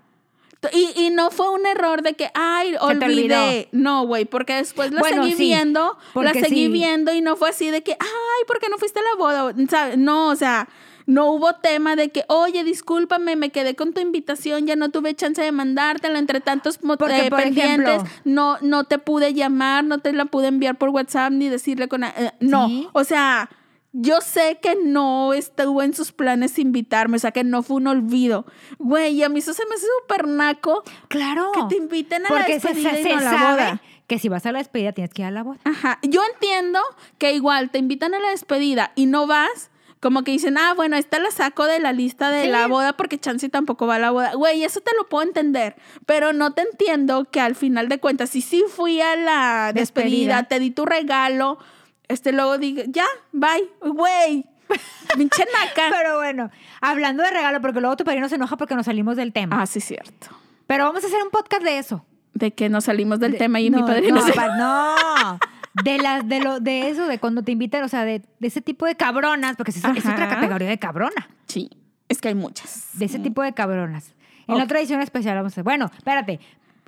Y, 0.72 0.92
y 0.94 1.10
no 1.10 1.32
fue 1.32 1.50
un 1.50 1.66
error 1.66 2.02
de 2.02 2.14
que, 2.14 2.30
ay, 2.34 2.76
olvidé. 2.80 3.68
No, 3.72 4.06
güey, 4.06 4.26
porque 4.26 4.54
después 4.54 4.92
la 4.92 5.00
Bueno, 5.00 5.24
seguí 5.24 5.34
sí, 5.34 5.42
viendo, 5.42 5.98
la 6.14 6.32
seguí 6.32 6.66
sí. 6.66 6.68
viendo 6.68 7.12
y 7.12 7.20
no 7.20 7.34
fue 7.34 7.48
así 7.50 7.70
de 7.70 7.82
que, 7.82 7.92
ay, 7.98 8.44
¿por 8.46 8.60
qué 8.60 8.68
no 8.68 8.78
fuiste 8.78 9.00
a 9.00 9.02
la 9.02 9.16
boda? 9.16 9.96
No, 9.96 10.28
o 10.28 10.36
sea, 10.36 10.68
no 11.06 11.30
hubo 11.32 11.54
tema 11.54 11.96
de 11.96 12.10
que, 12.10 12.24
oye, 12.28 12.64
discúlpame, 12.64 13.36
me 13.36 13.50
quedé 13.50 13.74
con 13.74 13.92
tu 13.92 14.00
invitación, 14.00 14.66
ya 14.66 14.76
no 14.76 14.90
tuve 14.90 15.14
chance 15.14 15.40
de 15.42 15.52
mandártela, 15.52 16.18
entre 16.18 16.40
tantos 16.40 16.78
Porque, 16.78 17.26
eh, 17.26 17.30
por 17.30 17.42
pendientes, 17.42 18.02
ejemplo- 18.02 18.10
no, 18.24 18.58
no 18.62 18.84
te 18.84 18.98
pude 18.98 19.34
llamar, 19.34 19.84
no 19.84 19.98
te 19.98 20.12
la 20.12 20.24
pude 20.26 20.48
enviar 20.48 20.76
por 20.78 20.90
WhatsApp 20.90 21.32
ni 21.32 21.48
decirle 21.48 21.88
con... 21.88 22.04
eh, 22.04 22.32
no, 22.40 22.68
Sí. 22.68 22.88
o 22.92 23.04
sea... 23.04 23.48
Yo 23.94 24.22
sé 24.22 24.58
que 24.62 24.74
no 24.82 25.34
estuvo 25.34 25.82
en 25.82 25.92
sus 25.92 26.12
planes 26.12 26.58
invitarme, 26.58 27.16
o 27.16 27.20
sea, 27.20 27.30
que 27.30 27.44
no 27.44 27.62
fue 27.62 27.76
un 27.76 27.88
olvido. 27.88 28.46
Güey, 28.78 29.16
y 29.16 29.22
a 29.22 29.28
mí 29.28 29.40
eso 29.40 29.52
se 29.52 29.66
me 29.66 29.74
hace 29.74 29.84
súper 30.00 30.26
naco. 30.28 30.82
Claro. 31.08 31.52
Que 31.52 31.60
te 31.68 31.76
inviten 31.76 32.24
a 32.24 32.28
Porque 32.30 32.54
la 32.54 32.60
se- 32.60 32.68
despedida 32.68 32.90
se, 32.94 33.00
y 33.00 33.02
se 33.02 33.08
no 33.10 33.18
a 33.18 33.20
la 33.20 33.30
sabe 33.30 33.52
boda. 33.64 33.82
que 34.06 34.18
si 34.18 34.30
vas 34.30 34.46
a 34.46 34.52
la 34.52 34.60
despedida 34.60 34.92
tienes 34.92 35.12
que 35.12 35.20
ir 35.20 35.26
a 35.26 35.30
la 35.30 35.42
boda. 35.42 35.58
Ajá. 35.64 35.98
Yo 36.04 36.22
entiendo 36.32 36.78
que 37.18 37.34
igual 37.34 37.68
te 37.68 37.80
invitan 37.80 38.14
a 38.14 38.18
la 38.18 38.30
despedida 38.30 38.92
y 38.94 39.04
no 39.04 39.26
vas, 39.26 39.70
como 40.02 40.24
que 40.24 40.32
dicen, 40.32 40.58
ah, 40.58 40.74
bueno, 40.74 40.96
esta 40.96 41.18
la 41.20 41.30
saco 41.30 41.64
de 41.66 41.78
la 41.78 41.92
lista 41.92 42.30
de 42.30 42.42
Sí. 42.42 42.48
la 42.50 42.66
boda 42.66 42.92
porque 42.94 43.18
Chansey 43.18 43.48
tampoco 43.48 43.86
va 43.86 43.94
a 43.94 43.98
la 44.00 44.10
boda. 44.10 44.34
Güey, 44.34 44.64
eso 44.64 44.80
te 44.80 44.90
lo 44.98 45.08
puedo 45.08 45.26
entender, 45.26 45.76
pero 46.06 46.32
no 46.32 46.52
te 46.54 46.62
entiendo 46.62 47.24
que 47.30 47.40
al 47.40 47.54
final 47.54 47.88
de 47.88 47.98
cuentas, 48.00 48.30
si 48.30 48.42
sí 48.42 48.64
fui 48.68 49.00
a 49.00 49.14
la 49.16 49.72
despedida, 49.72 50.36
Despedida. 50.36 50.42
te 50.44 50.58
di 50.58 50.70
tu 50.72 50.84
regalo, 50.86 51.58
este 52.08 52.32
luego 52.32 52.58
diga, 52.58 52.82
ya, 52.88 53.06
bye, 53.30 53.70
güey, 53.80 54.44
pinche 55.16 55.44
naca. 55.52 55.88
Pero 55.96 56.16
bueno, 56.16 56.50
hablando 56.80 57.22
de 57.22 57.30
regalo, 57.30 57.60
porque 57.60 57.80
luego 57.80 57.96
tu 57.96 58.04
padrino 58.04 58.28
se 58.28 58.34
enoja 58.34 58.56
porque 58.56 58.74
nos 58.74 58.86
salimos 58.86 59.16
del 59.16 59.32
tema. 59.32 59.62
ah, 59.62 59.66
sí, 59.66 59.80
cierto. 59.80 60.28
Pero 60.66 60.84
vamos 60.84 61.04
a 61.04 61.06
hacer 61.06 61.22
un 61.22 61.30
podcast 61.30 61.62
de 61.62 61.78
eso. 61.78 62.04
De 62.34 62.52
que 62.54 62.68
nos 62.70 62.84
salimos 62.84 63.20
del 63.20 63.32
De- 63.32 63.38
tema 63.38 63.60
y 63.60 63.70
mi 63.70 63.80
no, 63.80 63.86
padrino 63.86 64.16
no, 64.16 64.22
se- 64.26 64.34
no. 64.34 65.38
De 65.84 65.96
las, 65.98 66.28
de 66.28 66.40
lo, 66.40 66.60
de 66.60 66.88
eso, 66.90 67.06
de 67.06 67.18
cuando 67.18 67.42
te 67.42 67.52
invitan, 67.52 67.82
o 67.82 67.88
sea, 67.88 68.04
de, 68.04 68.20
de 68.40 68.46
ese 68.46 68.60
tipo 68.60 68.84
de 68.84 68.94
cabronas, 68.94 69.56
porque 69.56 69.70
es, 69.70 69.78
otra 69.84 70.28
categoría 70.28 70.68
de 70.68 70.78
cabrona. 70.78 71.28
Sí, 71.46 71.70
es 72.08 72.20
que 72.20 72.28
hay 72.28 72.34
muchas. 72.34 72.90
De 72.98 73.06
ese 73.06 73.18
tipo 73.18 73.42
de 73.42 73.54
cabronas. 73.54 74.14
En 74.48 74.56
la 74.56 74.64
Ok. 74.64 74.66
otra 74.66 74.80
edición 74.80 75.00
especial 75.00 75.36
vamos 75.36 75.52
a 75.52 75.54
hacer. 75.54 75.64
Bueno, 75.64 75.90
espérate. 75.96 76.40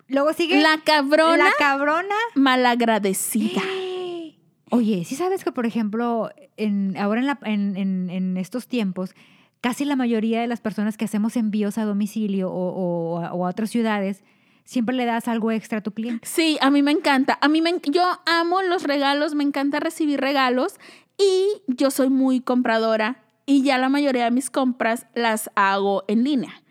Luego 0.08 0.34
sigue 0.34 0.60
La 0.60 0.80
cabrona 0.84 1.36
la 1.44 1.52
cabrona. 1.58 2.14
malagradecida. 2.34 3.62
Oye, 4.70 5.04
sí 5.04 5.14
sabes 5.14 5.44
que, 5.44 5.52
por 5.52 5.66
ejemplo, 5.66 6.30
en, 6.56 6.96
ahora 6.96 7.20
en, 7.20 7.26
la- 7.26 7.38
en- 7.44 7.76
en- 7.76 8.10
en 8.10 8.36
estos 8.36 8.66
tiempos, 8.66 9.14
casi 9.60 9.84
la 9.84 9.96
mayoría 9.96 10.40
de 10.40 10.46
las 10.46 10.60
personas 10.60 10.96
que 10.96 11.04
hacemos 11.04 11.36
envíos 11.36 11.78
a 11.78 11.84
domicilio 11.84 12.50
o, 12.50 13.16
o 13.16 13.20
a- 13.24 13.32
o 13.32 13.46
a 13.46 13.50
otras 13.50 13.70
ciudades, 13.70 14.24
siempre 14.64 14.96
le 14.96 15.04
das 15.04 15.28
algo 15.28 15.50
extra 15.50 15.78
a 15.78 15.82
tu 15.82 15.92
cliente. 15.92 16.26
Sí, 16.26 16.58
a 16.60 16.70
mí 16.70 16.82
me 16.82 16.90
encanta. 16.90 17.38
A 17.40 17.48
mí 17.48 17.60
me, 17.62 17.80
yo 17.90 18.02
amo 18.26 18.62
los 18.62 18.82
regalos, 18.82 19.34
me 19.34 19.44
encanta 19.44 19.80
recibir 19.80 20.20
regalos 20.20 20.74
y 21.18 21.62
yo 21.66 21.90
soy 21.90 22.08
muy 22.08 22.40
compradora 22.40 23.22
y 23.46 23.62
ya 23.62 23.78
la 23.78 23.88
mayoría 23.88 24.24
de 24.24 24.30
mis 24.30 24.50
compras 24.50 25.06
las 25.14 25.50
hago 25.54 26.04
en 26.08 26.24
línea. 26.24 26.62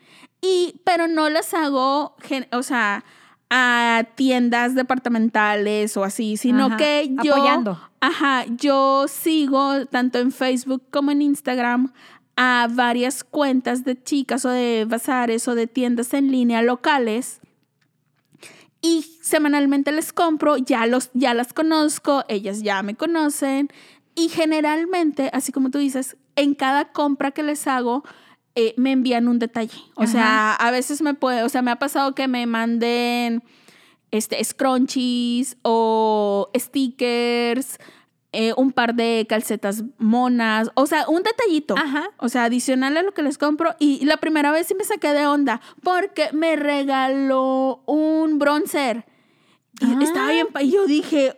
Y 0.41 0.82
pero 0.84 1.08
no 1.08 1.30
las 1.30 1.54
hago, 1.54 2.16
o 2.52 2.64
sea, 2.64 3.06
a 3.50 4.04
tiendas 4.16 4.76
departamentales 4.76 5.96
o 5.96 6.04
así, 6.04 6.38
sino 6.38 6.66
Ajá, 6.66 6.78
que 6.78 7.16
yo 7.24 7.36
apoyando. 7.36 7.80
Ajá, 8.02 8.46
yo 8.48 9.06
sigo 9.08 9.86
tanto 9.86 10.20
en 10.20 10.32
Facebook 10.32 10.84
como 10.91 11.12
en 11.12 11.22
Instagram 11.22 11.94
a 12.36 12.68
varias 12.72 13.24
cuentas 13.24 13.86
de 13.86 14.02
chicas 14.02 14.44
o 14.44 14.50
de 14.50 14.86
bazares 14.89 15.48
o 15.48 15.56
de 15.56 15.68
tiendas 15.68 16.14
en 16.14 16.32
línea 16.32 16.64
locales 16.64 17.39
y 18.84 19.03
semanalmente 19.21 19.93
les 19.93 20.11
compro, 20.11 20.57
ya, 20.57 20.86
los, 20.86 21.09
ya 21.13 21.34
las 21.34 21.53
conozco, 21.53 22.25
ellas 22.27 22.61
ya 22.61 22.84
me 22.84 22.95
conocen 22.95 23.69
y 24.13 24.27
generalmente, 24.27 25.29
así 25.34 25.53
como 25.53 25.71
tú 25.71 25.77
dices, 25.79 26.17
en 26.36 26.53
cada 26.53 26.91
compra 26.91 27.31
que 27.31 27.43
les 27.43 27.65
hago, 27.65 28.03
eh, 28.55 28.73
me 28.77 28.91
envían 28.91 29.29
un 29.29 29.39
detalle. 29.39 29.79
O 29.95 30.03
Ajá. 30.03 30.11
sea, 30.11 30.53
a 30.53 30.69
veces 30.69 31.01
me 31.01 31.13
puede, 31.13 31.43
o 31.43 31.49
sea, 31.49 31.61
me 31.61 31.71
ha 31.71 31.77
pasado 31.77 32.13
que 32.13 32.27
me 32.27 32.45
manden 32.45 33.41
este, 34.11 34.43
scrunchies 34.43 35.57
o 35.61 36.51
stickers, 36.55 37.79
eh, 38.34 38.53
un 38.57 38.71
par 38.71 38.95
de 38.95 39.25
calcetas 39.29 39.84
monas, 39.97 40.71
o 40.75 40.86
sea, 40.88 41.07
un 41.07 41.23
detallito. 41.23 41.75
Ajá. 41.77 42.09
O 42.17 42.29
sea, 42.29 42.43
adicional 42.45 42.97
a 42.97 43.03
lo 43.03 43.13
que 43.13 43.21
les 43.23 43.38
compro. 43.38 43.75
Y 43.79 44.03
la 44.05 44.17
primera 44.17 44.51
vez 44.51 44.67
sí 44.67 44.75
me 44.75 44.84
saqué 44.84 45.13
de 45.13 45.25
onda 45.27 45.61
porque 45.84 46.29
me 46.34 46.55
regaló 46.55 47.84
un 47.86 48.39
bronzer. 48.39 49.05
Y 49.79 49.86
Ah. 49.86 49.99
estaba 50.01 50.31
bien, 50.31 50.47
y 50.61 50.71
yo 50.71 50.86
dije, 50.86 51.38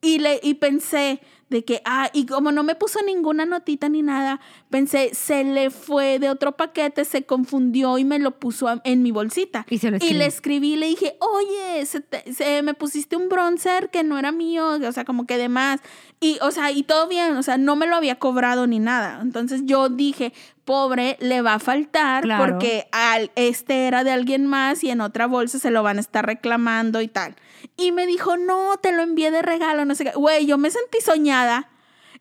y, 0.00 0.18
le, 0.18 0.40
y 0.42 0.54
pensé 0.54 1.20
de 1.48 1.64
que, 1.66 1.82
ah, 1.84 2.08
y 2.14 2.24
como 2.24 2.50
no 2.50 2.62
me 2.62 2.74
puso 2.74 3.02
ninguna 3.02 3.44
notita 3.44 3.88
ni 3.90 4.00
nada, 4.00 4.40
pensé, 4.70 5.10
se 5.14 5.44
le 5.44 5.68
fue 5.70 6.18
de 6.18 6.30
otro 6.30 6.52
paquete, 6.56 7.04
se 7.04 7.24
confundió 7.24 7.98
y 7.98 8.04
me 8.06 8.18
lo 8.18 8.38
puso 8.38 8.68
a- 8.68 8.80
en 8.84 9.02
mi 9.02 9.10
bolsita. 9.10 9.66
Y 9.68 9.76
se 9.78 9.90
lo 9.90 9.96
Y 9.96 9.98
escribí. 9.98 10.18
le 10.18 10.26
escribí, 10.26 10.76
le 10.76 10.86
dije, 10.86 11.16
oye, 11.20 11.84
se 11.84 12.00
te- 12.00 12.32
se- 12.32 12.62
me 12.62 12.72
pusiste 12.72 13.16
un 13.16 13.28
bronzer 13.28 13.90
que 13.90 14.02
no 14.02 14.18
era 14.18 14.32
mío, 14.32 14.78
o 14.82 14.92
sea, 14.92 15.04
como 15.04 15.26
que 15.26 15.36
de 15.36 15.50
más. 15.50 15.80
Y, 16.22 16.38
o 16.40 16.52
sea, 16.52 16.70
y 16.70 16.84
todo 16.84 17.08
bien, 17.08 17.36
o 17.36 17.42
sea, 17.42 17.58
no 17.58 17.74
me 17.76 17.86
lo 17.88 17.96
había 17.96 18.18
cobrado 18.18 18.66
ni 18.68 18.78
nada. 18.78 19.18
Entonces 19.20 19.62
yo 19.64 19.88
dije, 19.88 20.32
pobre, 20.64 21.16
le 21.20 21.42
va 21.42 21.54
a 21.54 21.58
faltar 21.58 22.22
Claro. 22.22 22.44
porque 22.44 22.86
al, 22.92 23.32
este 23.34 23.88
era 23.88 24.04
de 24.04 24.12
alguien 24.12 24.46
más 24.46 24.84
y 24.84 24.90
en 24.90 25.00
otra 25.00 25.26
bolsa 25.26 25.58
se 25.58 25.72
lo 25.72 25.82
van 25.82 25.96
a 25.98 26.00
estar 26.00 26.24
reclamando 26.24 27.00
y 27.00 27.08
tal. 27.08 27.34
Y 27.76 27.90
me 27.90 28.06
dijo, 28.06 28.36
no, 28.36 28.76
te 28.80 28.92
lo 28.92 29.02
envié 29.02 29.32
de 29.32 29.42
regalo, 29.42 29.84
no 29.84 29.94
sé 29.96 30.04
qué. 30.04 30.12
Güey, 30.12 30.46
yo 30.46 30.58
me 30.58 30.70
sentí 30.70 31.00
soñada. 31.04 31.68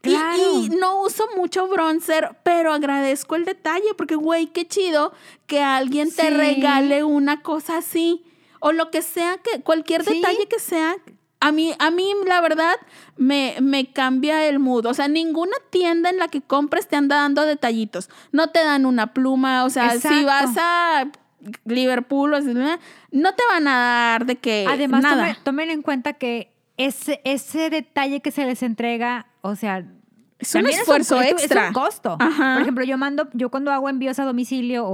Y- 0.04 0.10
Claro. 0.10 0.58
Y, 0.64 0.70
no 0.70 1.00
uso 1.04 1.26
mucho 1.38 1.68
bronzer, 1.68 2.36
pero 2.42 2.74
agradezco 2.74 3.36
el 3.36 3.46
detalle 3.46 3.94
porque, 3.96 4.16
güey, 4.16 4.48
qué 4.48 4.68
chido 4.68 5.14
que 5.46 5.62
alguien 5.62 6.10
te 6.12 6.24
Sí. 6.24 6.30
regale 6.32 7.04
una 7.04 7.44
cosa 7.44 7.78
así. 7.78 8.24
O 8.60 8.72
lo 8.72 8.90
que 8.90 9.04
sea, 9.04 9.38
que 9.38 9.62
cualquier 9.62 10.04
Sí. 10.04 10.16
detalle 10.16 10.48
que 10.48 10.58
sea. 10.60 10.96
A 11.42 11.52
mí, 11.52 11.74
a 11.80 11.92
mí, 11.92 12.14
la 12.26 12.40
verdad, 12.40 12.76
me, 13.18 13.56
me 13.62 13.92
cambia 13.92 14.46
el 14.46 14.60
mood. 14.60 14.86
O 14.86 14.94
sea, 14.94 15.08
ninguna 15.08 15.56
tienda 15.72 16.10
en 16.10 16.18
la 16.18 16.28
que 16.28 16.42
compres 16.42 16.88
te 16.88 16.96
anda 16.96 17.18
dando 17.18 17.44
detallitos. 17.44 18.10
No 18.32 18.48
te 18.52 18.64
dan 18.64 18.86
una 18.86 19.14
pluma. 19.14 19.66
O 19.66 19.70
sea, 19.70 20.00
si 20.00 20.24
vas 20.24 20.56
a 20.58 21.08
Liverpool 21.66 22.34
o 22.34 22.38
así, 22.38 22.54
no 22.54 23.34
te 23.36 23.44
van 23.50 23.68
a 23.68 23.76
dar 23.80 24.26
de 24.26 24.38
que 24.38 24.66
Además, 24.70 25.02
nada. 25.04 25.18
tomen, 25.18 25.44
tomen 25.44 25.70
en 25.72 25.82
cuenta 25.82 26.14
que 26.14 26.54
ese, 26.78 27.22
ese 27.24 27.70
detalle 27.70 28.22
que 28.22 28.32
se 28.32 28.46
les 28.46 28.64
entrega, 28.64 29.28
o 29.42 29.56
sea, 29.56 29.84
Es 30.42 30.56
un 30.56 30.68
esfuerzo 30.68 31.22
es 31.22 31.32
un, 31.32 31.38
extra. 31.40 31.62
Es 31.64 31.68
un 31.70 31.74
costo. 31.74 32.18
Ajá. 32.20 32.54
Por 32.56 32.62
ejemplo, 32.64 32.84
yo 32.84 32.98
mando, 32.98 33.30
yo 33.34 33.50
cuando 33.50 33.72
hago 33.72 33.88
envíos 33.90 34.20
a 34.20 34.26
domicilio 34.26 34.86
o, 34.86 34.90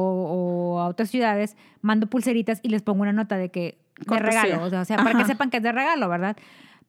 o 0.75 0.79
a 0.79 0.87
otras 0.87 1.09
ciudades, 1.09 1.55
mando 1.81 2.07
pulseritas 2.07 2.59
y 2.63 2.69
les 2.69 2.81
pongo 2.81 3.01
una 3.01 3.13
nota 3.13 3.37
de 3.37 3.49
que 3.49 3.77
de 4.05 4.19
regalo, 4.19 4.63
o 4.63 4.69
sea, 4.69 4.81
o 4.81 4.85
sea, 4.85 4.97
para 4.97 5.17
que 5.17 5.25
sepan 5.25 5.49
que 5.49 5.57
es 5.57 5.63
de 5.63 5.71
regalo, 5.71 6.07
¿verdad? 6.09 6.37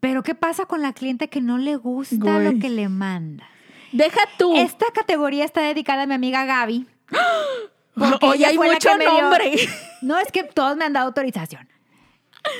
Pero 0.00 0.22
¿qué 0.22 0.34
pasa 0.34 0.66
con 0.66 0.82
la 0.82 0.92
cliente 0.92 1.28
que 1.28 1.40
no 1.40 1.58
le 1.58 1.76
gusta 1.76 2.40
lo 2.40 2.58
que 2.60 2.68
le 2.68 2.88
manda? 2.88 3.44
Deja 3.92 4.20
tú. 4.36 4.54
Esta 4.56 4.86
categoría 4.94 5.44
está 5.44 5.62
dedicada 5.62 6.02
a 6.02 6.06
mi 6.06 6.14
amiga 6.14 6.44
Gaby. 6.44 6.86
porque 7.94 8.26
ella 8.34 8.48
hay 8.48 8.58
mucho 8.58 8.90
me 8.96 9.04
dio- 9.04 9.20
nombre. 9.22 9.52
No, 10.02 10.16
es 10.18 10.30
que 10.30 10.44
todos 10.44 10.76
me 10.76 10.84
han 10.84 10.92
dado 10.92 11.06
autorización. 11.06 11.68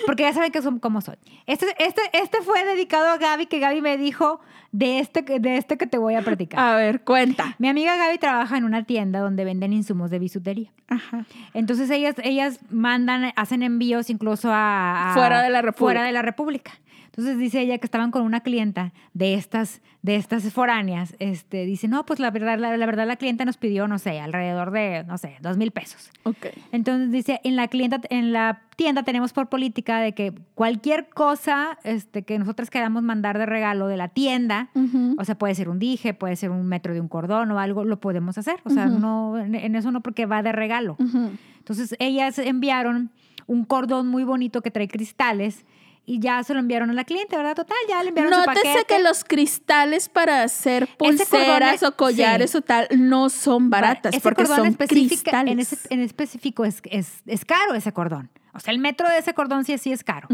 Porque 0.07 0.23
ya 0.25 0.33
saben 0.33 0.51
que 0.53 0.63
son 0.63 0.79
como 0.79 1.01
soy. 1.01 1.17
Este, 1.47 1.67
este, 1.79 2.01
este 2.13 2.43
fue 2.43 2.65
dedicado 2.65 3.09
a 3.09 3.17
Gaby, 3.19 3.47
que 3.47 3.59
Gaby 3.59 3.81
me 3.81 3.97
dijo 3.99 4.41
de 4.73 4.99
este, 4.99 5.25
que- 5.25 5.41
de 5.41 5.57
este 5.57 5.77
que 5.79 5.87
te 5.87 5.99
voy 5.99 6.15
a 6.15 6.23
platicar. 6.23 6.61
A 6.61 6.77
ver, 6.77 7.03
cuenta. 7.03 7.55
Mi 7.59 7.69
amiga 7.69 7.97
Gaby 7.97 8.19
trabaja 8.19 8.57
en 8.59 8.65
una 8.65 8.85
tienda 8.85 9.21
donde 9.21 9.45
venden 9.45 9.73
insumos 9.73 10.11
de 10.11 10.19
bisutería. 10.19 10.71
Ajá. 10.89 11.25
Entonces 11.55 11.91
ellas, 11.91 12.15
ellas 12.23 12.61
mandan, 12.71 13.33
hacen 13.37 13.63
envíos 13.63 14.11
incluso 14.11 14.51
a, 14.53 15.13
a- 15.13 15.15
Fuera 15.15 15.43
de 15.43 15.51
la 15.51 15.63
República. 15.63 15.79
Fuera 15.85 16.03
de 16.05 16.13
la 16.13 16.23
República. 16.23 16.73
Entonces 17.19 17.41
dice 17.41 17.61
ella 17.61 17.79
que 17.79 17.87
estaban 17.87 18.13
con 18.13 18.23
una 18.23 18.43
clienta 18.43 18.93
de 19.13 19.35
estas, 19.35 19.83
de 20.03 20.15
estas 20.15 20.53
foráneas. 20.53 21.17
Este, 21.19 21.67
dice, 21.67 21.89
no, 21.89 22.07
pues 22.07 22.21
la 22.21 22.31
verdad, 22.31 22.61
la, 22.61 22.77
la 22.77 22.87
verdad 22.87 23.09
la 23.09 23.17
clienta 23.17 23.45
nos 23.45 23.57
pidió, 23.57 23.89
no 23.89 23.99
sé, 23.99 24.21
alrededor 24.21 24.71
de, 24.71 25.03
no 25.03 25.19
sé, 25.19 25.35
dos 25.41 25.57
mil 25.57 25.73
pesos. 25.73 26.13
Ok. 26.23 26.47
Entonces 26.71 27.11
dice, 27.11 27.41
en 27.43 27.57
la 27.57 27.67
clienta, 27.67 28.01
en 28.11 28.33
la 28.33 28.63
tienda 28.77 29.03
tenemos 29.03 29.33
por 29.33 29.49
política 29.49 29.99
de 29.99 30.15
que 30.15 30.33
cualquier 30.55 31.09
cosa 31.09 31.77
este, 31.83 32.23
que 32.23 32.39
nosotros 32.39 32.71
queramos 32.71 33.03
mandar 33.03 33.37
de 33.37 33.47
regalo 33.47 33.89
de 33.89 33.97
la 33.97 34.07
tienda, 34.07 34.71
Ujú. 34.77 35.17
o 35.19 35.25
sea, 35.25 35.37
puede 35.37 35.57
ser 35.57 35.69
un 35.71 35.81
dije, 35.81 36.15
puede 36.15 36.37
ser 36.37 36.51
un 36.51 36.69
metro 36.69 36.95
de 36.95 37.01
un 37.01 37.09
cordón 37.09 37.51
o 37.51 37.59
algo, 37.59 37.83
lo 37.83 37.99
podemos 37.99 38.39
hacer. 38.39 38.61
O 38.63 38.71
sea, 38.71 38.87
Ujú. 38.87 39.01
no, 39.01 39.39
en, 39.41 39.75
eso 39.75 39.91
no 39.91 40.03
porque 40.03 40.27
va 40.27 40.45
de 40.45 40.53
regalo. 40.53 40.95
Ujú. 41.01 41.33
Entonces 41.59 41.97
ellas 41.99 42.39
enviaron 42.39 43.11
un 43.49 43.65
cordón 43.65 44.07
muy 44.07 44.23
bonito 44.23 44.63
que 44.63 44.71
trae 44.71 44.87
cristales 44.87 45.65
y 46.11 46.21
ya 46.21 46.43
se 46.43 46.55
lo 46.55 46.61
enviaron 46.61 46.89
a 46.89 46.95
la 46.95 47.05
cliente, 47.05 47.37
¿verdad? 47.37 47.55
Total, 47.55 47.77
ya 47.87 48.03
le 48.03 48.09
enviaron 48.09 48.33
su 48.33 48.39
Nótese 48.41 48.63
paquete. 48.67 48.85
que 48.87 49.03
los 49.03 49.25
cristales 49.25 50.09
para 50.09 50.43
hacer 50.43 50.89
pulseras 50.97 51.75
es- 51.75 51.83
o 51.83 51.95
collares 51.97 52.53
sí. 52.53 52.57
o 52.57 52.63
tal 52.63 52.89
no 52.97 53.29
son 53.29 53.69
baratas 53.69 54.15
Ese 54.15 54.23
porque 54.23 54.47
son 54.47 54.73
cristales. 54.75 55.53
En, 55.53 55.59
ese- 55.61 55.77
en 55.91 56.01
específico 56.01 56.65
es, 56.65 56.81
es, 56.91 57.23
es 57.27 57.45
caro 57.45 57.75
ese 57.75 57.93
cordón. 57.93 58.31
O 58.55 58.61
sea, 58.61 58.73
el 58.73 58.79
metro 58.79 59.07
de 59.09 59.19
ese 59.19 59.35
cordón 59.35 59.65
sí, 59.67 59.77
sí 59.77 59.93
es 59.93 60.03
caro. 60.03 60.29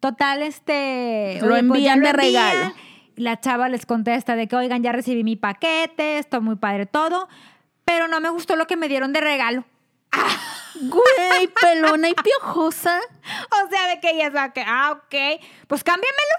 Total, 0.00 0.42
este... 0.42 1.38
Lo 1.40 1.54
oye, 1.54 1.62
pues, 1.64 1.78
envían 1.78 2.00
lo 2.00 2.04
de 2.06 2.10
envían. 2.10 2.52
regalo. 2.52 2.74
La 3.16 3.40
chava 3.40 3.70
les 3.70 3.86
contesta 3.86 4.36
de 4.36 4.46
que, 4.46 4.54
oigan, 4.56 4.82
ya 4.82 4.92
recibí 4.92 5.24
mi 5.24 5.36
paquete, 5.36 6.18
estoy 6.18 6.40
muy 6.40 6.56
padre 6.56 6.84
todo, 6.84 7.26
pero 7.86 8.06
no 8.06 8.20
me 8.20 8.28
gustó 8.28 8.54
lo 8.56 8.66
que 8.66 8.76
me 8.76 8.86
dieron 8.88 9.14
de 9.14 9.22
regalo. 9.22 9.64
Güey, 10.80 11.48
pelona 11.60 12.08
y 12.08 12.14
piojosa. 12.14 13.00
O 13.00 13.68
sea, 13.70 13.88
de 13.88 14.00
que 14.00 14.10
ella 14.10 14.30
sabe 14.32 14.52
que, 14.52 14.64
ah, 14.66 14.92
ok, 14.92 15.40
pues 15.66 15.82
cámbiamelo. 15.84 16.36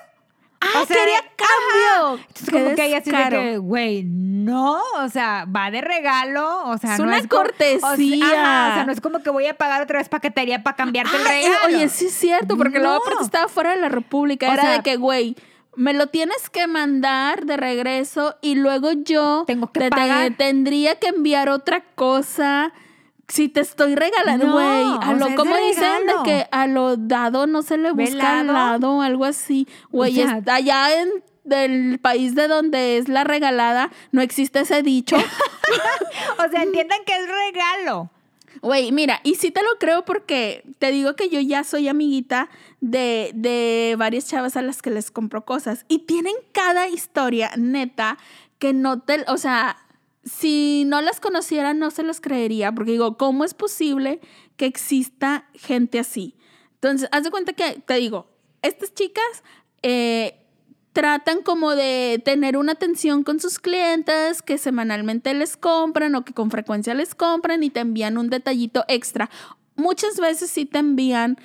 Ah, 0.59 0.81
O 0.81 0.85
sea, 0.87 0.97
quería 0.97 1.21
de- 1.21 1.31
cambio. 1.35 2.25
Entonces, 2.27 2.49
como 2.49 2.75
que 2.75 2.85
ella 2.85 2.99
descaro. 3.01 3.39
que, 3.41 3.57
güey, 3.59 4.03
no, 4.03 4.81
o 4.95 5.09
sea, 5.09 5.45
va 5.45 5.69
de 5.69 5.81
regalo, 5.81 6.65
o 6.65 6.77
sea, 6.79 6.93
Es 6.93 6.99
no 6.99 7.05
una 7.05 7.17
es 7.19 7.27
co- 7.27 7.37
o 7.37 7.43
sea, 7.43 7.79
cortesía. 7.79 8.25
ajá, 8.25 8.69
o 8.71 8.73
sea, 8.73 8.83
no 8.85 8.91
es 8.91 8.99
como 9.01 9.21
que 9.21 9.29
voy 9.29 9.45
a 9.45 9.55
pagar 9.55 9.83
otra 9.83 9.99
vez 9.99 10.09
paquetería 10.09 10.63
para 10.63 10.75
cambiarte 10.75 11.15
el 11.15 11.25
regalo. 11.25 11.55
Oye, 11.67 11.89
sí 11.89 12.07
es 12.07 12.13
cierto, 12.13 12.57
porque 12.57 12.79
luego 12.79 12.95
No. 12.95 13.01
aparte 13.03 13.23
estaba 13.23 13.47
fuera 13.47 13.71
de 13.71 13.77
la 13.81 13.89
República. 13.89 14.49
O 14.49 14.53
Era 14.53 14.63
sea- 14.63 14.71
de 14.77 14.81
que, 14.81 14.95
güey, 14.97 15.35
me 15.75 15.93
lo 15.93 16.07
tienes 16.07 16.49
que 16.49 16.65
mandar 16.65 17.45
de 17.45 17.55
regreso 17.55 18.35
y 18.41 18.55
luego 18.55 18.93
yo 18.93 19.43
Tengo 19.45 19.71
que 19.71 19.79
te- 19.79 19.89
te- 19.91 19.95
pagar. 19.95 20.33
tendría 20.37 20.95
que 20.95 21.09
enviar 21.09 21.49
otra 21.49 21.81
cosa. 21.93 22.73
Si 23.27 23.49
te 23.49 23.59
estoy 23.59 23.95
regalando, 23.95 24.45
No, 24.47 24.53
güey, 24.53 24.83
o 24.83 25.01
a 25.01 25.13
lo 25.13 25.35
como 25.35 25.55
dicen 25.57 26.07
de 26.07 26.13
que 26.23 26.47
a 26.51 26.65
lo 26.67 26.95
dado 26.95 27.45
no 27.45 27.61
se 27.61 27.77
le 27.77 27.91
busca 27.91 28.39
al 28.39 28.47
lado, 28.47 29.01
algo 29.01 29.25
así. 29.25 29.67
Güey, 29.91 30.15
sea- 30.15 30.37
está 30.37 30.55
allá 30.55 31.01
en 31.01 31.09
del 31.43 31.99
país 31.99 32.35
de 32.35 32.47
donde 32.47 32.97
es 32.97 33.07
la 33.09 33.23
regalada, 33.23 33.89
no 34.11 34.21
existe 34.21 34.59
ese 34.61 34.81
dicho. 34.81 35.17
O 36.45 36.49
sea, 36.49 36.63
entiendan 36.63 36.99
que 37.05 37.13
es 37.13 37.25
regalo. 37.27 38.09
Güey, 38.61 38.91
mira, 38.91 39.19
y 39.23 39.35
sí 39.35 39.51
te 39.51 39.61
lo 39.61 39.69
creo 39.79 40.03
porque 40.05 40.63
te 40.79 40.91
digo 40.91 41.15
que 41.15 41.29
yo 41.29 41.39
ya 41.39 41.63
soy 41.63 41.87
amiguita 41.87 42.49
de, 42.81 43.31
de 43.35 43.95
varias 43.97 44.27
chavas 44.27 44.55
a 44.57 44.61
las 44.61 44.81
que 44.81 44.89
les 44.89 45.11
compro 45.11 45.45
cosas 45.45 45.85
y 45.87 45.99
tienen 45.99 46.33
cada 46.53 46.87
historia 46.87 47.51
neta 47.57 48.17
que 48.59 48.73
no 48.73 48.99
te, 49.01 49.25
o 49.27 49.37
sea, 49.37 49.77
si 50.27 50.83
no 50.85 51.01
las 51.01 51.19
conociera 51.19 51.73
no 51.73 51.91
se 51.91 52.03
las 52.03 52.21
creería 52.21 52.71
porque 52.71 52.91
digo, 52.91 53.17
¿cómo 53.17 53.43
es 53.43 53.53
posible 53.53 54.19
que 54.55 54.65
exista 54.65 55.49
gente 55.53 55.99
así? 55.99 56.35
Entonces, 56.75 57.09
haz 57.11 57.23
de 57.23 57.31
cuenta 57.31 57.53
que, 57.53 57.81
te 57.85 57.95
digo, 57.95 58.27
estas 58.61 58.93
chicas 58.93 59.43
eh, 59.81 60.39
tratan 60.93 61.41
como 61.41 61.75
de 61.75 62.21
tener 62.23 62.57
una 62.57 62.73
atención 62.73 63.23
con 63.23 63.39
sus 63.39 63.59
clientes 63.59 64.41
que 64.41 64.57
semanalmente 64.57 65.33
les 65.33 65.57
compran 65.57 66.15
o 66.15 66.25
que 66.25 66.33
con 66.33 66.51
frecuencia 66.51 66.93
les 66.93 67.15
compran 67.15 67.63
y 67.63 67.69
te 67.69 67.79
envían 67.79 68.17
un 68.17 68.29
detallito 68.29 68.83
extra. 68.87 69.29
Muchas 69.75 70.19
veces 70.19 70.49
sí 70.49 70.65
te 70.65 70.79
envían 70.79 71.37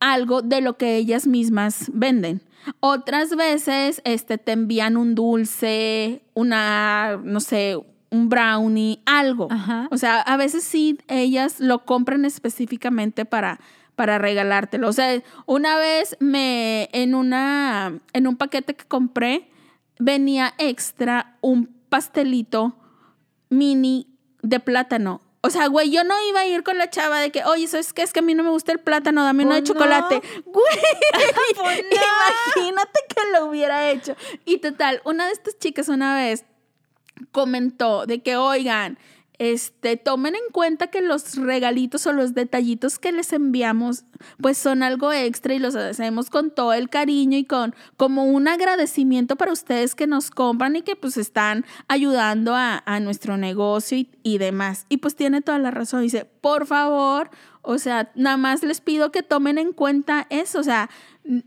algo 0.00 0.42
de 0.42 0.60
lo 0.60 0.76
que 0.76 0.96
ellas 0.96 1.26
mismas 1.26 1.90
venden. 1.92 2.42
Otras 2.80 3.36
veces 3.36 4.00
este, 4.04 4.38
te 4.38 4.52
envían 4.52 4.96
un 4.96 5.14
dulce, 5.14 6.22
una, 6.34 7.20
no 7.22 7.40
sé, 7.40 7.76
un 8.10 8.28
brownie, 8.28 9.02
algo. 9.06 9.48
Ajá. 9.50 9.88
O 9.90 9.96
sea, 9.98 10.20
a 10.20 10.36
veces 10.36 10.64
sí 10.64 10.98
ellas 11.08 11.60
lo 11.60 11.84
compran 11.84 12.24
específicamente 12.24 13.24
para, 13.24 13.60
para 13.94 14.18
regalártelo. 14.18 14.88
O 14.88 14.92
sea, 14.92 15.22
una 15.46 15.76
vez 15.76 16.16
me 16.20 16.88
en 16.92 17.14
una 17.14 18.00
en 18.12 18.26
un 18.26 18.36
paquete 18.36 18.74
que 18.74 18.84
compré 18.84 19.48
venía 19.98 20.54
extra 20.58 21.36
un 21.40 21.66
pastelito 21.88 22.76
mini 23.48 24.06
de 24.42 24.60
plátano. 24.60 25.20
O 25.42 25.48
sea, 25.48 25.68
güey, 25.68 25.90
yo 25.90 26.04
no 26.04 26.14
iba 26.28 26.40
a 26.40 26.46
ir 26.46 26.62
con 26.62 26.76
la 26.76 26.90
chava 26.90 27.18
de 27.18 27.30
que, 27.30 27.42
oye, 27.44 27.66
¿sabes 27.66 27.94
qué? 27.94 28.02
Es 28.02 28.12
que 28.12 28.18
a 28.20 28.22
mí 28.22 28.34
no 28.34 28.42
me 28.42 28.50
gusta 28.50 28.72
el 28.72 28.78
plátano, 28.78 29.24
dame 29.24 29.44
uno 29.44 29.54
de 29.54 29.62
Pues 29.62 29.70
no. 29.70 29.74
chocolate. 29.74 30.20
Güey, 30.44 31.54
Pues 31.56 31.82
no. 31.82 32.56
imagínate 32.56 33.00
que 33.08 33.20
lo 33.32 33.46
hubiera 33.46 33.88
hecho. 33.90 34.16
Y 34.44 34.58
total, 34.58 35.00
una 35.04 35.26
de 35.26 35.32
estas 35.32 35.58
chicas 35.58 35.88
una 35.88 36.14
vez 36.14 36.44
comentó 37.32 38.06
de 38.06 38.22
que, 38.22 38.36
oigan, 38.36 38.98
este, 39.40 39.96
tomen 39.96 40.34
en 40.34 40.52
cuenta 40.52 40.88
que 40.88 41.00
los 41.00 41.36
regalitos 41.36 42.06
o 42.06 42.12
los 42.12 42.34
detallitos 42.34 42.98
que 42.98 43.10
les 43.10 43.32
enviamos, 43.32 44.04
pues 44.38 44.58
son 44.58 44.82
algo 44.82 45.14
extra 45.14 45.54
y 45.54 45.58
los 45.58 45.74
hacemos 45.76 46.28
con 46.28 46.50
todo 46.50 46.74
el 46.74 46.90
cariño 46.90 47.38
y 47.38 47.44
con 47.44 47.74
como 47.96 48.26
un 48.26 48.48
agradecimiento 48.48 49.36
para 49.36 49.50
ustedes 49.50 49.94
que 49.94 50.06
nos 50.06 50.30
compran 50.30 50.76
y 50.76 50.82
que 50.82 50.94
pues 50.94 51.16
están 51.16 51.64
ayudando 51.88 52.54
a, 52.54 52.82
a 52.84 53.00
nuestro 53.00 53.38
negocio 53.38 53.96
y, 53.96 54.10
y 54.22 54.36
demás. 54.36 54.84
Y 54.90 54.98
pues 54.98 55.16
tiene 55.16 55.40
toda 55.40 55.58
la 55.58 55.70
razón. 55.70 56.02
Dice, 56.02 56.26
por 56.26 56.66
favor, 56.66 57.30
o 57.62 57.78
sea, 57.78 58.12
nada 58.14 58.36
más 58.36 58.62
les 58.62 58.82
pido 58.82 59.10
que 59.10 59.22
tomen 59.22 59.56
en 59.56 59.72
cuenta 59.72 60.26
eso. 60.28 60.60
O 60.60 60.64
sea, 60.64 60.90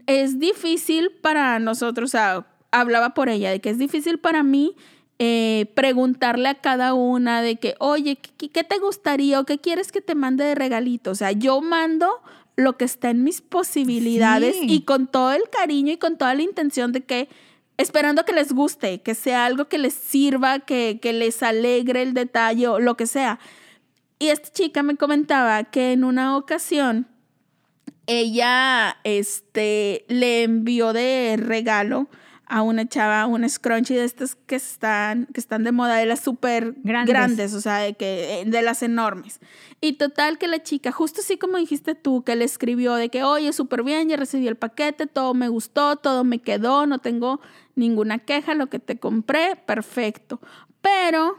es 0.07 0.39
difícil 0.39 1.11
para 1.21 1.59
nosotros, 1.59 2.09
o 2.09 2.11
sea, 2.11 2.47
hablaba 2.71 3.13
por 3.13 3.29
ella, 3.29 3.51
de 3.51 3.61
que 3.61 3.69
es 3.69 3.77
difícil 3.77 4.17
para 4.17 4.41
mí 4.41 4.75
eh, 5.25 5.71
preguntarle 5.73 6.49
a 6.49 6.55
cada 6.55 6.93
una 6.93 7.41
de 7.41 7.55
que, 7.55 7.75
oye, 7.79 8.17
¿qué, 8.17 8.49
qué 8.49 8.63
te 8.65 8.77
gustaría 8.79 9.39
o 9.39 9.45
qué 9.45 9.57
quieres 9.57 9.93
que 9.93 10.01
te 10.01 10.15
mande 10.15 10.43
de 10.43 10.53
regalito? 10.53 11.11
O 11.11 11.15
sea, 11.15 11.31
yo 11.31 11.61
mando 11.61 12.09
lo 12.57 12.77
que 12.77 12.83
está 12.83 13.09
en 13.09 13.23
mis 13.23 13.39
posibilidades 13.41 14.57
Sí. 14.59 14.67
y 14.69 14.81
con 14.81 15.07
todo 15.07 15.31
el 15.31 15.43
cariño 15.49 15.93
y 15.93 15.97
con 15.97 16.17
toda 16.17 16.35
la 16.35 16.41
intención 16.41 16.91
de 16.91 17.01
que, 17.05 17.29
esperando 17.77 18.25
que 18.25 18.33
les 18.33 18.51
guste, 18.51 19.01
que 19.01 19.15
sea 19.15 19.45
algo 19.45 19.69
que 19.69 19.77
les 19.77 19.93
sirva, 19.93 20.59
que, 20.59 20.99
que 21.01 21.13
les 21.13 21.41
alegre 21.41 22.01
el 22.01 22.13
detalle 22.13 22.67
o 22.67 22.79
lo 22.79 22.97
que 22.97 23.07
sea. 23.07 23.39
Y 24.19 24.27
esta 24.27 24.49
chica 24.51 24.83
me 24.83 24.97
comentaba 24.97 25.63
que 25.63 25.93
en 25.93 26.03
una 26.03 26.35
ocasión 26.35 27.07
ella 28.07 28.97
este, 29.05 30.03
le 30.09 30.43
envió 30.43 30.91
de 30.91 31.35
regalo 31.39 32.07
a 32.55 32.61
una 32.61 32.87
chava 32.87 33.25
un 33.25 33.49
scrunchie 33.49 33.97
de 33.97 34.03
estas 34.05 34.35
que 34.35 34.55
están, 34.55 35.25
que 35.33 35.39
están 35.39 35.63
de 35.63 35.71
moda, 35.71 35.95
de 35.95 36.05
las 36.05 36.19
súper 36.19 36.75
Grandes. 36.83 37.13
grandes. 37.13 37.53
o 37.55 37.61
sea, 37.61 37.77
de, 37.77 37.95
que, 37.95 38.41
eh, 38.41 38.45
de 38.45 38.61
las 38.61 38.83
enormes. 38.83 39.39
Y 39.81 39.93
total 39.93 40.37
que 40.37 40.47
la 40.47 40.61
chica, 40.61 40.91
justo 40.91 41.21
así 41.21 41.37
como 41.37 41.57
dijiste 41.57 41.95
tú, 41.95 42.23
que 42.23 42.35
le 42.35 42.45
escribió 42.45 42.93
de 42.93 43.09
que, 43.09 43.23
oye, 43.23 43.51
súper 43.53 43.81
bien, 43.81 44.07
ya 44.07 44.17
recibí 44.17 44.47
el 44.47 44.55
paquete, 44.55 45.07
todo 45.07 45.33
me 45.33 45.47
gustó, 45.47 45.95
todo 45.95 46.23
me 46.23 46.39
quedó, 46.43 46.85
no 46.85 46.99
tengo 46.99 47.41
ninguna 47.75 48.19
queja, 48.19 48.53
lo 48.53 48.67
que 48.67 48.77
te 48.77 48.99
compré, 48.99 49.55
perfecto. 49.55 50.39
Pero 50.81 51.37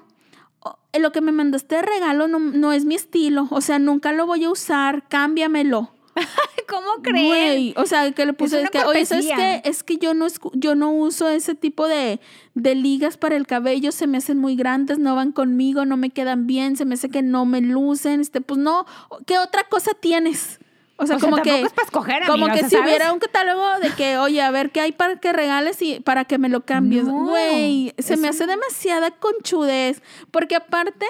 o- 0.60 0.78
lo 0.98 1.12
que 1.12 1.20
me 1.20 1.30
mandaste 1.30 1.76
de 1.76 1.82
regalo 1.82 2.26
no, 2.26 2.40
no 2.40 2.72
es 2.72 2.84
mi 2.84 2.96
estilo, 2.96 3.46
o 3.50 3.60
sea, 3.60 3.78
nunca 3.78 4.10
lo 4.12 4.26
voy 4.26 4.42
a 4.44 4.50
usar, 4.50 5.06
cámbiamelo. 5.08 5.90
¿Cómo 6.68 7.02
creen? 7.02 7.26
Güey, 7.26 7.74
o 7.76 7.86
sea, 7.86 8.10
que 8.12 8.26
le 8.26 8.32
puse 8.32 8.62
es 8.62 8.70
que, 8.70 8.78
oye, 8.84 9.04
¿sabes 9.06 9.26
cortesía. 9.26 9.60
qué? 9.62 9.68
Es 9.68 9.82
que 9.82 9.96
yo 9.98 10.14
no, 10.14 10.26
escu- 10.26 10.50
yo 10.54 10.74
no 10.74 10.92
uso 10.92 11.28
ese 11.28 11.54
tipo 11.54 11.86
de, 11.88 12.20
de 12.54 12.74
ligas 12.74 13.16
para 13.16 13.36
el 13.36 13.46
cabello, 13.46 13.92
se 13.92 14.06
me 14.06 14.18
hacen 14.18 14.38
muy 14.38 14.56
grandes, 14.56 14.98
no 14.98 15.14
van 15.14 15.32
conmigo, 15.32 15.84
no 15.84 15.96
me 15.96 16.10
quedan 16.10 16.46
bien, 16.46 16.76
se 16.76 16.84
me 16.84 16.94
hace 16.94 17.08
que 17.08 17.22
no 17.22 17.44
me 17.46 17.60
lucen, 17.60 18.20
este, 18.20 18.40
pues 18.40 18.58
no, 18.58 18.86
¿qué 19.26 19.38
otra 19.38 19.64
cosa 19.64 19.92
tienes? 19.98 20.58
O 20.96 21.06
sea, 21.08 21.16
O 21.16 21.18
sea, 21.18 21.28
como 21.28 21.42
que, 21.42 21.50
tampoco 21.50 21.66
es 21.66 21.72
para 21.72 21.84
escoger, 21.86 22.22
como 22.26 22.46
o 22.46 22.48
que 22.50 22.58
sea, 22.60 22.68
si 22.68 22.76
¿sabes? 22.76 22.88
hubiera 22.88 23.12
un 23.12 23.18
catálogo 23.18 23.64
de 23.80 23.90
que, 23.96 24.16
oye, 24.18 24.40
a 24.40 24.52
ver 24.52 24.70
qué 24.70 24.80
hay 24.80 24.92
para 24.92 25.16
que 25.18 25.32
regales 25.32 25.82
y 25.82 25.98
para 25.98 26.24
que 26.24 26.38
me 26.38 26.48
lo 26.48 26.60
cambies. 26.60 27.04
No, 27.04 27.26
Güey, 27.30 27.92
se 27.98 28.16
me 28.16 28.28
hace 28.28 28.46
demasiada 28.46 29.10
conchudez, 29.10 30.02
porque 30.30 30.54
aparte 30.54 31.04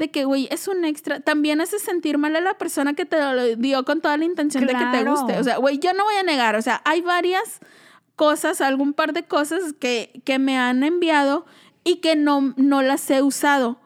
de 0.00 0.10
que, 0.10 0.24
güey, 0.24 0.48
es 0.50 0.66
un 0.66 0.84
extra, 0.84 1.20
también 1.20 1.60
hace 1.60 1.78
sentir 1.78 2.18
mal 2.18 2.34
a 2.34 2.40
la 2.40 2.54
persona 2.54 2.94
que 2.94 3.04
te 3.04 3.16
lo 3.20 3.56
dio 3.56 3.84
con 3.84 4.00
toda 4.00 4.16
la 4.16 4.24
intención 4.24 4.66
de 4.66 4.74
que 4.74 4.84
te 4.86 5.04
guste. 5.04 5.38
O 5.38 5.44
sea, 5.44 5.58
güey, 5.58 5.78
yo 5.78 5.92
no 5.94 6.02
voy 6.02 6.16
a 6.16 6.24
negar, 6.24 6.56
o 6.56 6.62
sea, 6.62 6.82
hay 6.84 7.02
varias 7.02 7.60
cosas, 8.16 8.60
algún 8.60 8.92
par 8.92 9.12
de 9.12 9.22
cosas 9.22 9.74
que, 9.78 10.20
que 10.24 10.38
me 10.38 10.58
han 10.58 10.82
enviado 10.82 11.46
y 11.84 11.96
que 11.96 12.16
no, 12.16 12.54
no 12.56 12.82
las 12.82 13.08
he 13.10 13.22
usado. 13.22 13.78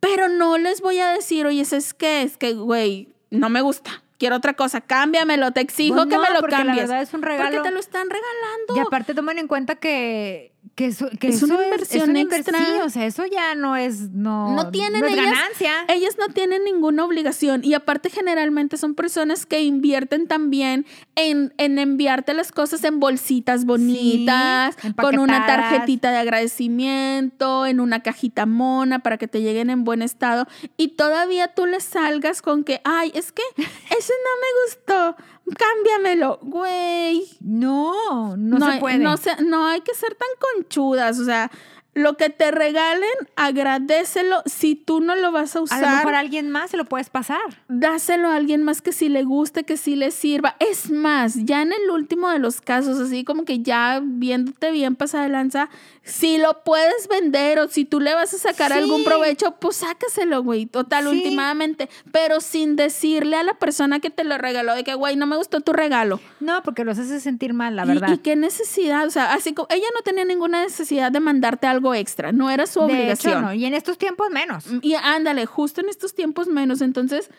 Pero 0.00 0.28
no 0.28 0.58
les 0.58 0.80
voy 0.80 0.98
a 0.98 1.10
decir, 1.10 1.46
oye, 1.46 1.60
¿es 1.60 1.94
que 1.94 2.22
Es 2.22 2.36
que, 2.36 2.54
güey, 2.54 3.14
no 3.30 3.50
me 3.50 3.60
gusta. 3.60 4.02
Quiero 4.18 4.36
otra 4.36 4.54
cosa, 4.54 4.80
cámbiamelo, 4.80 5.50
te 5.52 5.60
exijo 5.60 5.94
Pues 5.94 6.08
que 6.08 6.18
me 6.18 6.30
lo 6.30 6.40
porque 6.40 6.56
la 6.56 6.64
cambies. 6.64 6.88
verdad 6.88 7.02
es 7.02 7.14
un 7.14 7.22
regalo. 7.22 7.50
Porque 7.50 7.68
te 7.68 7.74
lo 7.74 7.80
están 7.80 8.08
regalando. 8.10 8.76
Y 8.76 8.78
aparte 8.80 9.14
tomen 9.14 9.38
en 9.38 9.46
cuenta 9.48 9.76
que, 9.76 10.49
que, 10.74 10.86
eso, 10.86 11.08
que 11.18 11.28
Es 11.28 11.42
una 11.42 11.54
eso 11.56 11.62
inversión 11.64 12.02
es 12.02 12.08
una 12.08 12.20
extra. 12.20 12.58
inversión, 12.58 12.86
o 12.86 12.90
sea, 12.90 13.04
eso 13.06 13.24
ya 13.26 13.54
no 13.54 13.76
es, 13.76 14.10
no, 14.12 14.54
no 14.54 14.70
tienen 14.70 15.00
no 15.00 15.06
es 15.06 15.12
ellas, 15.12 15.24
ganancia. 15.26 15.72
ellas 15.88 16.16
no 16.18 16.28
tienen 16.28 16.64
ninguna 16.64 17.04
obligación 17.04 17.62
y 17.64 17.74
aparte 17.74 18.08
generalmente 18.08 18.76
son 18.78 18.94
personas 18.94 19.44
que 19.44 19.62
invierten 19.62 20.26
también 20.26 20.86
en, 21.16 21.52
en 21.58 21.78
enviarte 21.78 22.32
las 22.32 22.50
cosas 22.52 22.82
en 22.84 22.98
bolsitas 22.98 23.66
bonitas, 23.66 24.76
con 25.00 25.18
una 25.18 25.44
tarjetita 25.46 26.10
de 26.12 26.16
agradecimiento, 26.18 27.66
en 27.66 27.80
una 27.80 28.02
cajita 28.02 28.46
mona 28.46 29.00
para 29.00 29.18
que 29.18 29.28
te 29.28 29.42
lleguen 29.42 29.70
en 29.70 29.84
buen 29.84 30.02
estado 30.02 30.46
y 30.76 30.88
todavía 30.88 31.48
tú 31.48 31.66
les 31.66 31.84
salgas 31.84 32.42
con 32.42 32.64
que, 32.64 32.80
ay, 32.84 33.12
es 33.14 33.32
que 33.32 33.42
ese 33.56 34.12
no 34.12 34.32
me 34.40 34.64
gustó, 34.64 35.16
cámbiamelo, 35.56 36.38
güey. 36.42 37.24
No, 37.40 38.36
no, 38.36 38.58
se 38.58 38.72
hay- 38.72 38.80
puede. 38.80 38.98
No, 38.98 39.16
se- 39.16 39.42
no 39.42 39.66
hay 39.66 39.80
que 39.80 39.94
ser 39.94 40.14
tan 40.14 40.28
conchudas. 40.54 41.18
O 41.18 41.24
sea, 41.24 41.50
lo 41.94 42.16
que 42.16 42.30
te 42.30 42.50
regalen, 42.52 43.10
agradecelo. 43.36 44.42
Si 44.46 44.74
tú 44.76 45.00
no 45.00 45.16
lo 45.16 45.32
vas 45.32 45.54
a 45.56 45.58
a 45.58 45.60
lo 45.60 45.64
usar, 45.64 45.96
mejor 45.96 46.14
a 46.14 46.20
alguien 46.20 46.50
más 46.50 46.70
se 46.70 46.76
lo 46.76 46.84
puedes 46.84 47.10
pasar. 47.10 47.40
dáselo 47.68 48.28
a 48.28 48.36
alguien 48.36 48.62
más 48.62 48.80
que 48.80 48.92
sí 48.92 49.08
le 49.08 49.24
guste, 49.24 49.64
que 49.64 49.76
sí 49.76 49.96
le 49.96 50.10
sirva. 50.10 50.56
Es 50.60 50.90
más, 50.90 51.34
ya 51.44 51.62
en 51.62 51.72
el 51.72 51.90
último 51.90 52.30
de 52.30 52.38
los 52.38 52.60
casos, 52.60 52.98
así 53.00 53.24
como 53.24 53.44
que 53.44 53.60
ya 53.60 54.00
viéndote 54.02 54.70
bien 54.70 54.94
pasada 54.96 55.24
de 55.24 55.30
lanza, 55.30 55.68
si 56.02 56.38
lo 56.38 56.64
puedes 56.64 57.08
vender 57.08 57.58
o 57.60 57.68
si 57.68 57.84
tú 57.84 58.00
le 58.00 58.14
vas 58.14 58.32
a 58.34 58.38
sacar 58.38 58.72
Sí. 58.72 58.78
algún 58.78 59.04
provecho, 59.04 59.56
pues 59.60 59.76
sácaselo, 59.76 60.42
güey. 60.42 60.66
Total, 60.66 61.04
Sí. 61.04 61.10
últimamente. 61.10 61.88
Pero 62.10 62.40
sin 62.40 62.74
decirle 62.74 63.36
a 63.36 63.42
la 63.42 63.54
persona 63.54 64.00
que 64.00 64.10
te 64.10 64.24
lo 64.24 64.36
regaló 64.38 64.74
de 64.74 64.82
que, 64.82 64.94
güey, 64.94 65.16
no 65.16 65.26
me 65.26 65.36
gustó 65.36 65.60
tu 65.60 65.72
regalo. 65.72 66.18
No, 66.40 66.62
porque 66.62 66.84
los 66.84 66.98
hace 66.98 67.20
sentir 67.20 67.52
mal, 67.52 67.76
la 67.76 67.84
verdad. 67.84 68.08
Y, 68.12 68.18
qué 68.18 68.34
necesidad, 68.34 69.06
o 69.06 69.10
sea, 69.10 69.34
así 69.34 69.52
como 69.54 69.68
ella 69.70 69.86
no 69.94 70.00
tenía 70.02 70.24
ninguna 70.24 70.62
necesidad 70.62 71.12
de 71.12 71.20
mandarte 71.20 71.66
algo 71.66 71.94
extra, 71.94 72.32
no 72.32 72.50
era 72.50 72.66
su 72.66 72.80
de 72.80 72.86
obligación. 72.86 73.32
hecho, 73.34 73.40
no. 73.42 73.52
Y 73.52 73.66
en 73.66 73.74
estos 73.74 73.98
tiempos 73.98 74.30
menos. 74.30 74.64
Y 74.82 74.94
ándale, 74.94 75.44
justo 75.46 75.80
en 75.82 75.90
estos 75.90 76.14
tiempos 76.14 76.48
menos. 76.48 76.80
Entonces, 76.80 77.30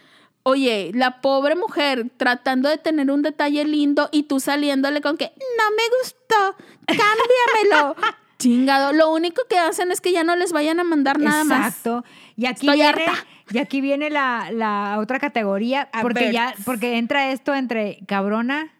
oye, 0.43 0.91
la 0.93 1.19
pobre 1.21 1.55
mujer 1.55 2.07
tratando 2.17 2.69
de 2.69 2.77
tener 2.77 3.09
un 3.11 3.21
detalle 3.23 3.65
lindo 3.65 4.07
y 4.11 4.23
tú 4.23 4.39
saliéndole 4.39 5.01
con 5.01 5.17
que 5.17 5.31
no 5.57 5.63
me 5.75 5.83
gustó, 5.99 6.55
cámbiamelo. 6.87 7.95
Chingado, 8.41 8.93
lo 8.93 9.11
único 9.13 9.41
que 9.49 9.57
hacen 9.57 9.91
es 9.91 10.01
que 10.01 10.11
ya 10.11 10.23
no 10.23 10.35
les 10.35 10.51
vayan 10.51 10.79
a 10.79 10.83
mandar 10.83 11.19
nada 11.19 11.43
más. 11.43 11.67
Exacto. 11.67 12.03
Y 12.35 12.45
aquí 12.45 12.67
Estoy 12.67 12.77
viene, 12.81 12.89
harta. 13.05 13.25
y 13.51 13.57
aquí 13.59 13.81
viene 13.81 14.09
la, 14.09 14.49
la 14.51 14.97
otra 14.99 15.19
categoría, 15.19 15.89
A 15.93 16.01
porque 16.01 16.25
ver. 16.25 16.33
ya, 16.33 16.53
porque 16.65 16.97
entra 16.97 17.31
esto 17.31 17.53
entre 17.53 17.99
cabrona, 18.07 18.71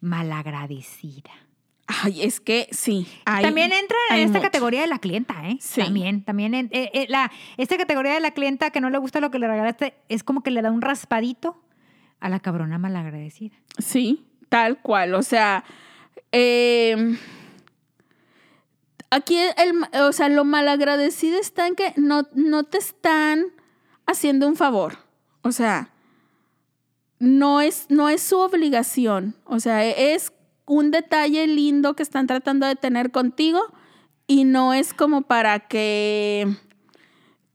malagradecida. 0.00 1.30
Ay, 1.86 2.22
es 2.22 2.40
que 2.40 2.68
sí. 2.70 3.06
hay- 3.24 3.42
también 3.42 3.72
entra 3.72 3.96
en 4.10 4.20
esta 4.20 4.38
mucho. 4.38 4.42
categoría 4.42 4.82
de 4.82 4.86
la 4.86 5.00
clienta, 5.00 5.34
¿eh? 5.48 5.56
Sí. 5.60 5.80
También, 5.82 6.22
también. 6.22 6.54
en- 6.54 6.68
eh, 6.70 6.90
eh, 6.94 7.06
la, 7.08 7.32
esta 7.56 7.76
categoría 7.76 8.12
de 8.14 8.20
la 8.20 8.30
clienta 8.30 8.70
que 8.70 8.80
no 8.80 8.90
le 8.90 8.98
gusta 8.98 9.18
lo 9.20 9.32
que 9.32 9.40
le 9.40 9.48
regalaste 9.48 9.94
es 10.08 10.22
como 10.22 10.42
que 10.44 10.52
le 10.52 10.62
da 10.62 10.70
un 10.70 10.82
raspadito 10.82 11.60
a 12.20 12.28
la 12.28 12.38
cabrona 12.38 12.78
malagradecida. 12.78 13.56
Sí, 13.78 14.24
tal 14.48 14.78
cual. 14.78 15.14
O 15.14 15.22
sea, 15.22 15.64
eh, 16.30 17.16
aquí 19.10 19.36
el, 19.36 20.00
o 20.00 20.12
sea, 20.12 20.28
lo 20.28 20.44
malagradecido 20.44 21.38
está 21.38 21.66
en 21.66 21.74
que 21.74 21.92
no, 21.96 22.28
no 22.34 22.64
te 22.64 22.78
están 22.78 23.46
haciendo 24.06 24.46
un 24.48 24.56
favor. 24.56 24.98
O 25.42 25.52
sea, 25.52 25.90
no 27.18 27.60
es, 27.60 27.86
no 27.88 28.08
es 28.08 28.22
su 28.22 28.38
obligación. 28.38 29.36
O 29.44 29.60
sea, 29.60 29.84
es 29.84 30.32
un 30.66 30.90
detalle 30.90 31.46
lindo 31.46 31.94
que 31.94 32.02
están 32.02 32.26
tratando 32.26 32.66
de 32.66 32.76
tener 32.76 33.10
contigo 33.10 33.60
y 34.26 34.44
no 34.44 34.72
es 34.72 34.94
como 34.94 35.22
para 35.22 35.60
que 35.60 36.46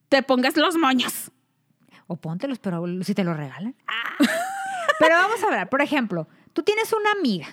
te 0.10 0.22
pongas 0.24 0.58
los 0.58 0.76
moños. 0.76 1.32
O 2.08 2.18
póntelos, 2.18 2.60
pero 2.60 2.84
si 3.04 3.16
te 3.16 3.24
lo 3.24 3.34
regalan. 3.34 3.76
Pero 5.00 5.16
vamos 5.16 5.44
a 5.44 5.50
ver, 5.50 5.68
por 5.68 5.82
ejemplo, 5.82 6.28
tú 6.54 6.64
tienes 6.64 6.94
una 6.94 7.12
amiga 7.12 7.48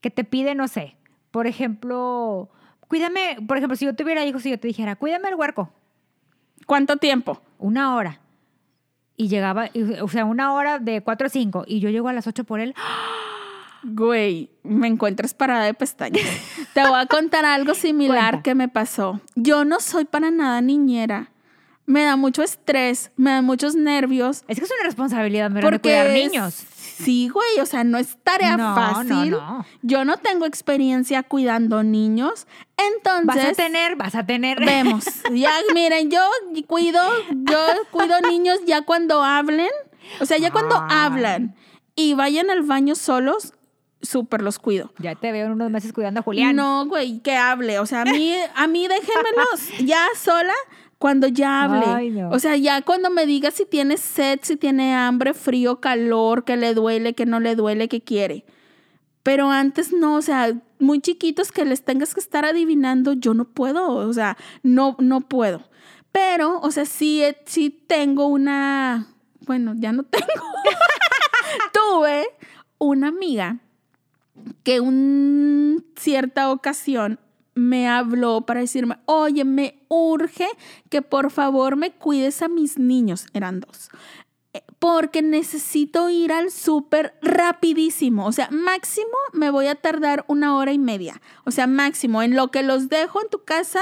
que 0.00 0.10
te 0.10 0.24
pide, 0.24 0.54
no 0.54 0.66
sé, 0.66 0.96
por 1.32 1.48
ejemplo, 1.48 2.48
cuídame, 2.86 3.38
por 3.48 3.56
ejemplo, 3.56 3.74
si 3.76 3.84
yo 3.86 3.96
tuviera 3.96 4.24
hijos 4.24 4.46
y 4.46 4.50
yo 4.50 4.60
te 4.60 4.68
dijera, 4.68 4.94
cuídame 4.94 5.28
el 5.28 5.34
huerco, 5.34 5.70
¿Cuánto 6.66 6.96
tiempo? 6.98 7.42
una 7.58 7.96
hora. 7.96 8.20
Y 9.16 9.28
llegaba, 9.28 9.66
y- 9.74 9.94
o 10.00 10.08
sea, 10.08 10.24
una 10.24 10.52
hora 10.54 10.78
de 10.78 11.02
4 11.02 11.26
a 11.26 11.30
5 11.30 11.64
y 11.66 11.80
yo 11.80 11.90
llego 11.90 12.08
a 12.08 12.12
las 12.12 12.26
8 12.28 12.44
por 12.44 12.60
él. 12.60 12.74
Güey, 13.84 14.50
me 14.62 14.86
encuentras 14.86 15.34
parada 15.34 15.64
de 15.64 15.74
pestañas. 15.74 16.24
Te 16.72 16.86
voy 16.86 17.00
a 17.00 17.06
contar 17.06 17.44
algo 17.44 17.74
similar 17.74 18.30
Cuenta. 18.34 18.42
que 18.42 18.54
me 18.54 18.68
pasó. 18.68 19.20
Yo 19.34 19.64
no 19.64 19.80
soy 19.80 20.04
para 20.04 20.30
nada 20.30 20.60
niñera. 20.60 21.30
Me 21.84 22.04
da 22.04 22.14
mucho 22.16 22.44
estrés, 22.44 23.10
me 23.16 23.32
da 23.32 23.42
muchos 23.42 23.74
nervios. 23.74 24.44
Es 24.46 24.58
que 24.58 24.64
es 24.64 24.70
una 24.70 24.84
responsabilidad 24.84 25.50
grande 25.50 25.62
Porque 25.62 25.80
cuidar 25.80 26.06
es- 26.06 26.14
niños. 26.30 26.64
Sí, 27.04 27.28
güey, 27.28 27.60
o 27.60 27.66
sea, 27.66 27.84
no 27.84 27.98
es 27.98 28.16
tarea 28.22 28.56
No, 28.56 28.70
no, 28.70 28.74
fácil. 28.74 29.30
no. 29.32 29.66
Yo 29.82 30.04
no 30.04 30.16
tengo 30.18 30.46
experiencia 30.46 31.22
cuidando 31.22 31.82
niños. 31.82 32.46
Entonces, 32.76 33.26
Vas 33.26 33.44
a 33.46 33.52
tener, 33.52 33.96
vas 33.96 34.14
a 34.14 34.26
tener. 34.26 34.58
vemos. 34.64 35.04
Ya, 35.32 35.52
miren, 35.74 36.10
yo 36.10 36.20
cuido, 36.66 37.00
yo 37.30 37.58
cuido 37.90 38.20
niños 38.22 38.58
ya 38.66 38.82
cuando 38.82 39.22
hablen. 39.22 39.70
O 40.20 40.26
sea, 40.26 40.38
ya 40.38 40.50
cuando 40.50 40.76
Ay. 40.76 40.88
hablan 40.90 41.54
y 41.94 42.14
vayan 42.14 42.50
al 42.50 42.62
baño 42.62 42.94
solos, 42.94 43.54
súper 44.00 44.42
los 44.42 44.58
cuido. 44.58 44.92
Ya 44.98 45.14
te 45.14 45.30
veo 45.32 45.46
en 45.46 45.52
unos 45.52 45.70
meses 45.70 45.92
cuidando 45.92 46.20
a 46.20 46.22
Julián. 46.22 46.56
No, 46.56 46.86
güey, 46.86 47.20
que 47.20 47.36
hable. 47.36 47.78
O 47.78 47.86
sea, 47.86 48.02
a 48.02 48.04
mí, 48.04 48.34
a 48.54 48.66
mí 48.66 48.88
déjenmelos 48.88 49.78
ya 49.84 50.04
sola 50.16 50.54
cuando 51.02 51.26
ya 51.26 51.64
hable. 51.64 51.84
Ay, 51.84 52.10
no. 52.10 52.30
O 52.30 52.38
sea, 52.38 52.56
ya 52.56 52.80
cuando 52.82 53.10
me 53.10 53.26
diga 53.26 53.50
si 53.50 53.66
tiene 53.66 53.96
sed, 53.96 54.38
si 54.42 54.54
tiene 54.54 54.94
hambre, 54.94 55.34
frío, 55.34 55.80
calor, 55.80 56.44
que 56.44 56.56
le 56.56 56.74
duele, 56.74 57.14
que 57.14 57.26
no 57.26 57.40
le 57.40 57.56
duele, 57.56 57.88
que 57.88 58.02
quiere. 58.02 58.44
Pero 59.24 59.50
antes 59.50 59.92
no, 59.92 60.14
o 60.14 60.22
sea, 60.22 60.56
muy 60.78 61.00
chiquitos 61.00 61.50
que 61.50 61.64
les 61.64 61.84
tengas 61.84 62.14
que 62.14 62.20
estar 62.20 62.44
adivinando, 62.44 63.14
yo 63.14 63.34
no 63.34 63.46
puedo, 63.46 63.88
o 63.88 64.12
sea, 64.12 64.36
no, 64.62 64.94
no 65.00 65.22
puedo. 65.22 65.64
Pero, 66.12 66.60
o 66.60 66.70
sea, 66.70 66.84
sí, 66.84 67.24
sí 67.46 67.70
tengo 67.70 68.26
una, 68.26 69.08
bueno, 69.40 69.74
ya 69.76 69.90
no 69.90 70.04
tengo. 70.04 70.24
Tuve 71.72 72.28
una 72.78 73.08
amiga 73.08 73.58
que 74.62 74.78
un 74.78 75.84
cierta 75.96 76.52
ocasión 76.52 77.18
me 77.54 77.88
habló 77.88 78.42
para 78.42 78.60
decirme, 78.60 78.98
oye, 79.06 79.44
me 79.44 79.84
urge 79.88 80.48
que 80.88 81.02
por 81.02 81.30
favor 81.30 81.76
me 81.76 81.92
cuides 81.92 82.42
a 82.42 82.48
mis 82.48 82.78
niños, 82.78 83.26
eran 83.34 83.60
dos, 83.60 83.90
eh, 84.54 84.62
porque 84.78 85.22
necesito 85.22 86.08
ir 86.08 86.32
al 86.32 86.50
súper 86.50 87.14
rapidísimo, 87.22 88.26
o 88.26 88.32
sea, 88.32 88.48
máximo 88.50 89.16
me 89.32 89.50
voy 89.50 89.66
a 89.66 89.74
tardar 89.74 90.24
una 90.28 90.56
hora 90.56 90.72
y 90.72 90.78
media, 90.78 91.20
o 91.44 91.50
sea, 91.50 91.66
máximo, 91.66 92.22
en 92.22 92.36
lo 92.36 92.50
que 92.50 92.62
los 92.62 92.88
dejo 92.88 93.22
en 93.22 93.28
tu 93.28 93.44
casa, 93.44 93.80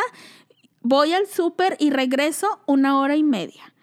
voy 0.81 1.13
al 1.13 1.27
súper 1.27 1.77
y 1.79 1.91
regreso 1.91 2.61
una 2.67 2.99
hora 2.99 3.17
y 3.17 3.23
media. 3.23 3.75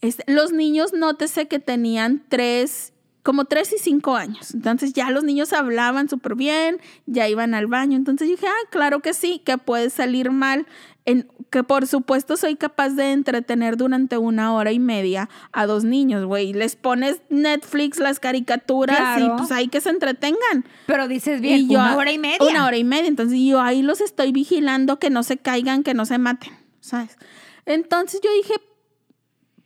Este, 0.00 0.24
los 0.30 0.52
niños, 0.52 0.92
nótese 0.92 1.48
que 1.48 1.58
tenían 1.58 2.24
tres, 2.28 2.92
como 3.28 3.44
tres 3.44 3.74
y 3.74 3.78
cinco 3.78 4.16
años. 4.16 4.54
Entonces 4.54 4.94
ya 4.94 5.10
los 5.10 5.22
niños 5.22 5.52
hablaban 5.52 6.08
súper 6.08 6.34
bien, 6.34 6.78
ya 7.04 7.28
iban 7.28 7.52
al 7.52 7.66
baño. 7.66 7.94
Entonces 7.94 8.26
dije, 8.26 8.46
ah, 8.46 8.68
claro 8.70 9.00
que 9.00 9.12
sí, 9.12 9.42
que 9.44 9.58
puede 9.58 9.90
salir 9.90 10.30
mal. 10.30 10.66
En, 11.04 11.28
que 11.50 11.62
por 11.62 11.86
supuesto 11.86 12.38
soy 12.38 12.56
capaz 12.56 12.88
de 12.90 13.12
entretener 13.12 13.76
durante 13.76 14.16
una 14.16 14.54
hora 14.54 14.72
y 14.72 14.78
media 14.78 15.28
a 15.52 15.66
dos 15.66 15.84
niños, 15.84 16.24
güey. 16.24 16.54
Les 16.54 16.74
pones 16.76 17.20
Netflix, 17.28 17.98
las 17.98 18.18
caricaturas 18.18 18.96
Claro. 18.96 19.26
y 19.26 19.38
pues 19.38 19.52
ahí 19.52 19.68
que 19.68 19.82
se 19.82 19.90
entretengan. 19.90 20.64
Pero 20.86 21.06
dices 21.06 21.42
bien, 21.42 21.58
Y 21.60 21.68
yo- 21.68 21.80
una 21.80 21.96
hora 21.96 22.10
y 22.12 22.18
media. 22.18 22.38
Una 22.48 22.64
hora 22.64 22.78
y 22.78 22.84
media. 22.84 23.08
Entonces 23.08 23.38
yo 23.42 23.60
ahí 23.60 23.82
los 23.82 24.00
estoy 24.00 24.32
vigilando 24.32 24.98
que 24.98 25.10
no 25.10 25.22
se 25.22 25.36
caigan, 25.36 25.82
que 25.82 25.92
no 25.92 26.06
se 26.06 26.16
maten, 26.16 26.54
¿sabes? 26.80 27.18
Entonces 27.66 28.22
yo 28.24 28.30
dije, 28.32 28.54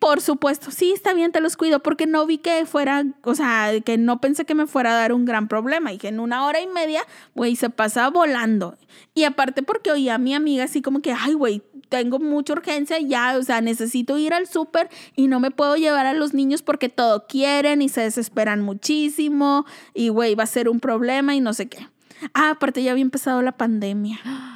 por 0.03 0.21
supuesto, 0.21 0.73
sí, 0.73 0.91
está 0.91 1.15
bien, 1.15 1.31
te 1.31 1.41
los 1.41 1.57
cuido, 1.57 1.79
porque 1.79 2.07
no 2.07 2.27
vi 2.27 2.39
que 2.39 2.67
fuera, 2.67 3.05
o 3.23 3.37
sea, 3.37 3.71
que 3.85 3.99
no 3.99 4.21
pensé 4.21 4.45
que 4.45 4.57
me 4.57 4.67
fuera 4.67 4.91
a 4.91 4.97
dar 4.97 5.13
un 5.13 5.25
gran 5.25 5.47
problema 5.47 5.93
y 5.93 5.99
que 5.99 6.09
en 6.09 6.19
una 6.19 6.45
hora 6.45 6.61
y 6.61 6.67
media, 6.67 7.03
güey, 7.37 7.55
se 7.55 7.71
pasa 7.71 8.11
volando. 8.11 8.77
Y 9.15 9.23
aparte 9.23 9.63
porque 9.63 9.93
oía 9.93 10.17
a 10.17 10.19
mi 10.19 10.35
amiga 10.35 10.65
así 10.65 10.83
como 10.83 11.03
que, 11.03 11.13
ay, 11.13 11.35
güey, 11.35 11.63
tengo 11.89 12.19
mucha 12.19 12.53
urgencia 12.53 12.99
ya, 12.99 13.39
o 13.39 13.45
sea, 13.45 13.61
necesito 13.61 14.19
ir 14.19 14.35
al 14.35 14.49
súper 14.49 14.91
y 15.15 15.29
no 15.29 15.39
me 15.39 15.53
puedo 15.53 15.77
llevar 15.77 16.07
a 16.07 16.15
los 16.15 16.35
niños 16.35 16.63
porque 16.63 16.89
todo 16.89 17.29
quieren 17.29 17.81
y 17.81 17.89
se 17.89 18.01
desesperan 18.01 18.61
muchísimo 18.61 19.67
y, 19.95 20.09
güey, 20.09 20.35
va 20.35 20.43
a 20.43 20.47
ser 20.49 20.69
un 20.69 20.81
problema 20.81 21.37
y 21.37 21.41
no 21.41 21.55
sé 21.55 21.69
qué. 21.69 21.87
Ah, 22.35 22.51
aparte 22.51 22.83
ya 22.83 22.91
había 22.91 23.03
empezado 23.03 23.41
la 23.41 23.53
pandemia. 23.53 24.19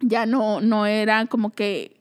Ya 0.00 0.26
no, 0.26 0.60
no 0.60 0.84
era 0.84 1.24
como 1.24 1.52
que 1.52 1.96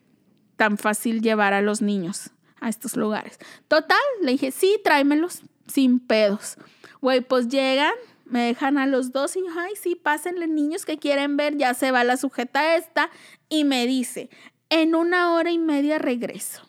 tan 0.58 0.78
fácil 0.78 1.22
llevar 1.22 1.54
a 1.54 1.62
los 1.62 1.82
niños 1.82 2.32
a 2.66 2.70
estos 2.70 2.96
lugares. 2.98 3.40
Total, 3.68 3.98
le 4.22 4.32
dije, 4.32 4.52
sí, 4.52 4.80
tráemelos 4.84 5.44
sin 5.68 6.00
pedos. 6.00 6.58
Güey, 7.00 7.22
pues 7.22 7.48
llegan, 7.48 7.94
me 8.26 8.42
dejan 8.42 8.80
a 8.80 8.88
los 8.88 9.12
dos 9.12 9.36
y 9.36 9.44
ay, 9.56 9.74
sí, 9.80 9.96
pásenle 9.96 10.48
niños 10.48 10.84
que 10.84 10.98
quieren 10.98 11.38
ver, 11.38 11.58
ya 11.58 11.76
se 11.76 11.92
va 11.92 12.04
la 12.04 12.18
sujeta 12.18 12.76
esta 12.76 13.12
y 13.50 13.66
me 13.66 13.86
dice, 13.86 14.30
en 14.70 14.96
una 14.96 15.34
hora 15.34 15.52
y 15.52 15.60
media 15.60 16.00
regreso. 16.00 16.68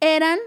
Eran 0.00 0.38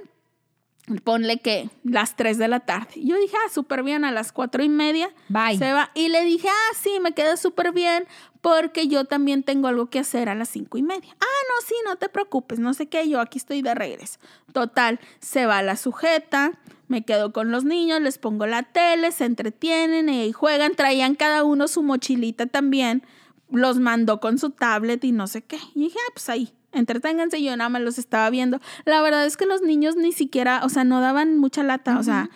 ponle 1.04 1.40
que 1.40 1.70
las 1.84 2.16
3 2.16 2.38
de 2.38 2.48
la 2.48 2.62
tarde. 2.62 2.94
Yo 2.96 3.18
dije, 3.18 3.36
ah, 3.46 3.50
súper 3.50 3.84
bien, 3.84 4.06
a 4.06 4.12
las 4.12 4.32
cuatro 4.32 4.64
y 4.64 4.70
media 4.70 5.10
Bye. 5.28 5.58
se 5.58 5.74
va. 5.74 5.92
Y 5.94 6.10
le 6.10 6.24
dije, 6.24 6.48
ah, 6.50 6.76
sí, 6.80 7.00
me 7.02 7.12
queda 7.12 7.36
súper 7.36 7.74
bien 7.74 8.06
porque 8.42 8.88
yo 8.88 9.04
también 9.04 9.44
tengo 9.44 9.68
algo 9.68 9.90
que 9.90 10.00
hacer 10.00 10.30
a 10.30 10.36
las 10.36 10.50
cinco 10.50 10.78
y 10.78 10.84
media. 10.84 11.16
Ah, 11.20 11.26
no, 11.50 11.68
sí, 11.68 11.76
no 11.86 11.98
te 11.98 12.08
preocupes, 12.08 12.60
no 12.60 12.74
sé 12.74 12.88
qué, 12.88 13.10
yo 13.10 13.20
aquí 13.20 13.38
estoy 13.38 13.62
de 13.62 13.76
regreso. 13.76 14.20
Total, 14.54 15.00
se 15.20 15.46
va 15.46 15.62
la 15.62 15.76
sujeta, 15.76 16.58
me 16.88 17.04
quedo 17.04 17.34
con 17.34 17.52
los 17.52 17.66
niños, 17.66 18.00
les 18.00 18.18
pongo 18.18 18.46
la 18.46 18.64
tele, 18.64 19.12
se 19.12 19.26
entretienen 19.26 20.08
y 20.08 20.32
juegan, 20.32 20.76
traían 20.76 21.16
cada 21.16 21.44
uno 21.44 21.68
su 21.68 21.84
mochilita 21.84 22.46
también, 22.46 23.04
los 23.52 23.80
mandó 23.80 24.22
con 24.22 24.38
su 24.38 24.52
tablet 24.52 25.04
y 25.04 25.12
no 25.12 25.28
sé 25.28 25.42
qué. 25.42 25.60
Y 25.76 25.82
dije, 25.82 25.98
ah, 26.08 26.12
pues 26.14 26.30
ahí, 26.30 26.54
entreténganse, 26.72 27.42
yo 27.42 27.56
nada 27.56 27.70
más 27.70 27.82
los 27.82 27.98
estaba 27.98 28.30
viendo. 28.30 28.60
La 28.86 29.02
verdad 29.02 29.26
es 29.26 29.38
que 29.38 29.46
los 29.46 29.62
niños 29.62 29.96
ni 29.96 30.12
siquiera, 30.12 30.62
o 30.64 30.70
sea, 30.70 30.84
no 30.84 31.02
daban 31.02 31.38
mucha 31.38 31.64
lata, 31.64 32.00
o 32.00 32.04
sea, 32.04 32.30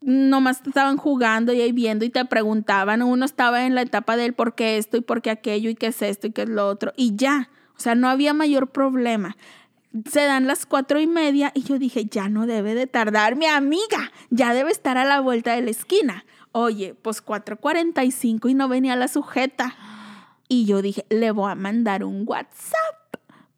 nomás 0.00 0.62
estaban 0.66 0.96
jugando 0.96 1.52
y 1.52 1.60
ahí 1.60 1.72
viendo 1.72 2.04
y 2.04 2.10
te 2.10 2.24
preguntaban, 2.24 3.02
uno 3.02 3.24
estaba 3.24 3.66
en 3.66 3.74
la 3.74 3.82
etapa 3.82 4.16
del 4.16 4.32
por 4.32 4.54
qué 4.54 4.78
esto 4.78 4.96
y 4.96 5.00
por 5.00 5.22
qué 5.22 5.30
aquello 5.30 5.70
y 5.70 5.74
qué 5.74 5.88
es 5.88 6.02
esto 6.02 6.28
y 6.28 6.32
qué 6.32 6.42
es 6.42 6.48
lo 6.48 6.68
otro, 6.68 6.92
y 6.96 7.16
ya, 7.16 7.50
o 7.76 7.80
sea, 7.80 7.94
no 7.94 8.08
había 8.08 8.34
mayor 8.34 8.70
problema. 8.70 9.36
Se 10.08 10.20
dan 10.20 10.46
las 10.46 10.66
cuatro 10.66 11.00
y 11.00 11.06
media 11.06 11.50
y 11.54 11.62
yo 11.62 11.78
dije, 11.78 12.04
ya 12.04 12.28
no 12.28 12.46
debe 12.46 12.74
de 12.74 12.86
tardar 12.86 13.36
mi 13.36 13.46
amiga, 13.46 14.12
ya 14.28 14.52
debe 14.52 14.70
estar 14.70 14.98
a 14.98 15.04
la 15.04 15.20
vuelta 15.20 15.54
de 15.54 15.62
la 15.62 15.70
esquina. 15.70 16.24
Oye, 16.52 16.94
pues 16.94 17.24
4.45 17.24 18.50
y 18.50 18.54
no 18.54 18.68
venía 18.68 18.96
la 18.96 19.08
sujeta. 19.08 19.76
Y 20.46 20.66
yo 20.66 20.82
dije, 20.82 21.06
le 21.08 21.30
voy 21.30 21.50
a 21.50 21.54
mandar 21.54 22.04
un 22.04 22.24
WhatsApp 22.26 22.97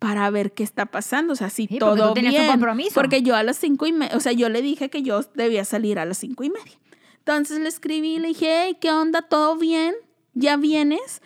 para 0.01 0.28
ver 0.30 0.53
qué 0.53 0.64
está 0.64 0.86
pasando. 0.86 1.34
O 1.34 1.36
sea, 1.36 1.48
si 1.51 1.68
Sí, 1.68 1.76
porque 1.78 1.78
todo 2.01 2.09
tú 2.09 2.14
tenías 2.14 2.34
un 2.34 2.40
bien. 2.40 2.51
compromiso. 2.51 2.94
Porque 2.94 3.22
yo 3.22 3.36
a 3.36 3.42
las 3.44 3.57
cinco 3.59 3.86
y 3.86 3.92
media, 3.92 4.16
o 4.16 4.20
sea, 4.20 4.32
yo 4.32 4.48
le 4.48 4.62
dije 4.62 4.90
que 4.90 5.03
yo 5.03 5.20
debía 5.34 5.64
salir 5.64 5.98
a 6.01 6.05
las 6.05 6.18
cinco 6.18 6.42
y 6.42 6.51
media. 6.51 6.78
Entonces 7.18 7.61
le 7.61 7.68
escribí, 7.68 8.18
le 8.18 8.28
dije, 8.28 8.64
hey, 8.66 8.78
¿qué 8.80 8.90
onda? 8.90 9.22
¿Todo 9.22 9.57
bien? 9.57 9.94
¿Ya 10.34 10.57
vienes? 10.57 11.20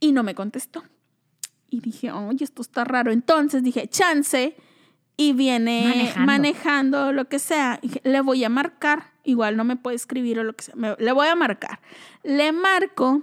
Y 0.00 0.12
no 0.12 0.22
me 0.22 0.34
contestó. 0.34 0.82
Y 1.70 1.80
dije, 1.80 2.12
oye, 2.12 2.44
esto 2.44 2.60
está 2.62 2.84
raro. 2.84 3.10
Entonces 3.12 3.62
dije, 3.62 3.88
chance. 3.88 4.56
Y 5.18 5.32
viene 5.32 5.84
Manejando. 5.86 6.26
manejando, 6.26 7.12
lo 7.12 7.28
que 7.28 7.38
sea. 7.38 7.78
Y 7.80 7.90
le 8.06 8.20
voy 8.20 8.44
a 8.44 8.50
marcar. 8.50 9.12
Igual 9.24 9.56
no 9.56 9.64
me 9.64 9.76
puede 9.76 9.96
escribir 9.96 10.38
o 10.38 10.44
lo 10.44 10.54
que 10.54 10.64
sea. 10.64 10.74
Me- 10.76 10.94
le 10.98 11.12
voy 11.12 11.28
a 11.28 11.34
marcar. 11.34 11.80
Le 12.22 12.52
marco 12.52 13.22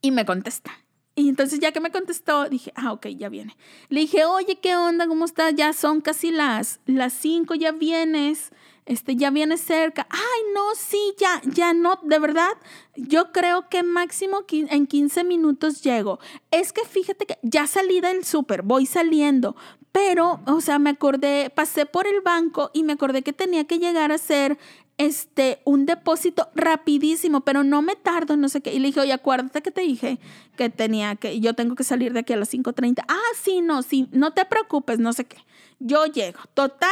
y 0.00 0.12
me 0.12 0.24
contesta. 0.24 0.70
Y 1.16 1.28
entonces 1.28 1.60
ya 1.60 1.70
que 1.70 1.80
me 1.80 1.92
contestó, 1.92 2.48
dije, 2.48 2.72
ah, 2.74 2.92
ok, 2.92 3.06
ya 3.08 3.28
viene. 3.28 3.56
Le 3.88 4.00
dije, 4.00 4.24
oye, 4.24 4.58
¿qué 4.60 4.74
onda? 4.74 5.06
¿Cómo 5.06 5.24
estás? 5.24 5.54
Ya 5.54 5.72
son 5.72 6.00
casi 6.00 6.32
las, 6.32 6.80
las 6.86 7.12
cinco, 7.12 7.54
ya 7.54 7.70
vienes. 7.72 8.50
Este, 8.86 9.16
ya 9.16 9.30
vienes 9.30 9.60
cerca. 9.60 10.06
Ay, 10.10 10.52
no, 10.54 10.74
sí, 10.76 11.14
ya, 11.18 11.40
ya 11.44 11.72
no, 11.72 12.00
de 12.02 12.18
verdad. 12.18 12.52
Yo 12.96 13.32
creo 13.32 13.68
que 13.68 13.82
máximo 13.82 14.44
en 14.50 14.86
15 14.86 15.24
minutos 15.24 15.82
llego. 15.82 16.18
Es 16.50 16.72
que 16.72 16.84
fíjate 16.84 17.26
que 17.26 17.38
ya 17.42 17.66
salí 17.66 18.00
del 18.00 18.24
súper, 18.24 18.62
voy 18.62 18.84
saliendo. 18.84 19.56
Pero, 19.90 20.40
o 20.46 20.60
sea, 20.60 20.80
me 20.80 20.90
acordé, 20.90 21.50
pasé 21.50 21.86
por 21.86 22.08
el 22.08 22.20
banco 22.20 22.70
y 22.74 22.82
me 22.82 22.94
acordé 22.94 23.22
que 23.22 23.32
tenía 23.32 23.64
que 23.64 23.78
llegar 23.78 24.10
a 24.10 24.16
hacer 24.16 24.58
este, 24.98 25.60
un 25.64 25.86
depósito 25.86 26.48
rapidísimo, 26.54 27.40
pero 27.40 27.64
no 27.64 27.82
me 27.82 27.96
tardo, 27.96 28.36
no 28.36 28.48
sé 28.48 28.60
qué. 28.60 28.72
Y 28.72 28.78
le 28.78 28.88
dije, 28.88 29.00
oye, 29.00 29.12
acuérdate 29.12 29.62
que 29.62 29.70
te 29.70 29.82
dije 29.82 30.18
que 30.56 30.70
tenía 30.70 31.16
que, 31.16 31.40
yo 31.40 31.54
tengo 31.54 31.74
que 31.74 31.84
salir 31.84 32.12
de 32.12 32.20
aquí 32.20 32.32
a 32.32 32.36
las 32.36 32.52
5.30. 32.52 33.04
Ah, 33.08 33.18
sí, 33.40 33.60
no, 33.60 33.82
sí, 33.82 34.08
no 34.12 34.32
te 34.32 34.44
preocupes, 34.44 34.98
no 34.98 35.12
sé 35.12 35.24
qué. 35.24 35.38
Yo 35.80 36.06
llego. 36.06 36.38
Total, 36.54 36.90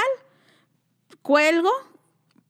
cuelgo, 1.22 1.70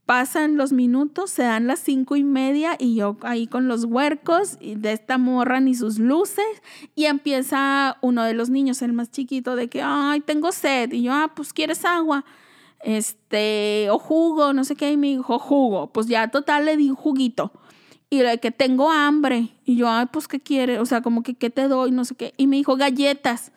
pasan 0.07 0.57
los 0.57 0.73
minutos, 0.73 1.31
se 1.31 1.43
dan 1.43 1.67
las 1.67 1.81
cinco 1.81 2.17
y 2.17 2.25
media 2.25 2.77
y 2.79 2.95
yo 2.95 3.17
ahí 3.23 3.47
con 3.47 3.69
los 3.69 3.85
huercos 3.85 4.57
y 4.61 4.75
de 4.75 4.93
esta 4.93 5.19
morra 5.19 5.61
ni 5.61 5.75
sus 5.75 5.99
luces 5.99 6.45
y 6.95 7.05
empieza 7.05 7.99
uno 8.01 8.25
de 8.25 8.35
los 8.35 8.49
niños, 8.51 8.83
el 8.83 8.95
más 8.95 9.11
chiquito, 9.11 9.55
de 9.55 9.69
que, 9.69 9.83
ay, 9.83 10.21
tengo 10.21 10.51
sed. 10.51 10.93
Y 10.93 11.03
yo, 11.03 11.13
ah, 11.13 11.33
pues 11.35 11.53
quieres 11.53 11.85
agua 11.85 12.25
este, 12.83 13.89
o 13.91 13.99
jugo, 13.99 14.53
no 14.53 14.65
sé 14.65 14.77
qué, 14.77 14.93
y 14.93 14.97
me 14.97 15.09
dijo 15.09 15.39
jugo. 15.39 15.93
Pues 15.93 16.07
ya 16.07 16.29
total 16.29 16.67
le 16.67 16.77
di 16.77 16.91
un 16.91 16.97
juguito. 16.97 17.53
Y 18.11 18.19
de 18.19 18.39
que 18.39 18.51
tengo 18.51 18.91
hambre. 18.91 19.49
Y 19.65 19.77
yo, 19.77 19.89
ay, 19.89 20.07
pues, 20.13 20.29
¿qué 20.29 20.41
quiere? 20.41 20.79
O 20.79 20.87
sea, 20.87 21.01
como 21.01 21.23
que, 21.23 21.35
¿qué 21.35 21.49
te 21.49 21.69
doy? 21.69 21.91
No 21.93 22.05
sé 22.05 22.15
qué. 22.15 22.35
Y 22.37 22.47
me 22.47 22.57
dijo 22.57 22.77
galletas. 22.77 23.53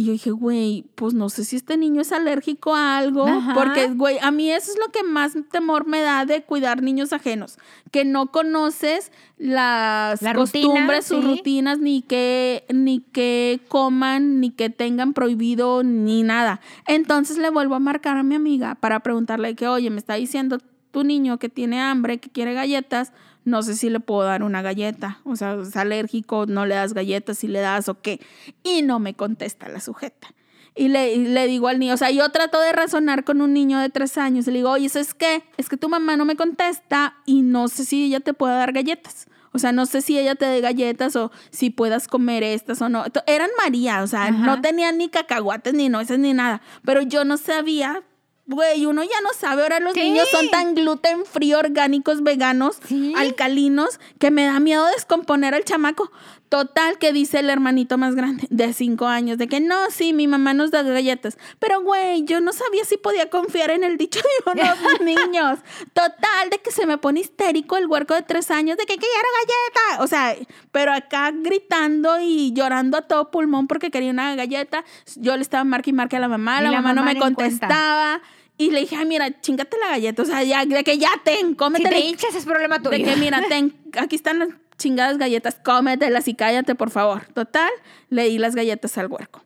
Y 0.00 0.04
yo 0.04 0.12
dije, 0.12 0.30
güey, 0.30 0.86
pues 0.94 1.12
no 1.12 1.28
sé 1.28 1.44
si 1.44 1.56
este 1.56 1.76
niño 1.76 2.00
es 2.00 2.10
alérgico 2.10 2.74
a 2.74 2.96
algo. 2.96 3.26
Ajá. 3.26 3.52
Porque, 3.52 3.88
güey, 3.88 4.16
a 4.22 4.30
mí 4.30 4.50
eso 4.50 4.72
es 4.72 4.78
lo 4.78 4.90
que 4.90 5.02
más 5.02 5.36
temor 5.50 5.86
me 5.86 6.00
da 6.00 6.24
de 6.24 6.42
cuidar 6.42 6.82
niños 6.82 7.12
ajenos. 7.12 7.58
Que 7.90 8.06
no 8.06 8.32
conoces 8.32 9.12
las 9.36 10.22
La 10.22 10.32
rutina, 10.32 10.68
costumbres, 10.68 11.04
sus 11.04 11.22
sí. 11.22 11.30
rutinas, 11.36 11.80
ni 11.80 12.00
que, 12.00 12.64
ni 12.72 13.00
que 13.00 13.60
coman, 13.68 14.40
ni 14.40 14.48
que 14.48 14.70
tengan 14.70 15.12
prohibido, 15.12 15.82
ni 15.82 16.22
nada. 16.22 16.62
Entonces 16.86 17.36
le 17.36 17.50
vuelvo 17.50 17.74
a 17.74 17.78
marcar 17.78 18.16
a 18.16 18.22
mi 18.22 18.36
amiga 18.36 18.76
para 18.76 19.00
preguntarle 19.00 19.54
que, 19.54 19.68
oye, 19.68 19.90
me 19.90 19.98
está 19.98 20.14
diciendo 20.14 20.60
tu 20.92 21.04
niño 21.04 21.38
que 21.38 21.50
tiene 21.50 21.78
hambre, 21.78 22.20
que 22.20 22.30
quiere 22.30 22.54
galletas, 22.54 23.12
no 23.44 23.62
sé 23.62 23.74
si 23.76 23.90
le 23.90 24.00
puedo 24.00 24.22
dar 24.22 24.42
una 24.42 24.62
galleta. 24.62 25.20
O 25.24 25.36
sea, 25.36 25.54
es 25.54 25.76
alérgico, 25.76 26.46
no 26.46 26.66
le 26.66 26.74
das 26.74 26.94
galletas, 26.94 27.38
si 27.38 27.48
le 27.48 27.60
das 27.60 27.88
o 27.88 28.00
qué. 28.00 28.20
Y 28.62 28.82
no 28.82 28.98
me 28.98 29.14
contesta 29.14 29.68
la 29.68 29.80
sujeta. 29.80 30.34
Y 30.76 30.88
le, 30.88 31.14
y 31.14 31.26
le 31.26 31.46
digo 31.46 31.68
al 31.68 31.78
niño, 31.78 31.94
o 31.94 31.96
sea, 31.96 32.10
yo 32.10 32.28
trato 32.30 32.60
de 32.60 32.72
razonar 32.72 33.24
con 33.24 33.40
un 33.40 33.52
niño 33.52 33.78
de 33.78 33.88
tres 33.88 34.16
años. 34.18 34.46
Y 34.46 34.52
le 34.52 34.58
digo, 34.58 34.70
oye, 34.70 34.88
¿sabes 34.88 35.14
qué? 35.14 35.42
Es 35.56 35.68
que 35.68 35.76
tu 35.76 35.88
mamá 35.88 36.16
no 36.16 36.24
me 36.24 36.36
contesta 36.36 37.16
y 37.26 37.42
no 37.42 37.68
sé 37.68 37.84
si 37.84 38.04
ella 38.04 38.20
te 38.20 38.34
puede 38.34 38.54
dar 38.54 38.72
galletas. 38.72 39.26
O 39.52 39.58
sea, 39.58 39.72
no 39.72 39.84
sé 39.86 40.00
si 40.00 40.16
ella 40.16 40.36
te 40.36 40.46
dé 40.46 40.60
galletas 40.60 41.16
o 41.16 41.32
si 41.50 41.70
puedas 41.70 42.06
comer 42.06 42.44
estas 42.44 42.80
o 42.82 42.88
no. 42.88 43.04
Eran 43.26 43.50
María, 43.58 44.02
o 44.02 44.06
sea, 44.06 44.26
Ajá. 44.26 44.32
no 44.32 44.60
tenían 44.60 44.96
ni 44.96 45.08
cacahuates, 45.08 45.74
ni 45.74 45.88
nueces, 45.88 46.20
ni 46.20 46.32
nada. 46.32 46.62
Pero 46.84 47.02
yo 47.02 47.24
no 47.24 47.36
sabía, 47.36 48.04
güey, 48.50 48.84
uno 48.86 49.02
ya 49.02 49.20
no 49.22 49.30
sabe. 49.38 49.62
Ahora 49.62 49.80
los 49.80 49.94
niños 49.94 50.28
son 50.30 50.48
tan 50.50 50.74
gluten 50.74 51.24
free, 51.24 51.54
orgánicos, 51.54 52.22
veganos, 52.22 52.78
Sí. 52.86 53.12
alcalinos, 53.16 54.00
que 54.18 54.30
me 54.30 54.44
da 54.44 54.60
miedo 54.60 54.84
descomponer 54.86 55.54
al 55.54 55.64
chamaco. 55.64 56.10
Total, 56.48 56.98
que 56.98 57.12
dice 57.12 57.38
el 57.38 57.48
hermanito 57.48 57.96
más 57.96 58.16
grande 58.16 58.44
de 58.50 58.72
cinco 58.72 59.06
años, 59.06 59.38
de 59.38 59.46
que 59.46 59.60
no, 59.60 59.76
sí, 59.92 60.12
mi 60.12 60.26
mamá 60.26 60.52
nos 60.52 60.72
da 60.72 60.82
galletas. 60.82 61.38
Pero, 61.60 61.80
güey, 61.82 62.24
yo 62.24 62.40
no 62.40 62.52
sabía 62.52 62.84
si 62.84 62.96
podía 62.96 63.30
confiar 63.30 63.70
en 63.70 63.84
el 63.84 63.96
dicho 63.96 64.18
de 64.54 64.60
unos 64.60 65.00
niños. 65.00 65.60
Total, 65.92 66.50
de 66.50 66.58
que 66.58 66.72
se 66.72 66.86
me 66.86 66.98
pone 66.98 67.20
histérico 67.20 67.76
el 67.76 67.86
huerco 67.86 68.14
de 68.14 68.22
tres 68.22 68.50
años, 68.50 68.76
de 68.76 68.84
que 68.84 68.96
quiero 68.96 69.28
galleta. 69.38 70.02
O 70.02 70.08
sea, 70.08 70.34
pero 70.72 70.92
acá 70.92 71.30
gritando 71.32 72.18
y 72.20 72.52
llorando 72.52 72.98
a 72.98 73.02
todo 73.02 73.30
pulmón 73.30 73.68
porque 73.68 73.92
quería 73.92 74.10
una 74.10 74.34
galleta. 74.34 74.84
Yo 75.14 75.36
le 75.36 75.42
estaba 75.42 75.62
marque 75.62 75.90
y 75.90 75.92
marque 75.92 76.16
a 76.16 76.20
la 76.20 76.26
mamá, 76.28 76.60
la, 76.60 76.72
la 76.72 76.80
mamá, 76.82 76.94
no 76.94 77.04
me 77.04 77.16
cuenta. 77.16 78.20
Y 78.60 78.70
le 78.70 78.80
dije, 78.80 78.94
ay, 78.96 79.06
mira, 79.06 79.40
chingate 79.40 79.78
la 79.78 79.88
galleta. 79.88 80.22
O 80.22 80.26
sea, 80.26 80.42
ya, 80.42 80.66
de 80.66 80.84
que 80.84 80.98
ya 80.98 81.08
ten, 81.24 81.50
Si 81.50 81.54
cómetela. 81.56 81.88
te 81.90 82.00
hinchas 82.00 82.34
es 82.34 82.44
problema 82.44 82.82
tuyo. 82.82 82.90
De 82.98 83.02
que, 83.04 83.16
mira, 83.16 83.42
ten, 83.48 83.74
aquí 83.98 84.16
están 84.16 84.38
las 84.38 84.48
chingadas 84.76 85.16
galletas, 85.16 85.56
cómetelas 85.64 86.28
y 86.28 86.34
cállate, 86.34 86.74
por 86.74 86.90
favor. 86.90 87.24
Total, 87.32 87.70
le 88.10 88.24
di 88.28 88.36
las 88.38 88.54
galletas 88.54 88.98
al 88.98 89.06
huerco. 89.06 89.42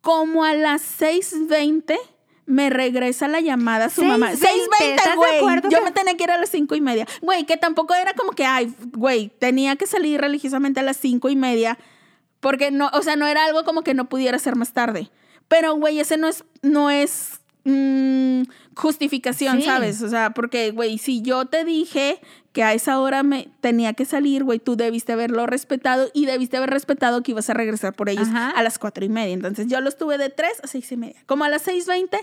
Como 0.00 0.44
a 0.44 0.54
las 0.54 0.82
6.20 1.00 1.96
me 2.46 2.68
regresa 2.68 3.28
la 3.28 3.40
llamada 3.40 3.86
a 3.86 3.90
su 3.90 4.02
mamá. 4.02 4.32
6:20, 4.32 4.36
¿estás 4.80 5.16
6.20, 5.16 5.32
de 5.32 5.40
güey. 5.40 5.60
Yo 5.70 5.78
que- 5.78 5.84
me 5.84 5.92
tenía 5.92 6.16
que 6.16 6.24
ir 6.24 6.30
a 6.32 6.38
las 6.38 6.50
cinco 6.50 6.74
y 6.74 6.80
media. 6.80 7.06
Güey, 7.22 7.44
que 7.44 7.56
tampoco 7.56 7.94
era 7.94 8.12
como 8.14 8.32
que, 8.32 8.44
ay, 8.44 8.74
güey, 8.92 9.28
tenía 9.38 9.76
que 9.76 9.86
salir 9.86 10.20
religiosamente 10.20 10.80
a 10.80 10.82
las 10.82 10.96
cinco 10.96 11.28
y 11.28 11.36
media. 11.36 11.78
Porque 12.40 12.70
no, 12.70 12.90
o 12.92 13.02
sea, 13.02 13.16
no 13.16 13.26
era 13.26 13.44
algo 13.44 13.64
como 13.64 13.82
que 13.82 13.94
no 13.94 14.08
pudiera 14.08 14.38
ser 14.38 14.56
más 14.56 14.72
tarde. 14.72 15.10
Pero, 15.48 15.74
güey, 15.74 16.00
ese 16.00 16.16
no 16.16 16.28
es, 16.28 16.44
no 16.62 16.90
es 16.90 17.39
mm, 17.64 18.42
justificación, 18.74 19.58
Sí. 19.58 19.64
¿sabes? 19.64 20.02
O 20.02 20.08
sea, 20.08 20.30
porque, 20.30 20.70
güey, 20.70 20.98
si 20.98 21.22
yo 21.22 21.46
te 21.46 21.64
dije 21.64 22.20
a 22.62 22.74
esa 22.74 23.00
hora 23.00 23.22
me 23.22 23.48
tenía 23.60 23.92
que 23.92 24.04
salir, 24.04 24.44
güey, 24.44 24.58
tú 24.58 24.76
debiste 24.76 25.12
haberlo 25.12 25.46
respetado 25.46 26.10
y 26.12 26.26
debiste 26.26 26.56
haber 26.56 26.70
respetado 26.70 27.22
que 27.22 27.32
ibas 27.32 27.50
a 27.50 27.54
regresar 27.54 27.94
por 27.94 28.08
ellos 28.08 28.28
Ajá. 28.28 28.50
a 28.50 28.62
las 28.62 28.78
cuatro 28.78 29.04
y 29.04 29.08
media. 29.08 29.34
Entonces 29.34 29.66
yo 29.68 29.80
los 29.80 29.96
tuve 29.96 30.18
de 30.18 30.30
tres 30.30 30.60
a 30.62 30.66
seis 30.66 30.90
y 30.92 30.96
media. 30.96 31.16
Como 31.26 31.44
a 31.44 31.48
las 31.48 31.62
seis 31.62 31.86
veinte 31.86 32.18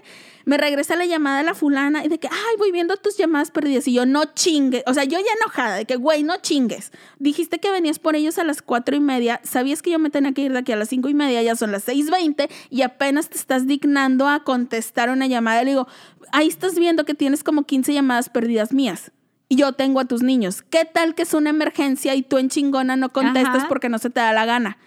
me 0.46 0.58
regresa 0.58 0.96
la 0.96 1.06
llamada 1.06 1.40
de 1.40 1.44
la 1.44 1.54
fulana 1.54 2.06
y 2.06 2.08
de 2.08 2.20
que, 2.20 2.28
ay, 2.28 2.56
voy 2.58 2.72
viendo 2.72 2.98
tus 2.98 3.18
llamadas 3.18 3.52
perdidas. 3.52 3.88
Y 3.88 3.94
yo, 3.94 4.06
no 4.06 4.26
chingues. 4.26 4.84
O 4.88 4.94
sea, 4.94 5.04
yo 5.04 5.20
ya 5.20 5.32
enojada 5.42 5.76
de 5.76 5.86
que, 5.86 5.96
güey, 5.96 6.24
no 6.24 6.38
chingues. 6.38 6.92
Dijiste 7.20 7.60
que 7.60 7.72
venías 7.72 8.00
por 8.00 8.16
ellos 8.16 8.38
a 8.38 8.44
las 8.44 8.62
cuatro 8.62 8.96
y 8.96 9.00
media. 9.00 9.40
Sabías 9.44 9.82
que 9.82 9.92
yo 9.92 10.00
me 10.00 10.10
tenía 10.10 10.34
que 10.34 10.42
ir 10.42 10.54
de 10.54 10.60
aquí 10.60 10.72
a 10.72 10.76
las 10.76 10.90
cinco 10.90 11.10
y 11.10 11.14
media. 11.14 11.42
Ya 11.42 11.56
son 11.56 11.72
las 11.72 11.84
seis 11.84 12.10
veinte 12.10 12.50
y 12.70 12.82
apenas 12.82 13.30
te 13.30 13.38
estás 13.38 13.68
dignando 13.68 14.28
a 14.28 14.44
contestar 14.44 15.10
una 15.10 15.28
llamada. 15.28 15.64
Le 15.64 15.72
digo, 15.72 15.88
ahí 16.32 16.48
estás 16.48 16.76
viendo 16.78 17.06
que 17.06 17.14
tienes 17.14 17.44
como 17.44 17.64
15 17.64 17.94
llamadas 17.94 18.30
perdidas 18.30 18.74
mías. 18.74 19.12
Y 19.50 19.56
yo 19.56 19.74
tengo 19.74 20.00
a 20.00 20.06
tus 20.06 20.24
niños. 20.24 20.62
¿Qué 20.62 20.86
tal 20.86 21.16
que 21.16 21.24
es 21.24 21.34
una 21.34 21.50
emergencia 21.50 22.16
y 22.16 22.22
tú 22.22 22.38
en 22.38 22.50
chingona 22.50 22.96
no 22.96 23.14
contestas 23.14 23.56
Ajá. 23.56 23.68
porque 23.70 23.90
no 23.90 23.98
se 23.98 24.10
te 24.10 24.20
da 24.20 24.34
la 24.34 24.46
gana? 24.46 24.78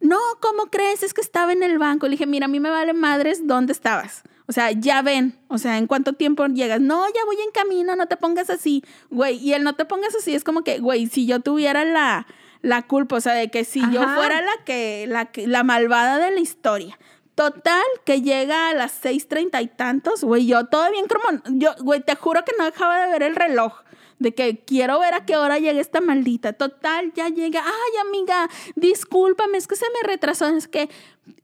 no, 0.00 0.18
¿cómo 0.40 0.66
crees? 0.66 1.02
Es 1.02 1.14
que 1.14 1.20
estaba 1.20 1.52
en 1.52 1.62
el 1.62 1.78
banco. 1.78 2.06
Le 2.06 2.12
dije, 2.12 2.26
mira, 2.26 2.46
a 2.46 2.48
mí 2.48 2.60
me 2.60 2.70
vale 2.70 2.92
madres, 2.92 3.46
¿dónde 3.46 3.72
estabas? 3.72 4.22
O 4.46 4.52
sea, 4.52 4.70
ya 4.70 5.02
ven, 5.02 5.38
o 5.48 5.58
sea, 5.58 5.78
¿en 5.78 5.86
cuánto 5.86 6.12
tiempo 6.12 6.46
llegas? 6.46 6.80
No, 6.80 7.04
ya 7.08 7.24
voy 7.24 7.36
en 7.44 7.50
camino, 7.50 7.96
no 7.96 8.06
te 8.06 8.16
pongas 8.16 8.48
así, 8.48 8.84
güey. 9.10 9.36
Y 9.38 9.54
el 9.54 9.64
no 9.64 9.74
te 9.74 9.84
pongas 9.84 10.14
así 10.14 10.34
es 10.34 10.44
como 10.44 10.62
que, 10.62 10.78
güey, 10.78 11.08
si 11.08 11.26
yo 11.26 11.40
tuviera 11.40 11.84
la, 11.84 12.26
la 12.62 12.82
culpa, 12.82 13.16
o 13.16 13.20
sea, 13.20 13.32
de 13.32 13.50
que 13.50 13.64
si 13.64 13.80
yo 13.90 14.02
fuera 14.02 14.40
la 14.40 14.64
que, 14.64 15.06
la 15.08 15.26
que, 15.26 15.48
la 15.48 15.64
malvada 15.64 16.18
de 16.18 16.30
la 16.30 16.40
historia. 16.40 16.98
Total, 17.36 17.84
que 18.06 18.22
llega 18.22 18.70
a 18.70 18.74
las 18.74 18.92
seis 18.92 19.28
treinta 19.28 19.60
y 19.60 19.68
tantos, 19.68 20.24
güey, 20.24 20.46
yo 20.46 20.64
todo 20.66 20.90
bien 20.90 21.06
como, 21.06 21.42
yo, 21.50 21.74
güey, 21.80 22.00
te 22.00 22.16
juro 22.16 22.42
que 22.46 22.52
no 22.58 22.64
dejaba 22.64 22.98
de 22.98 23.12
ver 23.12 23.22
el 23.22 23.36
reloj, 23.36 23.82
de 24.18 24.34
que 24.34 24.64
quiero 24.64 24.98
ver 24.98 25.12
a 25.12 25.26
qué 25.26 25.36
hora 25.36 25.58
llega 25.58 25.78
esta 25.78 26.00
maldita. 26.00 26.54
Total, 26.54 27.12
ya 27.12 27.28
llega, 27.28 27.62
ay, 27.62 28.08
amiga, 28.08 28.48
discúlpame, 28.74 29.58
es 29.58 29.68
que 29.68 29.76
se 29.76 29.84
me 29.90 30.08
retrasó, 30.08 30.48
es 30.48 30.66
que, 30.66 30.88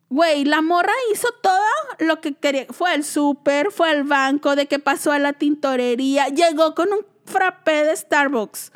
güey, 0.09 0.47
la 0.47 0.63
morra 0.63 0.95
hizo 1.13 1.29
todo 1.43 1.61
lo 1.99 2.23
que 2.23 2.33
quería, 2.33 2.65
fue 2.71 2.91
al 2.91 3.05
súper, 3.05 3.71
fue 3.71 3.91
al 3.91 4.05
banco, 4.05 4.57
de 4.57 4.65
que 4.67 4.79
pasó 4.79 5.13
a 5.13 5.19
la 5.19 5.35
tintorería, 5.35 6.29
llegó 6.29 6.75
con 6.75 6.91
un 6.91 7.05
frappé 7.27 7.85
de 7.85 7.95
Starbucks. 7.95 8.73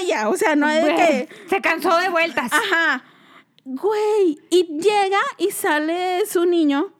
Ella, 0.00 0.30
o 0.30 0.36
sea, 0.38 0.56
no 0.56 0.70
es 0.70 0.84
de 0.86 0.94
que... 0.94 1.28
Se 1.50 1.60
cansó 1.60 1.96
de 1.98 2.08
vueltas. 2.08 2.50
Ajá. 2.50 3.04
Güey. 3.64 4.38
Y 4.50 4.66
llega 4.80 5.20
y 5.38 5.50
sale 5.50 6.24
su 6.26 6.44
niño 6.44 6.92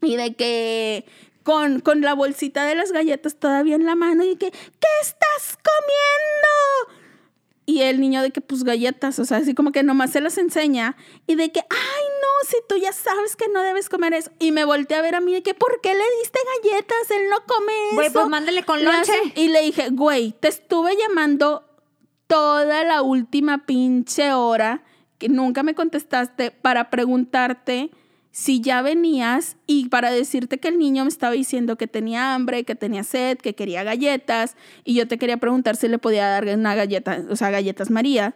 y 0.00 0.16
de 0.16 0.34
que 0.34 1.04
con, 1.42 1.80
con 1.80 2.02
la 2.02 2.14
bolsita 2.14 2.64
de 2.64 2.74
las 2.74 2.92
galletas 2.92 3.36
todavía 3.36 3.74
en 3.74 3.86
la 3.86 3.94
mano 3.94 4.24
y 4.24 4.36
que, 4.36 4.50
¿qué 4.50 4.88
estás 5.00 5.56
comiendo? 5.56 6.98
Y 7.66 7.82
el 7.82 8.00
niño 8.00 8.22
de 8.22 8.30
que, 8.30 8.40
pues 8.40 8.64
galletas, 8.64 9.18
o 9.18 9.24
sea, 9.24 9.38
así 9.38 9.54
como 9.54 9.72
que 9.72 9.82
nomás 9.82 10.10
se 10.10 10.20
las 10.20 10.38
enseña 10.38 10.96
y 11.26 11.34
de 11.34 11.52
que, 11.52 11.60
ay, 11.60 12.04
no, 12.22 12.48
si 12.48 12.56
tú 12.66 12.76
ya 12.76 12.92
sabes 12.92 13.36
que 13.36 13.48
no 13.48 13.62
debes 13.62 13.90
comer 13.90 14.14
eso. 14.14 14.30
Y 14.38 14.52
me 14.52 14.64
volteé 14.64 14.96
a 14.96 15.02
ver 15.02 15.14
a 15.14 15.20
mí 15.20 15.34
de 15.34 15.42
que, 15.42 15.52
¿por 15.52 15.80
qué 15.82 15.94
le 15.94 16.04
diste 16.20 16.38
galletas? 16.62 17.10
Él 17.10 17.28
no 17.28 17.36
come 17.46 17.72
eso. 17.88 17.96
Güey, 17.96 18.10
pues 18.10 18.28
mándale 18.28 18.62
con 18.64 18.82
lonche. 18.82 19.12
Y 19.34 19.48
le 19.48 19.62
dije, 19.62 19.90
güey, 19.90 20.32
te 20.32 20.48
estuve 20.48 20.96
llamando 20.96 21.64
toda 22.26 22.84
la 22.84 23.02
última 23.02 23.66
pinche 23.66 24.32
hora 24.32 24.82
que 25.18 25.28
nunca 25.28 25.62
me 25.62 25.74
contestaste 25.74 26.50
para 26.50 26.90
preguntarte 26.90 27.90
si 28.30 28.60
ya 28.60 28.82
venías 28.82 29.56
y 29.66 29.88
para 29.88 30.12
decirte 30.12 30.58
que 30.58 30.68
el 30.68 30.78
niño 30.78 31.04
me 31.04 31.08
estaba 31.08 31.32
diciendo 31.32 31.76
que 31.76 31.86
tenía 31.86 32.34
hambre, 32.34 32.64
que 32.64 32.74
tenía 32.74 33.02
sed, 33.02 33.38
que 33.38 33.54
quería 33.54 33.82
galletas 33.82 34.56
y 34.84 34.94
yo 34.94 35.08
te 35.08 35.18
quería 35.18 35.38
preguntar 35.38 35.76
si 35.76 35.88
le 35.88 35.98
podía 35.98 36.28
dar 36.28 36.44
una 36.56 36.74
galleta, 36.74 37.24
o 37.30 37.36
sea, 37.36 37.50
galletas 37.50 37.90
María. 37.90 38.34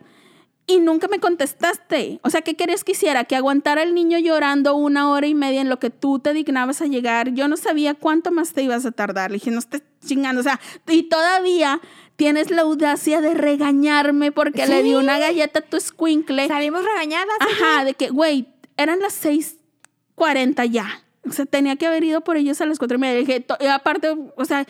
Y 0.65 0.79
nunca 0.79 1.09
me 1.09 1.19
contestaste. 1.19 2.21
O 2.23 2.31
sea, 2.31 2.43
¿qué 2.43 2.55
querías 2.55 2.85
que 2.85 2.93
hiciera? 2.93 3.25
Que 3.25 3.35
aguantara 3.35 3.83
el 3.83 3.95
niño 3.95 4.19
llorando 4.19 4.77
una 4.77 5.11
hora 5.11 5.27
y 5.27 5.35
media 5.35 5.61
en 5.61 5.69
lo 5.69 5.81
que 5.81 5.91
tú 5.91 6.21
te 6.21 6.33
dignabas 6.33 6.81
a 6.81 6.87
llegar. 6.87 7.35
Yo 7.35 7.49
no 7.49 7.57
sabía 7.57 7.95
cuánto 7.95 8.31
más 8.31 8.53
te 8.53 8.63
ibas 8.63 8.87
a 8.87 8.93
tardar. 8.93 9.33
Le 9.33 9.39
dije, 9.39 9.51
no 9.51 9.59
estés 9.59 9.83
chingando. 10.05 10.41
O 10.41 10.45
sea, 10.45 10.61
y 10.89 11.03
todavía 11.05 11.81
tienes 12.23 12.53
la 12.53 12.63
audacia 12.63 13.21
de 13.21 13.35
regañarme 13.35 14.31
porque 14.31 14.65
le 14.69 14.85
di 14.85 14.95
una 14.95 15.19
galleta 15.19 15.59
a 15.59 15.63
tu 15.63 15.81
squinkle. 15.81 16.47
Salimos 16.47 16.85
regañadas. 16.85 17.35
Ajá, 17.41 17.85
de 17.85 17.95
que, 17.95 18.11
güey, 18.11 18.47
eran 18.77 19.01
las 19.01 19.25
6:40 19.25 20.71
ya. 20.71 21.03
O 21.29 21.33
sea, 21.33 21.47
tenía 21.47 21.75
que 21.75 21.85
haber 21.85 22.05
ido 22.05 22.21
por 22.21 22.37
ellos 22.37 22.61
a 22.61 22.67
las 22.67 22.79
cuatro 22.79 22.97
y 22.97 23.01
media. 23.01 23.15
Le 23.15 23.21
dije, 23.23 23.45
y 23.59 23.67
aparte, 23.67 24.15
o 24.37 24.45
sea, 24.45 24.67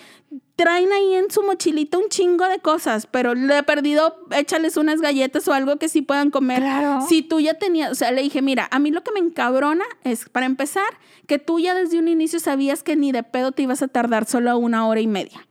traen 0.56 0.90
ahí 0.92 1.12
en 1.12 1.30
su 1.30 1.42
mochilita 1.42 1.98
un 1.98 2.08
chingo 2.08 2.48
de 2.48 2.58
cosas, 2.58 3.06
pero 3.06 3.34
le 3.34 3.58
he 3.58 3.62
perdido, 3.62 4.26
échales 4.30 4.78
unas 4.78 5.02
galletas 5.02 5.46
o 5.46 5.52
algo 5.52 5.76
que 5.76 5.90
sí 5.90 6.00
puedan 6.00 6.30
comer. 6.30 6.60
Claro. 6.60 7.04
Si 7.06 7.20
tú 7.20 7.38
ya 7.38 7.52
tenías, 7.58 7.92
o 7.92 7.94
sea, 7.94 8.12
le 8.12 8.22
dije, 8.22 8.40
mira, 8.40 8.66
a 8.70 8.78
mí 8.78 8.90
lo 8.90 9.02
que 9.02 9.12
me 9.12 9.20
encabrona 9.20 9.84
es, 10.04 10.26
para 10.30 10.46
empezar, 10.46 10.88
que 11.26 11.38
tú 11.38 11.60
ya 11.60 11.74
desde 11.74 11.98
un 11.98 12.08
inicio 12.08 12.40
sabías 12.40 12.82
que 12.82 12.96
ni 12.96 13.12
de 13.12 13.22
pedo 13.22 13.52
te 13.52 13.60
ibas 13.60 13.82
a 13.82 13.88
tardar 13.88 14.24
solo 14.24 14.56
una 14.56 14.86
hora 14.86 15.00
y 15.02 15.06
media. 15.06 15.46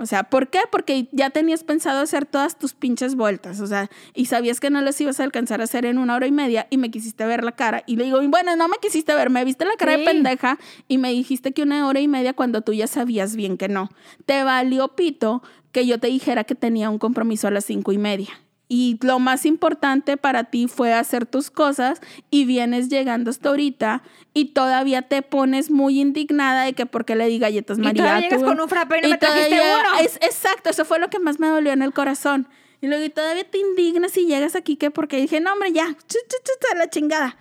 O 0.00 0.06
sea, 0.06 0.24
¿por 0.24 0.48
qué? 0.48 0.60
Porque 0.72 1.08
ya 1.12 1.28
tenías 1.28 1.62
pensado 1.62 2.00
hacer 2.00 2.24
todas 2.24 2.58
tus 2.58 2.72
pinches 2.72 3.16
vueltas, 3.16 3.60
o 3.60 3.66
sea, 3.66 3.90
y 4.14 4.24
sabías 4.26 4.58
que 4.58 4.70
no 4.70 4.80
las 4.80 4.98
ibas 4.98 5.20
a 5.20 5.24
alcanzar 5.24 5.60
a 5.60 5.64
hacer 5.64 5.84
en 5.84 5.98
una 5.98 6.16
hora 6.16 6.26
y 6.26 6.32
media 6.32 6.66
y 6.70 6.78
me 6.78 6.90
quisiste 6.90 7.26
ver 7.26 7.44
la 7.44 7.52
cara. 7.52 7.82
Y 7.84 7.96
le 7.96 8.04
digo, 8.04 8.18
bueno, 8.28 8.56
no 8.56 8.66
me 8.66 8.78
quisiste 8.80 9.14
ver, 9.14 9.28
me 9.28 9.44
viste 9.44 9.66
la 9.66 9.76
cara 9.76 9.98
de 9.98 10.04
pendeja 10.04 10.58
y 10.88 10.96
me 10.96 11.10
dijiste 11.10 11.52
que 11.52 11.62
una 11.62 11.86
hora 11.86 12.00
y 12.00 12.08
media 12.08 12.32
cuando 12.32 12.62
tú 12.62 12.72
ya 12.72 12.86
sabías 12.86 13.36
bien 13.36 13.58
que 13.58 13.68
no. 13.68 13.90
Te 14.24 14.42
valió 14.42 14.88
pito 14.88 15.42
que 15.70 15.86
yo 15.86 16.00
te 16.00 16.06
dijera 16.06 16.44
que 16.44 16.54
tenía 16.54 16.88
un 16.88 16.98
compromiso 16.98 17.48
a 17.48 17.50
las 17.50 17.66
cinco 17.66 17.92
y 17.92 17.98
media. 17.98 18.30
Y 18.72 18.98
lo 19.02 19.18
más 19.18 19.46
importante 19.46 20.16
para 20.16 20.44
ti 20.44 20.68
fue 20.68 20.92
hacer 20.94 21.26
tus 21.26 21.50
cosas 21.50 22.00
y 22.30 22.44
vienes 22.44 22.88
llegando 22.88 23.30
hasta 23.30 23.48
ahorita 23.48 24.04
y 24.32 24.52
todavía 24.52 25.02
te 25.02 25.22
pones 25.22 25.72
muy 25.72 26.00
indignada 26.00 26.62
de 26.66 26.72
que 26.74 26.86
por 26.86 27.04
qué 27.04 27.16
le 27.16 27.26
di 27.26 27.40
galletas 27.40 27.78
Y 27.78 27.80
María. 27.80 28.04
todavía 28.04 28.28
llegas 28.28 28.44
con 28.44 28.60
un 28.60 28.68
frappé 28.68 28.98
y 28.98 29.02
no 29.02 29.08
me 29.08 29.18
trajiste 29.18 29.56
uno. 29.60 29.98
es- 30.00 30.16
exacto, 30.22 30.70
eso 30.70 30.84
fue 30.84 31.00
lo 31.00 31.10
que 31.10 31.18
más 31.18 31.40
me 31.40 31.48
dolió 31.48 31.72
en 31.72 31.82
el 31.82 31.92
corazón. 31.92 32.46
Y 32.80 32.86
luego 32.86 33.02
y 33.04 33.10
todavía 33.10 33.42
te 33.42 33.58
indignas 33.58 34.16
y 34.16 34.26
llegas 34.26 34.54
aquí 34.54 34.76
que 34.76 34.92
porque 34.92 35.16
dije, 35.16 35.40
no 35.40 35.52
hombre, 35.52 35.72
ya, 35.72 35.86
chu, 35.88 36.18
chu, 36.28 36.52
a 36.72 36.76
la 36.76 36.88
chingada. 36.88 37.36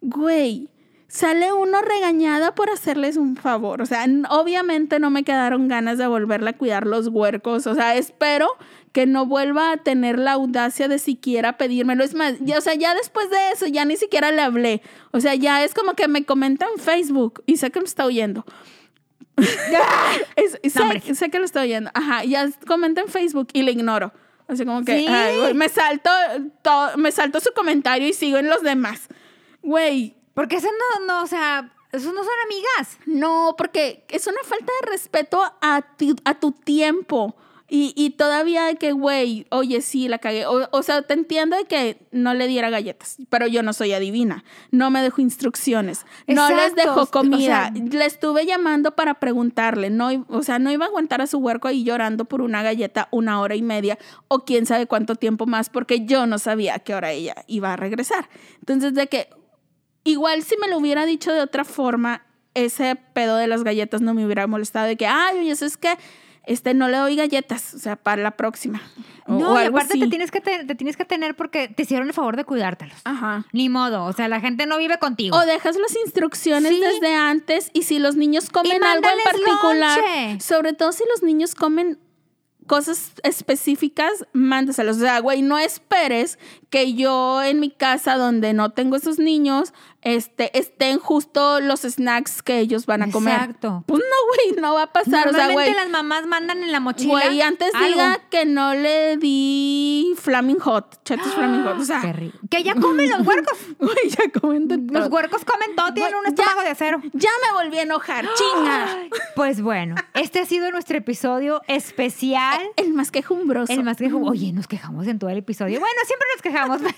Güey, 0.00 0.68
sale 1.08 1.52
uno 1.52 1.80
regañada 1.80 2.54
por 2.54 2.70
hacerles 2.70 3.16
un 3.16 3.36
favor. 3.36 3.80
O 3.82 3.86
sea, 3.86 4.06
obviamente 4.30 5.00
no 5.00 5.10
me 5.10 5.24
quedaron 5.24 5.66
ganas 5.68 5.98
de 5.98 6.06
volverle 6.06 6.50
a 6.50 6.52
cuidar 6.56 6.86
los 6.86 7.08
huercos. 7.08 7.66
O 7.66 7.74
sea, 7.74 7.96
espero 7.96 8.48
que 8.92 9.06
no 9.06 9.26
vuelva 9.26 9.72
a 9.72 9.76
tener 9.78 10.18
la 10.18 10.32
audacia 10.32 10.86
de 10.88 10.98
siquiera 10.98 11.56
pedírmelo. 11.56 12.04
Es 12.04 12.14
más, 12.14 12.34
ya, 12.40 12.58
o 12.58 12.60
sea, 12.60 12.74
ya 12.74 12.94
después 12.94 13.30
de 13.30 13.36
eso 13.52 13.66
ya 13.66 13.84
ni 13.84 13.96
siquiera 13.96 14.32
le 14.32 14.42
hablé. 14.42 14.82
O 15.12 15.20
sea, 15.20 15.34
ya 15.34 15.64
es 15.64 15.74
como 15.74 15.94
que 15.94 16.08
me 16.08 16.24
comenta 16.24 16.66
en 16.74 16.80
Facebook 16.80 17.42
y 17.46 17.56
sé 17.56 17.70
que 17.70 17.80
me 17.80 17.86
está 17.86 18.04
oyendo. 18.04 18.44
Es- 20.36 20.58
sé, 21.18 21.30
que 21.30 21.38
lo 21.38 21.44
estoy 21.44 21.62
oyendo. 21.68 21.90
Ajá, 21.94 22.24
ya 22.24 22.48
comenta 22.66 23.00
en 23.00 23.08
Facebook 23.08 23.48
y 23.52 23.62
le 23.62 23.72
ignoro. 23.72 24.12
Así 24.46 24.64
como 24.64 24.82
que, 24.84 24.98
Sí. 25.00 25.06
ay, 25.08 25.38
güey, 25.38 25.54
me 25.54 25.68
salto, 25.68 26.10
todo, 26.62 26.96
me 26.96 27.12
salto 27.12 27.38
su 27.40 27.52
comentario 27.52 28.08
y 28.08 28.14
sigo 28.14 28.38
en 28.38 28.48
los 28.48 28.62
demás. 28.62 29.08
Güey, 29.62 30.16
Porque 30.38 30.54
eso 30.56 30.68
no, 31.00 31.04
no, 31.06 31.22
o 31.24 31.26
sea, 31.26 31.72
esos 31.90 32.14
no 32.14 32.22
son 32.22 32.32
amigas. 32.44 32.98
no, 33.06 33.56
porque 33.58 34.04
es 34.08 34.24
una 34.28 34.40
falta 34.44 34.70
de 34.82 34.90
respeto 34.92 35.42
a, 35.60 35.82
ti- 35.96 36.14
a 36.24 36.38
tu 36.38 36.52
tiempo. 36.52 37.34
Y, 37.70 37.92
y 37.96 38.10
todavía 38.10 38.64
de 38.64 38.76
que, 38.76 38.92
güey, 38.92 39.46
oye, 39.50 39.82
sí, 39.82 40.06
la 40.08 40.18
cagué. 40.18 40.46
O, 40.46 40.68
o 40.70 40.82
sea, 40.84 41.02
te 41.02 41.12
entiendo 41.14 41.56
de 41.56 41.64
que 41.64 41.98
no 42.12 42.34
le 42.34 42.46
diera 42.46 42.70
galletas, 42.70 43.16
pero 43.28 43.46
yo 43.48 43.62
no 43.64 43.72
soy 43.72 43.92
adivina. 43.92 44.42
No 44.70 44.90
me 44.90 45.02
dejó 45.02 45.20
instrucciones. 45.20 46.06
No 46.28 46.48
les 46.48 46.68
Exacto, 46.70 46.82
dejó 46.82 47.02
o 47.02 47.06
comida. 47.08 47.70
sea- 47.70 47.72
le 47.74 48.04
estuve 48.06 48.46
llamando 48.46 48.92
para 48.96 49.14
preguntarle. 49.20 49.90
No, 49.90 50.08
o 50.28 50.42
sea, 50.44 50.58
no 50.60 50.70
iba 50.70 50.84
a 50.84 50.88
aguantar 50.88 51.20
a 51.20 51.26
su 51.26 51.38
huerco 51.38 51.66
ahí 51.68 51.82
llorando 51.84 52.24
por 52.26 52.42
una 52.42 52.62
galleta 52.62 53.08
una 53.10 53.40
hora 53.40 53.54
y 53.56 53.62
media 53.62 53.98
o 54.28 54.44
quién 54.44 54.64
sabe 54.64 54.86
cuánto 54.86 55.16
tiempo 55.16 55.44
más, 55.46 55.68
porque 55.68 56.06
yo 56.06 56.26
no 56.26 56.38
sabía 56.38 56.76
a 56.76 56.78
qué 56.78 56.94
hora 56.94 57.10
ella 57.10 57.34
iba 57.48 57.72
a 57.72 57.76
regresar. 57.76 58.30
Entonces, 58.60 58.94
de 58.94 59.08
que 59.08 59.28
igual 60.10 60.42
si 60.42 60.56
me 60.58 60.68
lo 60.68 60.78
hubiera 60.78 61.06
dicho 61.06 61.32
de 61.32 61.40
otra 61.40 61.64
forma, 61.64 62.22
ese 62.54 62.96
pedo 63.12 63.36
de 63.36 63.46
las 63.46 63.62
galletas 63.64 64.00
no 64.00 64.14
me 64.14 64.24
hubiera 64.24 64.46
molestado 64.46 64.86
de 64.86 64.96
que, 64.96 65.06
ay, 65.06 65.38
oye, 65.38 65.50
eso 65.50 65.64
es 65.66 65.76
que 65.76 65.96
este, 66.44 66.72
no 66.72 66.88
le 66.88 66.96
doy 66.96 67.14
galletas, 67.14 67.74
o 67.74 67.78
sea, 67.78 67.96
para 67.96 68.22
la 68.22 68.30
próxima. 68.32 68.80
O, 69.26 69.34
No, 69.34 69.52
o 69.52 69.62
y 69.62 69.66
aparte 69.66 69.98
te 69.98 70.06
tienes, 70.08 70.30
que 70.30 70.40
te, 70.40 70.64
te 70.64 70.74
tienes 70.74 70.96
que 70.96 71.04
tener 71.04 71.36
porque 71.36 71.68
te 71.68 71.82
hicieron 71.82 72.08
el 72.08 72.14
favor 72.14 72.36
de 72.36 72.44
cuidártelos. 72.44 72.96
Ajá. 73.04 73.44
Ni 73.52 73.68
modo, 73.68 74.04
o 74.06 74.12
sea, 74.14 74.28
la 74.28 74.40
gente 74.40 74.64
no 74.64 74.78
vive 74.78 74.98
contigo. 74.98 75.36
O 75.36 75.40
dejas 75.44 75.76
las 75.76 75.94
instrucciones 76.02 76.72
Sí. 76.72 76.80
desde 76.80 77.14
antes 77.14 77.70
y 77.74 77.82
si 77.82 77.98
los 77.98 78.16
niños 78.16 78.48
comen 78.48 78.82
algo 78.82 79.06
en 79.08 79.24
particular, 79.24 79.98
lonche. 79.98 80.40
sobre 80.40 80.72
todo 80.72 80.92
si 80.92 81.04
los 81.12 81.22
niños 81.22 81.54
comen 81.54 81.98
cosas 82.66 83.12
específicas, 83.22 84.26
mándaselos. 84.32 84.96
O 84.96 85.00
sea, 85.00 85.20
güey, 85.20 85.42
no 85.42 85.58
esperes 85.58 86.38
que 86.70 86.94
yo 86.94 87.42
en 87.42 87.60
mi 87.60 87.70
casa 87.70 88.16
donde 88.16 88.52
no 88.52 88.70
tengo 88.72 88.96
esos 88.96 89.18
niños, 89.18 89.72
este, 90.02 90.56
estén 90.58 90.98
justo 91.00 91.60
los 91.60 91.80
snacks 91.80 92.42
que 92.42 92.58
ellos 92.60 92.86
van 92.86 93.02
a 93.02 93.10
comer. 93.10 93.34
Exacto. 93.34 93.84
Pues 93.86 94.00
no, 94.00 94.52
güey, 94.52 94.60
no 94.62 94.74
va 94.74 94.82
a 94.84 94.92
pasar. 94.92 95.28
O 95.28 95.32
sea, 95.32 95.46
Normalmente 95.48 95.54
güey, 95.54 95.74
las 95.74 95.88
mamás 95.90 96.26
mandan 96.26 96.62
en 96.62 96.70
la 96.72 96.80
mochila. 96.80 97.12
güey, 97.26 97.40
antes 97.42 97.74
algo. 97.74 97.88
diga 97.88 98.20
que 98.30 98.44
no 98.44 98.74
le 98.74 99.16
di 99.16 100.14
Flaming 100.18 100.58
Hot, 100.60 101.02
chetos 101.04 101.32
Flaming 101.34 101.64
Hot. 101.64 101.78
O 101.80 101.84
sea, 101.84 102.00
Qué 102.00 102.12
rico. 102.12 102.38
Que 102.50 102.62
ya 102.62 102.74
comen 102.74 103.10
los 103.10 103.26
huercos. 103.26 103.58
güey, 103.78 104.08
ya 104.08 104.30
comen 104.40 104.68
de 104.68 104.76
Los 104.78 105.04
todo. 105.04 105.14
huercos 105.16 105.44
comen 105.44 105.74
todo, 105.74 105.92
tienen 105.92 106.12
Güey, 106.12 106.30
un 106.30 106.36
ya- 106.36 106.42
estómago 106.42 106.62
de 106.62 106.68
acero. 106.70 107.00
Ya 107.12 107.30
me 107.46 107.52
volví 107.62 107.78
a 107.78 107.82
enojar, 107.82 108.24
chinga. 108.34 109.08
Pues 109.34 109.60
bueno, 109.60 109.96
este 110.14 110.40
ha 110.40 110.46
sido 110.46 110.70
nuestro 110.70 110.96
episodio 110.98 111.60
especial. 111.66 112.60
El 112.76 112.92
más 112.94 113.10
quejumbroso. 113.10 113.72
El 113.72 113.82
más 113.82 113.96
que 113.96 114.08
Oye, 114.12 114.52
nos 114.52 114.66
quejamos 114.66 115.06
en 115.06 115.18
todo 115.18 115.30
el 115.30 115.38
episodio. 115.38 115.80
Bueno, 115.80 115.96
siempre 116.06 116.26
nos 116.34 116.42
quejamos, 116.42 116.78
pero, 116.82 116.94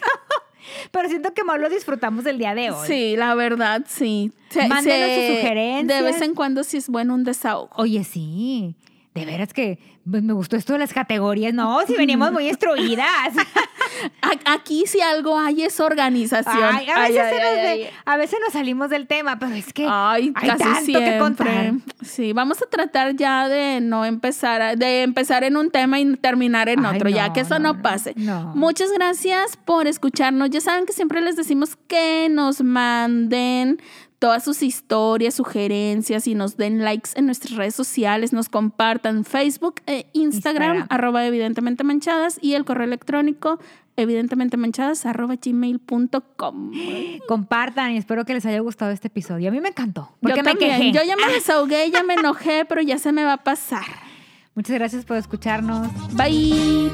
pero 0.91 1.09
siento 1.09 1.33
que 1.35 1.45
más 1.45 1.59
lo 1.61 1.69
disfrutamos 1.69 2.25
el 2.27 2.39
día 2.39 2.55
de 2.55 2.71
hoy. 2.71 2.87
Sí, 2.87 3.17
la 3.17 3.35
verdad, 3.35 3.83
sí. 3.89 4.33
Se- 4.51 4.67
Mándenos 4.69 5.09
se- 5.09 5.27
sus 5.29 5.37
sugerencias. 5.37 5.87
De 5.99 6.05
vez 6.11 6.21
en 6.23 6.35
cuando 6.35 6.65
sí 6.65 6.77
es 6.77 6.89
bueno 6.89 7.15
un 7.15 7.25
desahogo. 7.25 7.71
Oye, 7.77 8.05
sí. 8.05 8.75
de 9.15 9.25
veras 9.27 9.53
que 9.53 9.79
pues, 10.09 10.23
me 10.23 10.33
gustó 10.33 10.57
esto 10.57 10.73
de 10.75 10.79
las 10.81 10.93
categorías. 10.93 11.53
No, 11.55 11.81
si 11.87 11.95
venimos 11.97 12.31
muy 12.33 12.49
instruidas. 12.49 13.07
Aquí 14.45 14.85
si 14.87 15.01
algo 15.01 15.39
hay 15.39 15.63
es 15.63 15.81
organización. 15.81 16.57
Ay, 16.63 16.89
a, 16.89 17.01
veces 17.01 17.19
Ay, 17.21 17.31
se 17.31 17.43
ay, 17.43 17.83
nos 17.85 17.93
a 18.07 18.17
veces 18.17 18.39
nos 18.45 18.53
salimos 18.53 18.91
del 18.91 19.07
tema, 19.07 19.39
pero 19.39 19.55
es 19.55 19.73
que 19.73 19.87
Ay, 19.89 20.33
hay 20.35 20.49
casi 20.49 20.63
tanto 20.65 20.81
siempre. 20.85 21.13
que 21.13 21.19
contar. 21.19 21.73
Sí, 22.05 22.33
vamos 22.33 22.63
a 22.63 22.67
tratar 22.67 23.15
ya 23.17 23.49
de 23.49 23.81
no 23.81 24.05
empezar, 24.05 24.63
a- 24.63 24.77
de 24.77 25.03
empezar 25.03 25.45
en 25.45 25.57
un 25.57 25.71
tema 25.71 25.99
y 26.01 26.17
terminar 26.17 26.69
en 26.69 26.85
otro, 26.85 27.09
ya 27.09 27.33
que 27.33 27.41
eso 27.41 27.59
no, 27.59 27.71
no, 27.71 27.75
no, 27.75 27.83
pase. 27.83 28.13
no. 28.17 28.53
Muchas 28.55 28.91
gracias 28.93 29.57
por 29.57 29.87
escucharnos. 29.87 30.51
Ya 30.51 30.61
saben 30.61 30.87
que 30.87 30.93
siempre 30.93 31.21
les 31.21 31.37
decimos 31.37 31.77
que 31.89 32.29
nos 32.31 32.63
manden 32.63 33.81
todas 34.21 34.45
sus 34.45 34.63
historias, 34.63 35.35
sugerencias 35.35 36.29
y 36.29 36.35
nos 36.37 36.57
den 36.57 36.85
likes 36.85 37.11
en 37.17 37.27
nuestras 37.27 37.57
redes 37.57 37.75
sociales, 37.75 38.33
nos 38.33 38.49
compartan 38.49 39.25
Facebook 39.25 39.81
e 39.87 40.07
Instagram, 40.13 40.77
Instagram. 40.77 40.87
arroba 40.91 41.27
evidentemente 41.27 41.83
manchadas 41.83 42.39
y 42.41 42.55
el 42.55 42.65
correo 42.65 42.85
electrónico 42.85 43.59
evidentemente 43.97 44.57
manchadas 44.57 45.07
arroba 45.07 45.37
gmail.com. 45.43 46.71
compartan 47.27 47.93
y 47.93 47.97
espero 47.97 48.25
que 48.25 48.35
les 48.35 48.47
haya 48.47 48.61
gustado 48.61 48.93
este 48.93 49.09
episodio. 49.09 49.49
A 49.49 49.53
mí 49.53 49.61
me 49.61 49.71
encantó. 49.71 50.11
Yo 50.13 50.29
Porque 50.29 50.43
me 50.43 50.51
también. 50.51 50.71
quejé. 50.79 50.93
Yo 50.93 51.03
ya 51.03 51.17
me 51.17 51.33
desahogué, 51.33 51.91
ya 51.91 52.03
me 52.03 52.15
enojé, 52.15 52.65
pero 52.67 52.83
ya 52.83 52.99
se 52.99 53.13
me 53.13 53.25
va 53.25 53.35
a 53.35 53.45
pasar. 53.45 53.85
Muchas 54.55 54.75
gracias 54.75 55.05
por 55.05 55.17
escucharnos. 55.17 55.89
Bye. 56.15 56.91